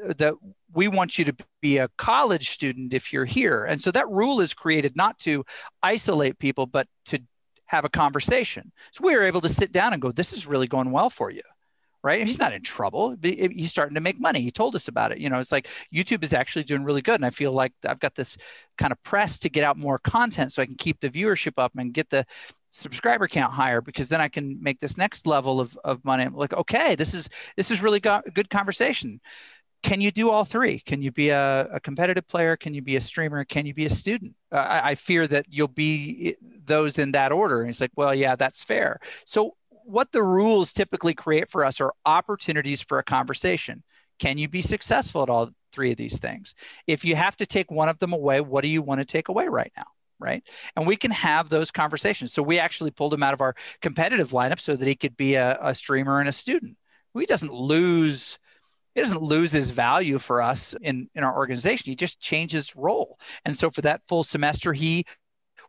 uh, 0.03 0.13
that 0.17 0.33
we 0.73 0.87
want 0.87 1.17
you 1.17 1.25
to 1.25 1.35
be 1.61 1.77
a 1.77 1.89
college 1.97 2.51
student 2.51 2.93
if 2.93 3.11
you're 3.11 3.25
here. 3.25 3.65
And 3.65 3.81
so 3.81 3.91
that 3.91 4.09
rule 4.09 4.41
is 4.41 4.53
created 4.53 4.95
not 4.95 5.19
to 5.19 5.45
isolate 5.81 6.39
people, 6.39 6.65
but 6.65 6.87
to 7.05 7.19
have 7.65 7.85
a 7.85 7.89
conversation. 7.89 8.71
So 8.91 9.03
we 9.03 9.15
were 9.15 9.23
able 9.23 9.41
to 9.41 9.49
sit 9.49 9.71
down 9.71 9.93
and 9.93 10.01
go, 10.01 10.11
this 10.11 10.33
is 10.33 10.47
really 10.47 10.67
going 10.67 10.91
well 10.91 11.09
for 11.09 11.29
you. 11.29 11.41
Right. 12.01 12.25
He's 12.25 12.39
not 12.39 12.53
in 12.53 12.61
trouble. 12.61 13.17
He's 13.21 13.71
starting 13.71 13.95
to 13.95 13.99
make 13.99 14.21
money. 14.21 14.39
He 14.39 14.51
told 14.51 14.73
us 14.73 14.87
about 14.87 15.11
it. 15.11 15.17
You 15.17 15.29
know, 15.29 15.37
it's 15.37 15.51
like 15.51 15.67
YouTube 15.93 16.23
is 16.23 16.31
actually 16.31 16.63
doing 16.63 16.85
really 16.85 17.01
good. 17.01 17.15
And 17.15 17.25
I 17.25 17.29
feel 17.29 17.51
like 17.51 17.73
I've 17.85 17.99
got 17.99 18.15
this 18.15 18.37
kind 18.77 18.93
of 18.93 19.03
press 19.03 19.37
to 19.39 19.49
get 19.49 19.65
out 19.65 19.75
more 19.75 19.99
content 19.99 20.53
so 20.53 20.61
I 20.61 20.65
can 20.65 20.75
keep 20.75 21.01
the 21.01 21.09
viewership 21.09 21.55
up 21.57 21.73
and 21.77 21.93
get 21.93 22.09
the 22.09 22.25
subscriber 22.71 23.27
count 23.27 23.53
higher 23.53 23.81
because 23.81 24.09
then 24.09 24.21
I 24.21 24.27
can 24.27 24.61
make 24.61 24.79
this 24.79 24.97
next 24.97 25.25
level 25.27 25.59
of, 25.59 25.77
of 25.83 26.03
money. 26.05 26.23
I'm 26.23 26.35
like, 26.35 26.53
okay, 26.53 26.95
this 26.95 27.13
is 27.13 27.29
this 27.55 27.71
is 27.71 27.81
really 27.81 27.99
good 27.99 28.49
conversation. 28.49 29.19
Can 29.81 30.01
you 30.01 30.11
do 30.11 30.29
all 30.29 30.43
three? 30.43 30.79
Can 30.79 31.01
you 31.01 31.11
be 31.11 31.29
a, 31.29 31.67
a 31.71 31.79
competitive 31.79 32.27
player? 32.27 32.57
Can 32.57 32.73
you 32.73 32.81
be 32.81 32.97
a 32.97 33.01
streamer? 33.01 33.45
Can 33.45 33.65
you 33.65 33.73
be 33.73 33.85
a 33.85 33.89
student? 33.89 34.35
Uh, 34.51 34.57
I, 34.57 34.89
I 34.89 34.95
fear 34.95 35.25
that 35.27 35.45
you'll 35.47 35.69
be 35.69 36.35
those 36.65 36.99
in 36.99 37.13
that 37.13 37.31
order. 37.31 37.61
And 37.61 37.69
it's 37.69 37.79
like, 37.79 37.91
well, 37.95 38.13
yeah, 38.13 38.35
that's 38.35 38.61
fair. 38.61 38.99
So 39.25 39.55
what 39.69 40.11
the 40.11 40.21
rules 40.21 40.73
typically 40.73 41.13
create 41.13 41.49
for 41.49 41.63
us 41.63 41.79
are 41.79 41.93
opportunities 42.05 42.81
for 42.81 42.99
a 42.99 43.03
conversation. 43.03 43.83
Can 44.19 44.37
you 44.37 44.49
be 44.49 44.61
successful 44.61 45.23
at 45.23 45.29
all 45.29 45.49
three 45.71 45.91
of 45.91 45.97
these 45.97 46.19
things? 46.19 46.55
If 46.85 47.05
you 47.05 47.15
have 47.15 47.37
to 47.37 47.45
take 47.45 47.71
one 47.71 47.87
of 47.87 47.99
them 47.99 48.11
away, 48.11 48.41
what 48.41 48.61
do 48.61 48.67
you 48.67 48.81
want 48.81 48.99
to 48.99 49.05
take 49.05 49.29
away 49.29 49.47
right 49.47 49.71
now? 49.77 49.85
Right? 50.19 50.43
And 50.75 50.85
we 50.85 50.95
can 50.95 51.11
have 51.11 51.49
those 51.49 51.71
conversations. 51.71 52.33
So 52.33 52.43
we 52.43 52.59
actually 52.59 52.91
pulled 52.91 53.13
him 53.13 53.23
out 53.23 53.33
of 53.33 53.41
our 53.41 53.55
competitive 53.81 54.31
lineup 54.31 54.59
so 54.59 54.75
that 54.75 54.87
he 54.87 54.95
could 54.95 55.17
be 55.17 55.35
a, 55.35 55.57
a 55.61 55.73
streamer 55.73 56.19
and 56.19 56.29
a 56.29 56.33
student. 56.33 56.77
He 57.17 57.25
doesn't 57.25 57.53
lose 57.53 58.37
he 58.95 59.01
doesn't 59.01 59.21
lose 59.21 59.51
his 59.51 59.69
value 59.71 60.17
for 60.17 60.41
us 60.41 60.73
in, 60.81 61.09
in 61.13 61.23
our 61.23 61.35
organization. 61.35 61.91
He 61.91 61.95
just 61.95 62.19
changes 62.19 62.75
role. 62.75 63.19
And 63.45 63.55
so 63.55 63.69
for 63.69 63.81
that 63.81 64.03
full 64.07 64.23
semester, 64.23 64.73
he 64.73 65.05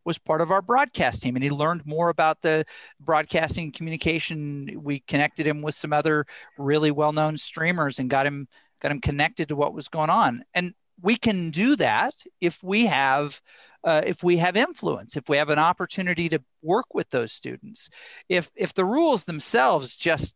was 0.05 0.19
part 0.19 0.41
of 0.41 0.51
our 0.51 0.63
broadcast 0.63 1.23
team 1.23 1.37
and 1.37 1.45
he 1.45 1.51
learned 1.51 1.85
more 1.85 2.09
about 2.09 2.41
the 2.41 2.65
broadcasting 2.99 3.73
communication. 3.73 4.81
We 4.83 5.01
connected 5.01 5.47
him 5.47 5.61
with 5.61 5.75
some 5.75 5.93
other 5.93 6.25
really 6.59 6.91
well-known 6.91 7.37
streamers 7.37 7.99
and 7.99 8.09
got 8.09 8.27
him 8.27 8.49
got 8.81 8.91
him 8.91 9.01
connected 9.01 9.49
to 9.49 9.57
what 9.57 9.75
was 9.75 9.89
going 9.89 10.09
on. 10.09 10.43
And 10.55 10.73
we 11.03 11.17
can 11.17 11.51
do 11.51 11.77
that 11.77 12.15
if 12.41 12.63
we 12.63 12.87
have 12.87 13.41
uh, 13.83 14.03
if 14.05 14.23
we 14.23 14.37
have 14.37 14.57
influence, 14.57 15.17
if 15.17 15.29
we 15.29 15.39
have 15.39 15.49
an 15.49 15.59
opportunity 15.59 16.29
to 16.29 16.43
work 16.63 16.93
with 16.93 17.09
those 17.11 17.33
students, 17.33 17.89
if 18.29 18.51
if 18.55 18.75
the 18.75 18.85
rules 18.85 19.25
themselves 19.25 19.97
just 19.97 20.35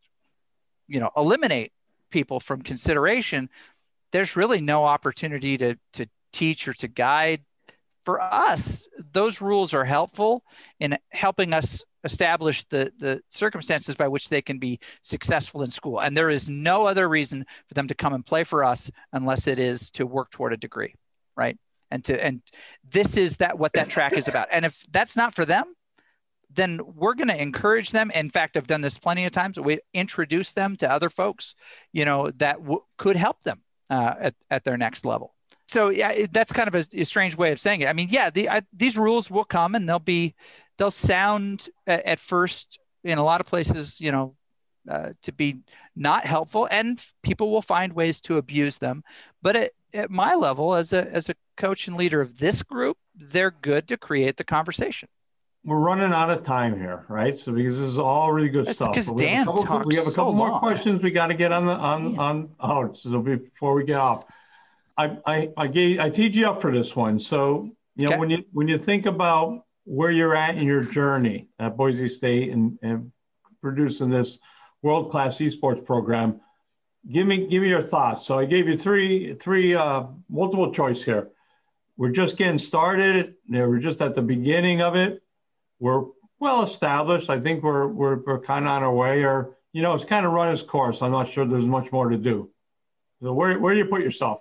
you 0.88 1.00
know 1.00 1.10
eliminate 1.16 1.72
people 2.10 2.40
from 2.40 2.62
consideration, 2.62 3.50
there's 4.12 4.36
really 4.36 4.60
no 4.60 4.84
opportunity 4.84 5.58
to 5.58 5.76
to 5.92 6.06
teach 6.32 6.66
or 6.68 6.74
to 6.74 6.88
guide. 6.88 7.42
For 8.04 8.20
us, 8.20 8.86
those 9.12 9.40
rules 9.40 9.72
are 9.72 9.84
helpful 9.84 10.44
in 10.80 10.98
helping 11.10 11.52
us 11.52 11.84
establish 12.04 12.64
the 12.64 12.92
the 12.98 13.22
circumstances 13.30 13.94
by 13.94 14.08
which 14.08 14.28
they 14.28 14.42
can 14.42 14.58
be 14.58 14.78
successful 15.02 15.62
in 15.62 15.70
school. 15.70 16.00
And 16.00 16.16
there 16.16 16.30
is 16.30 16.48
no 16.48 16.86
other 16.86 17.08
reason 17.08 17.46
for 17.66 17.74
them 17.74 17.88
to 17.88 17.94
come 17.94 18.12
and 18.12 18.24
play 18.24 18.44
for 18.44 18.62
us 18.62 18.90
unless 19.12 19.46
it 19.46 19.58
is 19.58 19.90
to 19.92 20.06
work 20.06 20.30
toward 20.30 20.52
a 20.52 20.58
degree, 20.58 20.94
right? 21.36 21.58
and 21.94 22.04
to 22.04 22.22
and 22.22 22.42
this 22.90 23.16
is 23.16 23.38
that 23.38 23.58
what 23.58 23.72
that 23.74 23.88
track 23.88 24.12
is 24.14 24.26
about 24.26 24.48
and 24.50 24.64
if 24.64 24.84
that's 24.90 25.16
not 25.16 25.34
for 25.34 25.44
them 25.44 25.64
then 26.50 26.80
we're 26.94 27.14
going 27.14 27.28
to 27.28 27.40
encourage 27.40 27.90
them 27.90 28.10
in 28.10 28.28
fact 28.30 28.56
i've 28.56 28.66
done 28.66 28.80
this 28.80 28.98
plenty 28.98 29.24
of 29.24 29.32
times 29.32 29.58
we 29.58 29.78
introduce 29.94 30.52
them 30.52 30.76
to 30.76 30.90
other 30.90 31.08
folks 31.08 31.54
you 31.92 32.04
know 32.04 32.30
that 32.32 32.58
w- 32.58 32.82
could 32.98 33.16
help 33.16 33.42
them 33.44 33.60
uh, 33.90 34.14
at, 34.18 34.34
at 34.50 34.64
their 34.64 34.76
next 34.76 35.04
level 35.04 35.34
so 35.74 35.80
yeah 35.90 36.26
that's 36.36 36.52
kind 36.52 36.68
of 36.68 36.74
a, 36.74 36.84
a 37.02 37.04
strange 37.04 37.36
way 37.36 37.50
of 37.52 37.58
saying 37.60 37.80
it 37.82 37.88
i 37.88 37.92
mean 37.92 38.08
yeah 38.10 38.30
the, 38.30 38.48
I, 38.48 38.62
these 38.72 38.96
rules 38.96 39.30
will 39.30 39.44
come 39.44 39.74
and 39.74 39.88
they'll 39.88 39.98
be 40.16 40.34
they'll 40.78 40.90
sound 41.12 41.68
at, 41.86 42.04
at 42.12 42.20
first 42.20 42.78
in 43.02 43.18
a 43.18 43.24
lot 43.24 43.40
of 43.42 43.46
places 43.46 44.00
you 44.00 44.10
know 44.12 44.34
uh, 44.90 45.10
to 45.22 45.32
be 45.32 45.60
not 45.96 46.26
helpful, 46.26 46.68
and 46.70 47.02
people 47.22 47.50
will 47.50 47.62
find 47.62 47.94
ways 47.94 48.20
to 48.20 48.36
abuse 48.36 48.76
them. 48.76 49.02
But 49.40 49.56
at, 49.56 49.70
at 49.94 50.10
my 50.10 50.34
level, 50.34 50.74
as 50.74 50.92
a 50.92 51.10
as 51.10 51.30
a 51.30 51.34
coach 51.56 51.88
and 51.88 51.96
leader 51.96 52.20
of 52.20 52.36
this 52.38 52.62
group, 52.62 52.98
they're 53.14 53.50
good 53.50 53.88
to 53.88 53.96
create 53.96 54.36
the 54.36 54.44
conversation. 54.44 55.08
We're 55.64 55.78
running 55.78 56.12
out 56.12 56.28
of 56.28 56.44
time 56.44 56.78
here, 56.78 57.06
right? 57.08 57.34
So 57.38 57.52
because 57.52 57.78
this 57.80 57.88
is 57.88 57.98
all 57.98 58.30
really 58.30 58.50
good 58.50 58.66
That's 58.66 58.76
stuff. 58.78 58.90
because 58.92 59.06
But 59.06 59.16
we 59.20 59.26
have 59.26 59.32
a 59.32 59.36
Dan 59.36 59.44
couple- 59.46 59.64
talks 59.64 59.86
We 59.86 59.94
have 59.96 60.06
a 60.06 60.10
so 60.10 60.16
couple 60.16 60.32
more 60.34 60.50
long. 60.50 60.60
questions 60.60 61.02
we 61.02 61.10
got 61.10 61.28
to 61.28 61.34
get 61.34 61.50
on 61.50 61.64
the 61.64 61.72
on 61.72 62.18
on 62.18 62.50
out. 62.62 62.98
So 62.98 63.20
before 63.22 63.72
we 63.72 63.84
get 63.84 63.96
off, 63.96 64.24
I 64.96 65.18
I 65.26 65.50
I 65.56 65.66
gave 65.66 66.00
I 66.00 66.10
teed 66.10 66.36
you 66.36 66.48
up 66.48 66.60
for 66.60 66.72
this 66.72 66.94
one. 66.94 67.18
So 67.18 67.70
you 67.96 68.06
know 68.06 68.12
Okay. 68.12 68.18
when 68.18 68.30
you 68.30 68.44
when 68.52 68.68
you 68.68 68.78
think 68.78 69.06
about 69.06 69.64
where 69.84 70.10
you're 70.10 70.34
at 70.36 70.56
in 70.56 70.66
your 70.66 70.82
journey 70.82 71.48
at 71.58 71.76
Boise 71.76 72.08
State 72.08 72.50
and, 72.52 72.78
and 72.82 73.12
producing 73.60 74.08
this 74.10 74.38
world 74.82 75.10
class 75.10 75.38
esports 75.38 75.84
program, 75.84 76.40
give 77.10 77.26
me 77.26 77.46
give 77.46 77.62
me 77.62 77.68
your 77.68 77.82
thoughts. 77.82 78.24
So 78.26 78.38
I 78.38 78.44
gave 78.44 78.68
you 78.68 78.76
three 78.78 79.34
three 79.34 79.74
uh, 79.74 80.04
multiple 80.28 80.72
choice 80.72 81.02
here. 81.02 81.30
We're 81.96 82.10
just 82.10 82.36
getting 82.36 82.58
started. 82.58 83.34
You 83.46 83.58
know, 83.58 83.68
We're 83.68 83.78
just 83.78 84.00
at 84.02 84.14
the 84.14 84.22
beginning 84.22 84.80
of 84.80 84.96
it. 84.96 85.22
We're 85.80 86.04
well 86.40 86.62
established. 86.62 87.30
I 87.30 87.40
think 87.40 87.62
we're 87.62 87.86
we're, 87.86 88.16
we're 88.16 88.40
kind 88.40 88.64
of 88.64 88.70
on 88.70 88.82
our 88.82 88.94
way, 88.94 89.24
or 89.24 89.56
you 89.72 89.82
know, 89.82 89.94
it's 89.94 90.04
kind 90.04 90.24
of 90.26 90.32
run 90.32 90.52
its 90.52 90.62
course. 90.62 91.02
I'm 91.02 91.12
not 91.12 91.28
sure 91.30 91.44
there's 91.46 91.66
much 91.66 91.90
more 91.92 92.08
to 92.08 92.16
do. 92.16 92.50
So 93.22 93.32
where 93.32 93.58
where 93.58 93.74
do 93.74 93.78
you 93.80 93.86
put 93.86 94.02
yourself? 94.02 94.40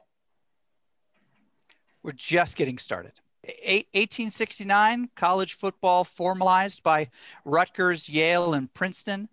We're 2.04 2.12
just 2.12 2.56
getting 2.56 2.78
started. 2.78 3.14
Eight- 3.44 3.88
1869, 3.94 5.10
college 5.16 5.56
football 5.56 6.04
formalized 6.04 6.84
by 6.84 7.10
Rutgers, 7.46 8.08
Yale, 8.08 8.54
and 8.54 8.74
Princeton. 8.74 9.30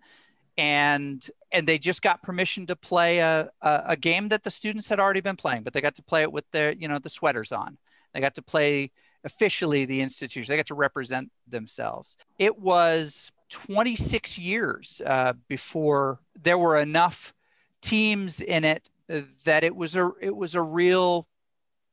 And 0.57 1.29
and 1.53 1.67
they 1.67 1.79
just 1.79 2.03
got 2.03 2.23
permission 2.23 2.67
to 2.67 2.77
play 2.77 3.19
a, 3.19 3.51
a, 3.63 3.83
a 3.87 3.97
game 3.97 4.29
that 4.29 4.43
the 4.45 4.51
students 4.51 4.89
had 4.89 5.01
already 5.01 5.21
been 5.21 5.37
playing, 5.37 5.63
but 5.63 5.73
they 5.73 5.81
got 5.81 5.97
to 5.97 6.03
play 6.03 6.23
it 6.23 6.31
with 6.31 6.49
their, 6.53 6.73
you 6.73 6.87
know, 6.87 6.99
the 6.99 7.11
sweaters 7.11 7.51
on. 7.51 7.77
They 8.13 8.21
got 8.21 8.35
to 8.37 8.43
play 8.43 8.91
officially 9.25 9.85
the 9.85 10.01
institution. 10.01 10.51
They 10.51 10.57
got 10.57 10.67
to 10.67 10.75
represent 10.75 11.31
themselves. 11.49 12.17
It 12.39 12.59
was 12.59 13.33
26 13.51 14.39
years 14.39 15.03
uh, 15.05 15.33
before 15.49 16.21
there 16.41 16.59
were 16.59 16.79
enough 16.79 17.35
teams 17.81 18.41
in 18.41 18.65
it 18.65 18.91
that 19.45 19.65
it 19.65 19.75
was 19.75 19.97
a 19.97 20.11
it 20.21 20.35
was 20.35 20.55
a 20.55 20.63
real 20.63 21.27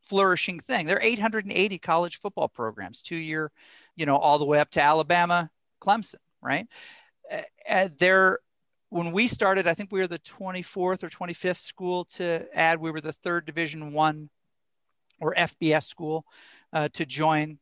flourishing 0.09 0.59
thing. 0.59 0.85
There 0.85 0.97
are 0.97 1.01
880 1.01 1.79
college 1.79 2.19
football 2.19 2.47
programs, 2.47 3.01
two 3.01 3.15
year, 3.15 3.51
you 3.95 4.05
know, 4.05 4.17
all 4.17 4.39
the 4.39 4.45
way 4.45 4.59
up 4.59 4.71
to 4.71 4.81
Alabama, 4.81 5.49
Clemson, 5.81 6.15
right? 6.41 6.67
Uh, 7.69 7.89
there, 7.97 8.39
when 8.89 9.11
we 9.11 9.27
started, 9.27 9.67
I 9.67 9.73
think 9.73 9.91
we 9.91 9.99
were 9.99 10.07
the 10.07 10.19
24th 10.19 11.03
or 11.03 11.09
25th 11.09 11.59
school 11.59 12.05
to 12.15 12.45
add. 12.53 12.79
We 12.79 12.91
were 12.91 13.01
the 13.01 13.13
third 13.13 13.45
Division 13.45 13.91
One 13.91 14.29
or 15.19 15.33
FBS 15.35 15.83
school 15.83 16.25
uh, 16.71 16.89
to 16.93 17.05
join 17.05 17.59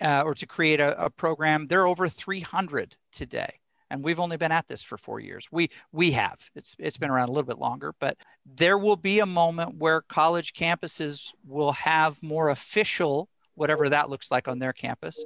uh, 0.00 0.22
or 0.22 0.34
to 0.34 0.46
create 0.46 0.80
a, 0.80 1.04
a 1.04 1.10
program. 1.10 1.66
There 1.66 1.82
are 1.82 1.86
over 1.86 2.08
300 2.08 2.96
today 3.12 3.59
and 3.90 4.04
we've 4.04 4.20
only 4.20 4.36
been 4.36 4.52
at 4.52 4.68
this 4.68 4.82
for 4.82 4.96
four 4.96 5.20
years. 5.20 5.48
We 5.50 5.70
we 5.92 6.12
have. 6.12 6.38
It's 6.54 6.76
it's 6.78 6.96
been 6.96 7.10
around 7.10 7.28
a 7.28 7.32
little 7.32 7.46
bit 7.46 7.58
longer, 7.58 7.94
but 7.98 8.16
there 8.46 8.78
will 8.78 8.96
be 8.96 9.18
a 9.18 9.26
moment 9.26 9.76
where 9.78 10.00
college 10.00 10.54
campuses 10.54 11.32
will 11.46 11.72
have 11.72 12.22
more 12.22 12.50
official, 12.50 13.28
whatever 13.54 13.88
that 13.88 14.08
looks 14.08 14.30
like 14.30 14.48
on 14.48 14.60
their 14.60 14.72
campus, 14.72 15.22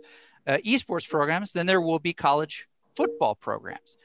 uh, 0.47 0.59
esports 0.67 1.09
programs. 1.09 1.53
Then 1.53 1.67
there 1.67 1.81
will 1.81 1.99
be 1.99 2.15
college 2.15 2.67
football 2.97 3.35
programs. 3.35 3.99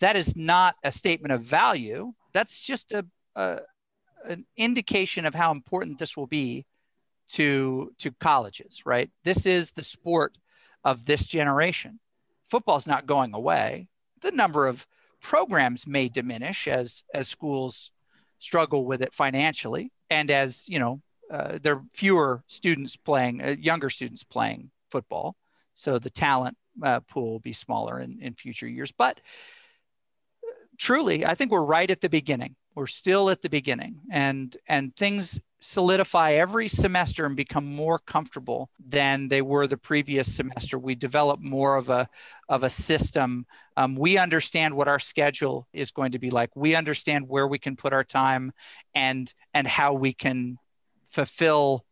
That 0.00 0.16
is 0.16 0.36
not 0.36 0.76
a 0.84 0.92
statement 0.92 1.32
of 1.32 1.42
value. 1.42 2.12
That's 2.32 2.60
just 2.60 2.92
a, 2.92 3.06
a 3.34 3.60
an 4.24 4.44
indication 4.56 5.26
of 5.26 5.34
how 5.34 5.50
important 5.50 5.98
this 5.98 6.16
will 6.16 6.26
be 6.26 6.66
to 7.30 7.92
to 7.98 8.12
colleges. 8.20 8.82
Right. 8.84 9.10
This 9.24 9.46
is 9.46 9.72
the 9.72 9.82
sport 9.82 10.36
of 10.84 11.06
this 11.06 11.24
generation. 11.24 11.98
Football's 12.50 12.86
not 12.86 13.06
going 13.06 13.32
away 13.34 13.88
the 14.22 14.30
number 14.32 14.66
of 14.66 14.86
programs 15.20 15.86
may 15.86 16.08
diminish 16.08 16.66
as 16.66 17.02
as 17.14 17.28
schools 17.28 17.90
struggle 18.38 18.84
with 18.84 19.02
it 19.02 19.14
financially 19.14 19.92
and 20.10 20.30
as 20.30 20.68
you 20.68 20.78
know 20.78 21.00
uh, 21.32 21.58
there 21.62 21.76
are 21.76 21.82
fewer 21.92 22.44
students 22.46 22.94
playing 22.94 23.42
uh, 23.42 23.56
younger 23.58 23.88
students 23.88 24.22
playing 24.22 24.70
football. 24.90 25.34
So 25.72 25.98
the 25.98 26.10
talent 26.10 26.58
uh, 26.82 27.00
pool 27.00 27.32
will 27.32 27.40
be 27.40 27.54
smaller 27.54 28.00
in, 28.00 28.18
in 28.20 28.34
future 28.34 28.68
years. 28.68 28.92
But 28.92 29.20
truly 30.78 31.24
i 31.24 31.34
think 31.34 31.50
we're 31.50 31.64
right 31.64 31.90
at 31.90 32.00
the 32.00 32.08
beginning. 32.08 32.56
We're 32.74 32.86
still 32.86 33.30
at 33.30 33.42
the 33.42 33.48
beginning. 33.48 34.00
And 34.10 34.56
and 34.68 34.94
things 34.96 35.40
solidify 35.62 36.32
every 36.32 36.68
semester 36.68 37.24
and 37.24 37.36
become 37.36 37.64
more 37.64 37.98
comfortable 37.98 38.68
than 38.84 39.28
they 39.28 39.40
were 39.40 39.66
the 39.66 39.76
previous 39.76 40.34
semester. 40.34 40.78
We 40.78 40.94
develop 40.94 41.40
more 41.40 41.76
of 41.76 41.88
a 41.88 42.08
of 42.48 42.64
a 42.64 42.70
system. 42.70 43.46
Um, 43.76 43.94
we 43.94 44.18
understand 44.18 44.74
what 44.74 44.88
our 44.88 44.98
schedule 44.98 45.68
is 45.72 45.90
going 45.90 46.12
to 46.12 46.18
be 46.18 46.30
like. 46.30 46.50
We 46.54 46.74
understand 46.74 47.28
where 47.28 47.46
we 47.46 47.58
can 47.58 47.76
put 47.76 47.92
our 47.92 48.04
time 48.04 48.52
and 48.94 49.32
and 49.54 49.66
how 49.66 49.94
we 49.94 50.12
can 50.12 50.58
fulfill 51.04 51.84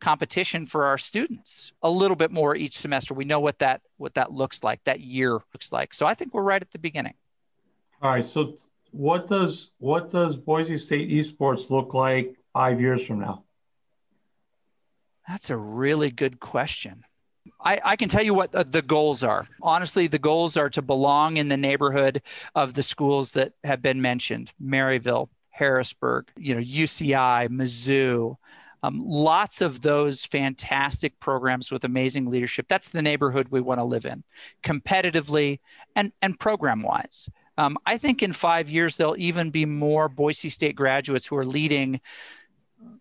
competition 0.00 0.64
for 0.64 0.86
our 0.86 0.96
students 0.96 1.72
a 1.82 1.90
little 1.90 2.16
bit 2.16 2.30
more 2.30 2.54
each 2.54 2.78
semester. 2.78 3.14
We 3.14 3.24
know 3.24 3.40
what 3.40 3.58
that 3.58 3.82
what 3.96 4.14
that 4.14 4.30
looks 4.30 4.62
like 4.62 4.82
that 4.84 5.00
year 5.00 5.32
looks 5.32 5.72
like. 5.72 5.92
So 5.92 6.06
i 6.06 6.14
think 6.14 6.32
we're 6.32 6.42
right 6.42 6.62
at 6.62 6.70
the 6.70 6.78
beginning. 6.78 7.14
All 8.00 8.12
right. 8.12 8.24
So 8.24 8.56
what 8.92 9.26
does 9.26 9.72
what 9.78 10.10
does 10.10 10.36
Boise 10.36 10.78
State 10.78 11.10
esports 11.10 11.68
look 11.68 11.94
like 11.94 12.37
five 12.58 12.80
years 12.80 13.06
from 13.06 13.20
now? 13.20 13.44
That's 15.28 15.48
a 15.48 15.56
really 15.56 16.10
good 16.10 16.40
question. 16.40 17.04
I, 17.64 17.80
I 17.84 17.94
can 17.94 18.08
tell 18.08 18.24
you 18.24 18.34
what 18.34 18.50
the, 18.50 18.82
goals 18.82 19.22
are. 19.22 19.46
Honestly, 19.62 20.08
the 20.08 20.18
goals 20.18 20.56
are 20.56 20.68
to 20.70 20.82
belong 20.82 21.36
in 21.36 21.48
the 21.48 21.56
neighborhood 21.56 22.20
of 22.56 22.74
the 22.74 22.82
schools 22.82 23.30
that 23.32 23.52
have 23.62 23.80
been 23.80 24.02
mentioned 24.02 24.52
Maryville, 24.60 25.28
Harrisburg, 25.50 26.32
you 26.36 26.52
know, 26.52 26.60
UCI, 26.60 27.48
Mizzou. 27.48 28.34
Um, 28.82 29.04
lots 29.06 29.60
of 29.60 29.80
those 29.80 30.24
fantastic 30.24 31.20
programs 31.20 31.70
with 31.70 31.84
amazing 31.84 32.28
leadership. 32.28 32.66
That's 32.68 32.90
the 32.90 33.02
neighborhood 33.02 33.48
we 33.50 33.60
want 33.60 33.78
to 33.78 33.84
live 33.84 34.04
in, 34.04 34.24
competitively 34.64 35.60
and, 35.94 36.10
and 36.22 36.36
program 36.40 36.82
wise. 36.82 37.28
Um, 37.56 37.76
I 37.84 37.98
think 37.98 38.22
in 38.22 38.32
five 38.32 38.70
years, 38.70 38.96
there'll 38.96 39.18
even 39.18 39.50
be 39.50 39.64
more 39.64 40.08
Boise 40.08 40.48
State 40.48 40.76
graduates 40.76 41.26
who 41.26 41.36
are 41.36 41.44
leading 41.44 42.00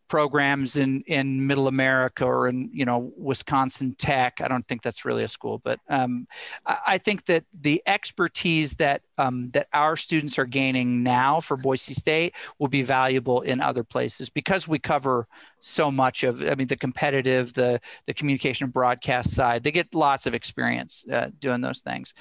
programs 0.08 0.76
in 0.76 1.04
in 1.08 1.46
middle 1.46 1.68
america 1.68 2.26
or 2.26 2.48
in 2.48 2.70
you 2.74 2.86
know 2.86 3.12
wisconsin 3.18 3.94
tech. 3.96 4.40
I 4.42 4.48
don't 4.48 4.68
think 4.68 4.82
that's 4.82 5.06
really 5.06 5.24
a 5.24 5.28
school 5.28 5.60
but 5.64 5.80
um, 5.90 6.28
I, 6.66 6.98
think 6.98 7.26
that 7.26 7.44
the 7.60 7.82
expertise 7.86 8.74
that 8.76 9.02
um, 9.18 9.50
that 9.52 9.68
our 9.74 9.96
students 9.98 10.40
are 10.40 10.46
gaining 10.46 11.04
now 11.04 11.42
for 11.42 11.58
boise 11.58 11.94
state 11.94 12.34
will 12.58 12.70
be 12.70 12.84
valuable 12.84 13.42
in 13.42 13.62
other 13.62 13.84
places 13.84 14.30
because 14.30 14.68
we 14.68 14.80
cover 14.80 15.28
so 15.60 15.92
much 15.92 16.24
of 16.24 16.42
i 16.42 16.56
mean 16.56 16.68
the 16.68 16.78
competitive 16.78 17.54
the 17.54 17.80
the 18.06 18.14
communication 18.14 18.66
and 18.66 18.74
broadcast 18.74 19.32
side. 19.32 19.64
They 19.64 19.72
get 19.72 19.94
lots 19.94 20.26
of 20.26 20.34
experience 20.34 21.06
uh, 21.12 21.30
doing 21.40 21.62
those 21.62 21.80
things. 21.80 22.14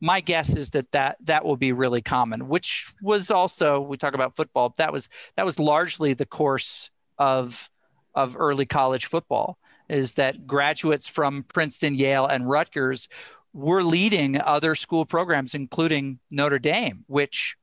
My 0.00 0.20
guess 0.20 0.54
is 0.54 0.70
that, 0.70 0.90
that 0.92 1.16
that 1.24 1.44
will 1.44 1.56
be 1.56 1.72
really 1.72 2.02
common 2.02 2.48
which 2.48 2.92
was 3.00 3.30
also 3.30 3.80
we 3.80 3.96
talk 3.96 4.14
about 4.14 4.36
football 4.36 4.74
that 4.76 4.92
was 4.92 5.08
that 5.36 5.46
was 5.46 5.58
largely 5.58 6.12
the 6.12 6.26
course 6.26 6.90
of 7.18 7.70
of 8.14 8.36
early 8.38 8.66
college 8.66 9.06
football 9.06 9.58
is 9.88 10.12
that 10.12 10.46
graduates 10.46 11.06
from 11.06 11.42
Princeton, 11.52 11.94
Yale, 11.94 12.26
and 12.26 12.48
Rutgers 12.48 13.08
were 13.52 13.82
leading 13.82 14.40
other 14.40 14.74
school 14.74 15.04
programs, 15.04 15.54
including 15.54 16.18
Notre 16.30 16.58
Dame, 16.58 17.04
which 17.06 17.56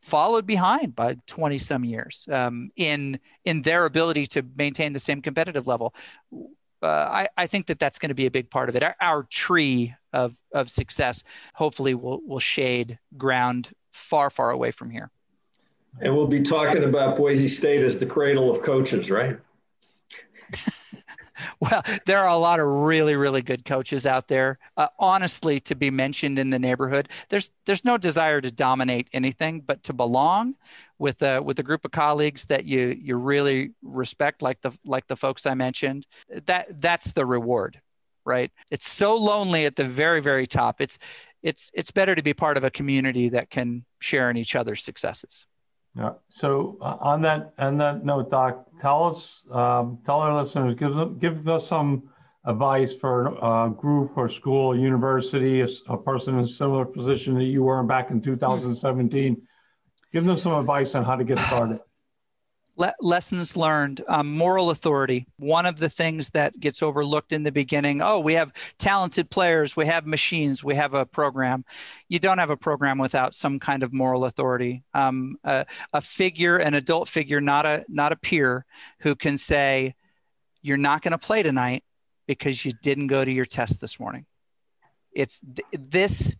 followed 0.00 0.46
behind 0.46 0.94
by 0.94 1.16
20 1.26 1.58
some 1.58 1.84
years 1.84 2.28
um, 2.30 2.70
in 2.76 3.18
in 3.44 3.62
their 3.62 3.84
ability 3.84 4.26
to 4.26 4.42
maintain 4.56 4.92
the 4.92 5.00
same 5.00 5.20
competitive 5.22 5.66
level. 5.66 5.94
Uh, 6.80 6.86
I, 6.86 7.28
I 7.36 7.46
think 7.48 7.66
that 7.66 7.80
that's 7.80 7.98
going 7.98 8.10
to 8.10 8.14
be 8.14 8.26
a 8.26 8.30
big 8.30 8.50
part 8.50 8.68
of 8.68 8.76
it. 8.76 8.84
Our, 8.84 8.94
our 9.00 9.22
tree 9.24 9.94
of 10.12 10.38
of 10.52 10.70
success 10.70 11.22
hopefully 11.54 11.94
will 11.94 12.20
will 12.24 12.40
shade 12.40 12.98
ground 13.16 13.72
far 13.90 14.30
far 14.30 14.50
away 14.50 14.70
from 14.70 14.90
here. 14.90 15.10
And 16.00 16.16
we'll 16.16 16.26
be 16.26 16.40
talking 16.40 16.84
about 16.84 17.16
Boise 17.16 17.48
State 17.48 17.82
as 17.82 17.98
the 17.98 18.06
cradle 18.06 18.50
of 18.50 18.62
coaches, 18.62 19.10
right? 19.10 19.38
Well, 21.60 21.82
there 22.06 22.18
are 22.18 22.28
a 22.28 22.36
lot 22.36 22.60
of 22.60 22.66
really, 22.66 23.16
really 23.16 23.42
good 23.42 23.64
coaches 23.64 24.06
out 24.06 24.28
there. 24.28 24.58
Uh, 24.76 24.88
honestly, 24.98 25.60
to 25.60 25.74
be 25.74 25.90
mentioned 25.90 26.38
in 26.38 26.50
the 26.50 26.58
neighborhood, 26.58 27.08
there's 27.28 27.50
there's 27.66 27.84
no 27.84 27.98
desire 27.98 28.40
to 28.40 28.50
dominate 28.50 29.08
anything, 29.12 29.60
but 29.60 29.82
to 29.84 29.92
belong 29.92 30.54
with 30.98 31.22
a 31.22 31.42
with 31.42 31.58
a 31.58 31.62
group 31.62 31.84
of 31.84 31.90
colleagues 31.90 32.46
that 32.46 32.64
you 32.64 32.96
you 33.00 33.16
really 33.16 33.72
respect, 33.82 34.42
like 34.42 34.60
the 34.60 34.76
like 34.84 35.06
the 35.08 35.16
folks 35.16 35.46
I 35.46 35.54
mentioned. 35.54 36.06
That 36.46 36.80
that's 36.80 37.12
the 37.12 37.26
reward, 37.26 37.80
right? 38.24 38.52
It's 38.70 38.88
so 38.88 39.16
lonely 39.16 39.66
at 39.66 39.76
the 39.76 39.84
very, 39.84 40.20
very 40.20 40.46
top. 40.46 40.80
It's 40.80 40.98
it's 41.42 41.70
it's 41.74 41.90
better 41.90 42.14
to 42.14 42.22
be 42.22 42.34
part 42.34 42.56
of 42.56 42.64
a 42.64 42.70
community 42.70 43.30
that 43.30 43.50
can 43.50 43.84
share 44.00 44.30
in 44.30 44.36
each 44.36 44.54
other's 44.54 44.84
successes. 44.84 45.47
Yeah. 45.98 46.12
So 46.28 46.78
uh, 46.80 46.96
on 47.00 47.22
that 47.22 47.54
on 47.58 47.76
that 47.78 48.04
note, 48.04 48.30
Doc, 48.30 48.66
tell 48.80 49.06
us, 49.06 49.44
um, 49.50 49.98
tell 50.06 50.20
our 50.20 50.40
listeners, 50.40 50.74
give 50.74 50.94
them, 50.94 51.18
give 51.18 51.48
us 51.48 51.66
some 51.66 52.04
advice 52.44 52.94
for 52.94 53.36
a 53.42 53.68
group 53.70 54.16
or 54.16 54.28
school, 54.28 54.78
university, 54.78 55.60
a, 55.60 55.68
a 55.88 55.96
person 55.96 56.38
in 56.38 56.44
a 56.44 56.46
similar 56.46 56.84
position 56.84 57.34
that 57.34 57.44
you 57.44 57.64
were 57.64 57.82
back 57.82 58.12
in 58.12 58.22
2017. 58.22 59.42
Give 60.12 60.24
them 60.24 60.36
some 60.36 60.52
advice 60.52 60.94
on 60.94 61.04
how 61.04 61.16
to 61.16 61.24
get 61.24 61.38
started. 61.40 61.80
Le- 62.78 62.94
lessons 63.00 63.56
learned, 63.56 64.04
um, 64.06 64.30
moral 64.30 64.70
authority. 64.70 65.26
One 65.36 65.66
of 65.66 65.78
the 65.78 65.88
things 65.88 66.30
that 66.30 66.58
gets 66.60 66.80
overlooked 66.80 67.32
in 67.32 67.42
the 67.42 67.50
beginning 67.50 68.00
oh, 68.00 68.20
we 68.20 68.34
have 68.34 68.52
talented 68.78 69.30
players, 69.30 69.76
we 69.76 69.86
have 69.86 70.06
machines, 70.06 70.62
we 70.62 70.76
have 70.76 70.94
a 70.94 71.04
program. 71.04 71.64
You 72.08 72.20
don't 72.20 72.38
have 72.38 72.50
a 72.50 72.56
program 72.56 72.98
without 72.98 73.34
some 73.34 73.58
kind 73.58 73.82
of 73.82 73.92
moral 73.92 74.24
authority. 74.24 74.84
Um, 74.94 75.38
a, 75.42 75.66
a 75.92 76.00
figure, 76.00 76.56
an 76.56 76.74
adult 76.74 77.08
figure, 77.08 77.40
not 77.40 77.66
a 77.66 77.84
not 77.88 78.12
a 78.12 78.16
peer, 78.16 78.64
who 79.00 79.16
can 79.16 79.38
say, 79.38 79.96
"You're 80.62 80.76
not 80.76 81.02
going 81.02 81.12
to 81.12 81.18
play 81.18 81.42
tonight 81.42 81.82
because 82.28 82.64
you 82.64 82.72
didn't 82.80 83.08
go 83.08 83.24
to 83.24 83.30
your 83.32 83.44
test 83.44 83.80
this 83.80 83.98
morning." 83.98 84.24
It's 85.10 85.40
th- 85.40 85.66
this 85.72 86.36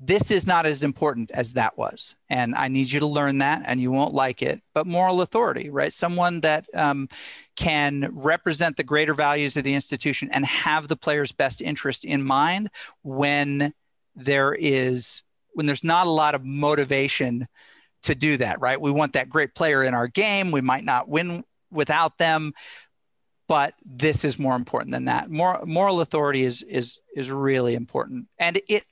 this 0.00 0.30
is 0.30 0.46
not 0.46 0.64
as 0.64 0.84
important 0.84 1.30
as 1.32 1.54
that 1.54 1.76
was. 1.76 2.14
And 2.30 2.54
I 2.54 2.68
need 2.68 2.90
you 2.90 3.00
to 3.00 3.06
learn 3.06 3.38
that, 3.38 3.62
and 3.64 3.80
you 3.80 3.90
won't 3.90 4.14
like 4.14 4.42
it. 4.42 4.62
But 4.72 4.86
moral 4.86 5.22
authority, 5.22 5.70
right? 5.70 5.92
Someone 5.92 6.40
that 6.42 6.66
um, 6.72 7.08
can 7.56 8.08
represent 8.12 8.76
the 8.76 8.84
greater 8.84 9.14
values 9.14 9.56
of 9.56 9.64
the 9.64 9.74
institution 9.74 10.30
and 10.32 10.44
have 10.46 10.86
the 10.86 10.96
player's 10.96 11.32
best 11.32 11.60
interest 11.60 12.04
in 12.04 12.22
mind 12.22 12.70
when 13.02 13.74
there 14.14 14.54
is 14.54 15.22
when 15.54 15.66
there's 15.66 15.82
not 15.82 16.06
a 16.06 16.10
lot 16.10 16.36
of 16.36 16.44
motivation 16.44 17.48
to 18.02 18.14
do 18.14 18.36
that, 18.36 18.60
right? 18.60 18.80
We 18.80 18.92
want 18.92 19.14
that 19.14 19.28
great 19.28 19.56
player 19.56 19.82
in 19.82 19.94
our 19.94 20.06
game. 20.06 20.52
We 20.52 20.60
might 20.60 20.84
not 20.84 21.08
win 21.08 21.42
without 21.72 22.18
them, 22.18 22.52
but 23.48 23.74
this 23.84 24.24
is 24.24 24.38
more 24.38 24.54
important 24.54 24.92
than 24.92 25.06
that. 25.06 25.30
More, 25.30 25.60
moral 25.64 26.00
authority 26.00 26.44
is 26.44 26.62
is 26.62 27.00
is 27.16 27.30
really 27.30 27.74
important, 27.74 28.28
and 28.38 28.60
it 28.68 28.84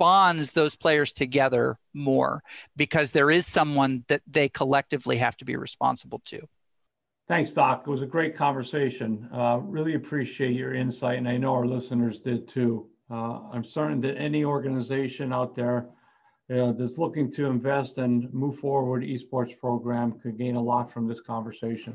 bonds 0.00 0.52
those 0.52 0.74
players 0.74 1.12
together 1.12 1.78
more 1.92 2.42
because 2.74 3.12
there 3.12 3.30
is 3.30 3.46
someone 3.46 4.02
that 4.08 4.22
they 4.26 4.48
collectively 4.48 5.18
have 5.18 5.36
to 5.36 5.44
be 5.44 5.56
responsible 5.56 6.22
to. 6.24 6.40
Thanks, 7.28 7.52
Doc. 7.52 7.84
It 7.86 7.90
was 7.90 8.00
a 8.00 8.06
great 8.06 8.34
conversation. 8.34 9.28
Uh, 9.30 9.58
really 9.62 9.94
appreciate 9.94 10.54
your 10.54 10.74
insight, 10.74 11.18
and 11.18 11.28
I 11.28 11.36
know 11.36 11.52
our 11.52 11.66
listeners 11.66 12.18
did 12.18 12.48
too. 12.48 12.88
Uh, 13.10 13.40
I'm 13.52 13.62
certain 13.62 14.00
that 14.00 14.16
any 14.16 14.42
organization 14.42 15.34
out 15.34 15.54
there 15.54 15.86
uh, 16.50 16.72
that's 16.72 16.96
looking 16.96 17.30
to 17.32 17.46
invest 17.46 17.98
and 17.98 18.32
move 18.32 18.56
forward 18.56 19.02
esports 19.02 19.56
program 19.58 20.18
could 20.22 20.38
gain 20.38 20.56
a 20.56 20.62
lot 20.62 20.90
from 20.90 21.06
this 21.06 21.20
conversation. 21.20 21.94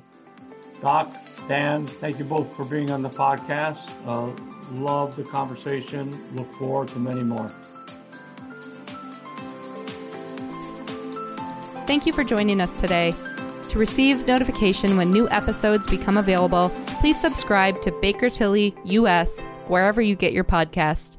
Doc, 0.80 1.12
Dan, 1.48 1.88
thank 1.88 2.20
you 2.20 2.26
both 2.26 2.56
for 2.56 2.66
being 2.66 2.92
on 2.92 3.02
the 3.02 3.10
podcast. 3.10 3.90
Uh, 4.06 4.32
love 4.80 5.16
the 5.16 5.24
conversation. 5.24 6.04
Look 6.36 6.54
forward 6.54 6.90
to 6.90 7.00
many 7.00 7.24
more. 7.24 7.52
Thank 11.88 12.06
you 12.06 12.14
for 12.14 12.24
joining 12.24 12.62
us 12.62 12.76
today. 12.76 13.14
To 13.70 13.80
receive 13.80 14.26
notification 14.26 14.98
when 14.98 15.12
new 15.12 15.30
episodes 15.30 15.86
become 15.86 16.18
available, 16.18 16.70
please 17.00 17.20
subscribe 17.20 17.82
to 17.84 17.92
Baker 17.92 18.30
Tilly 18.30 18.76
US 18.86 19.44
wherever 19.68 20.02
you 20.02 20.16
get 20.16 20.34
your 20.34 20.44
podcast. 20.44 21.15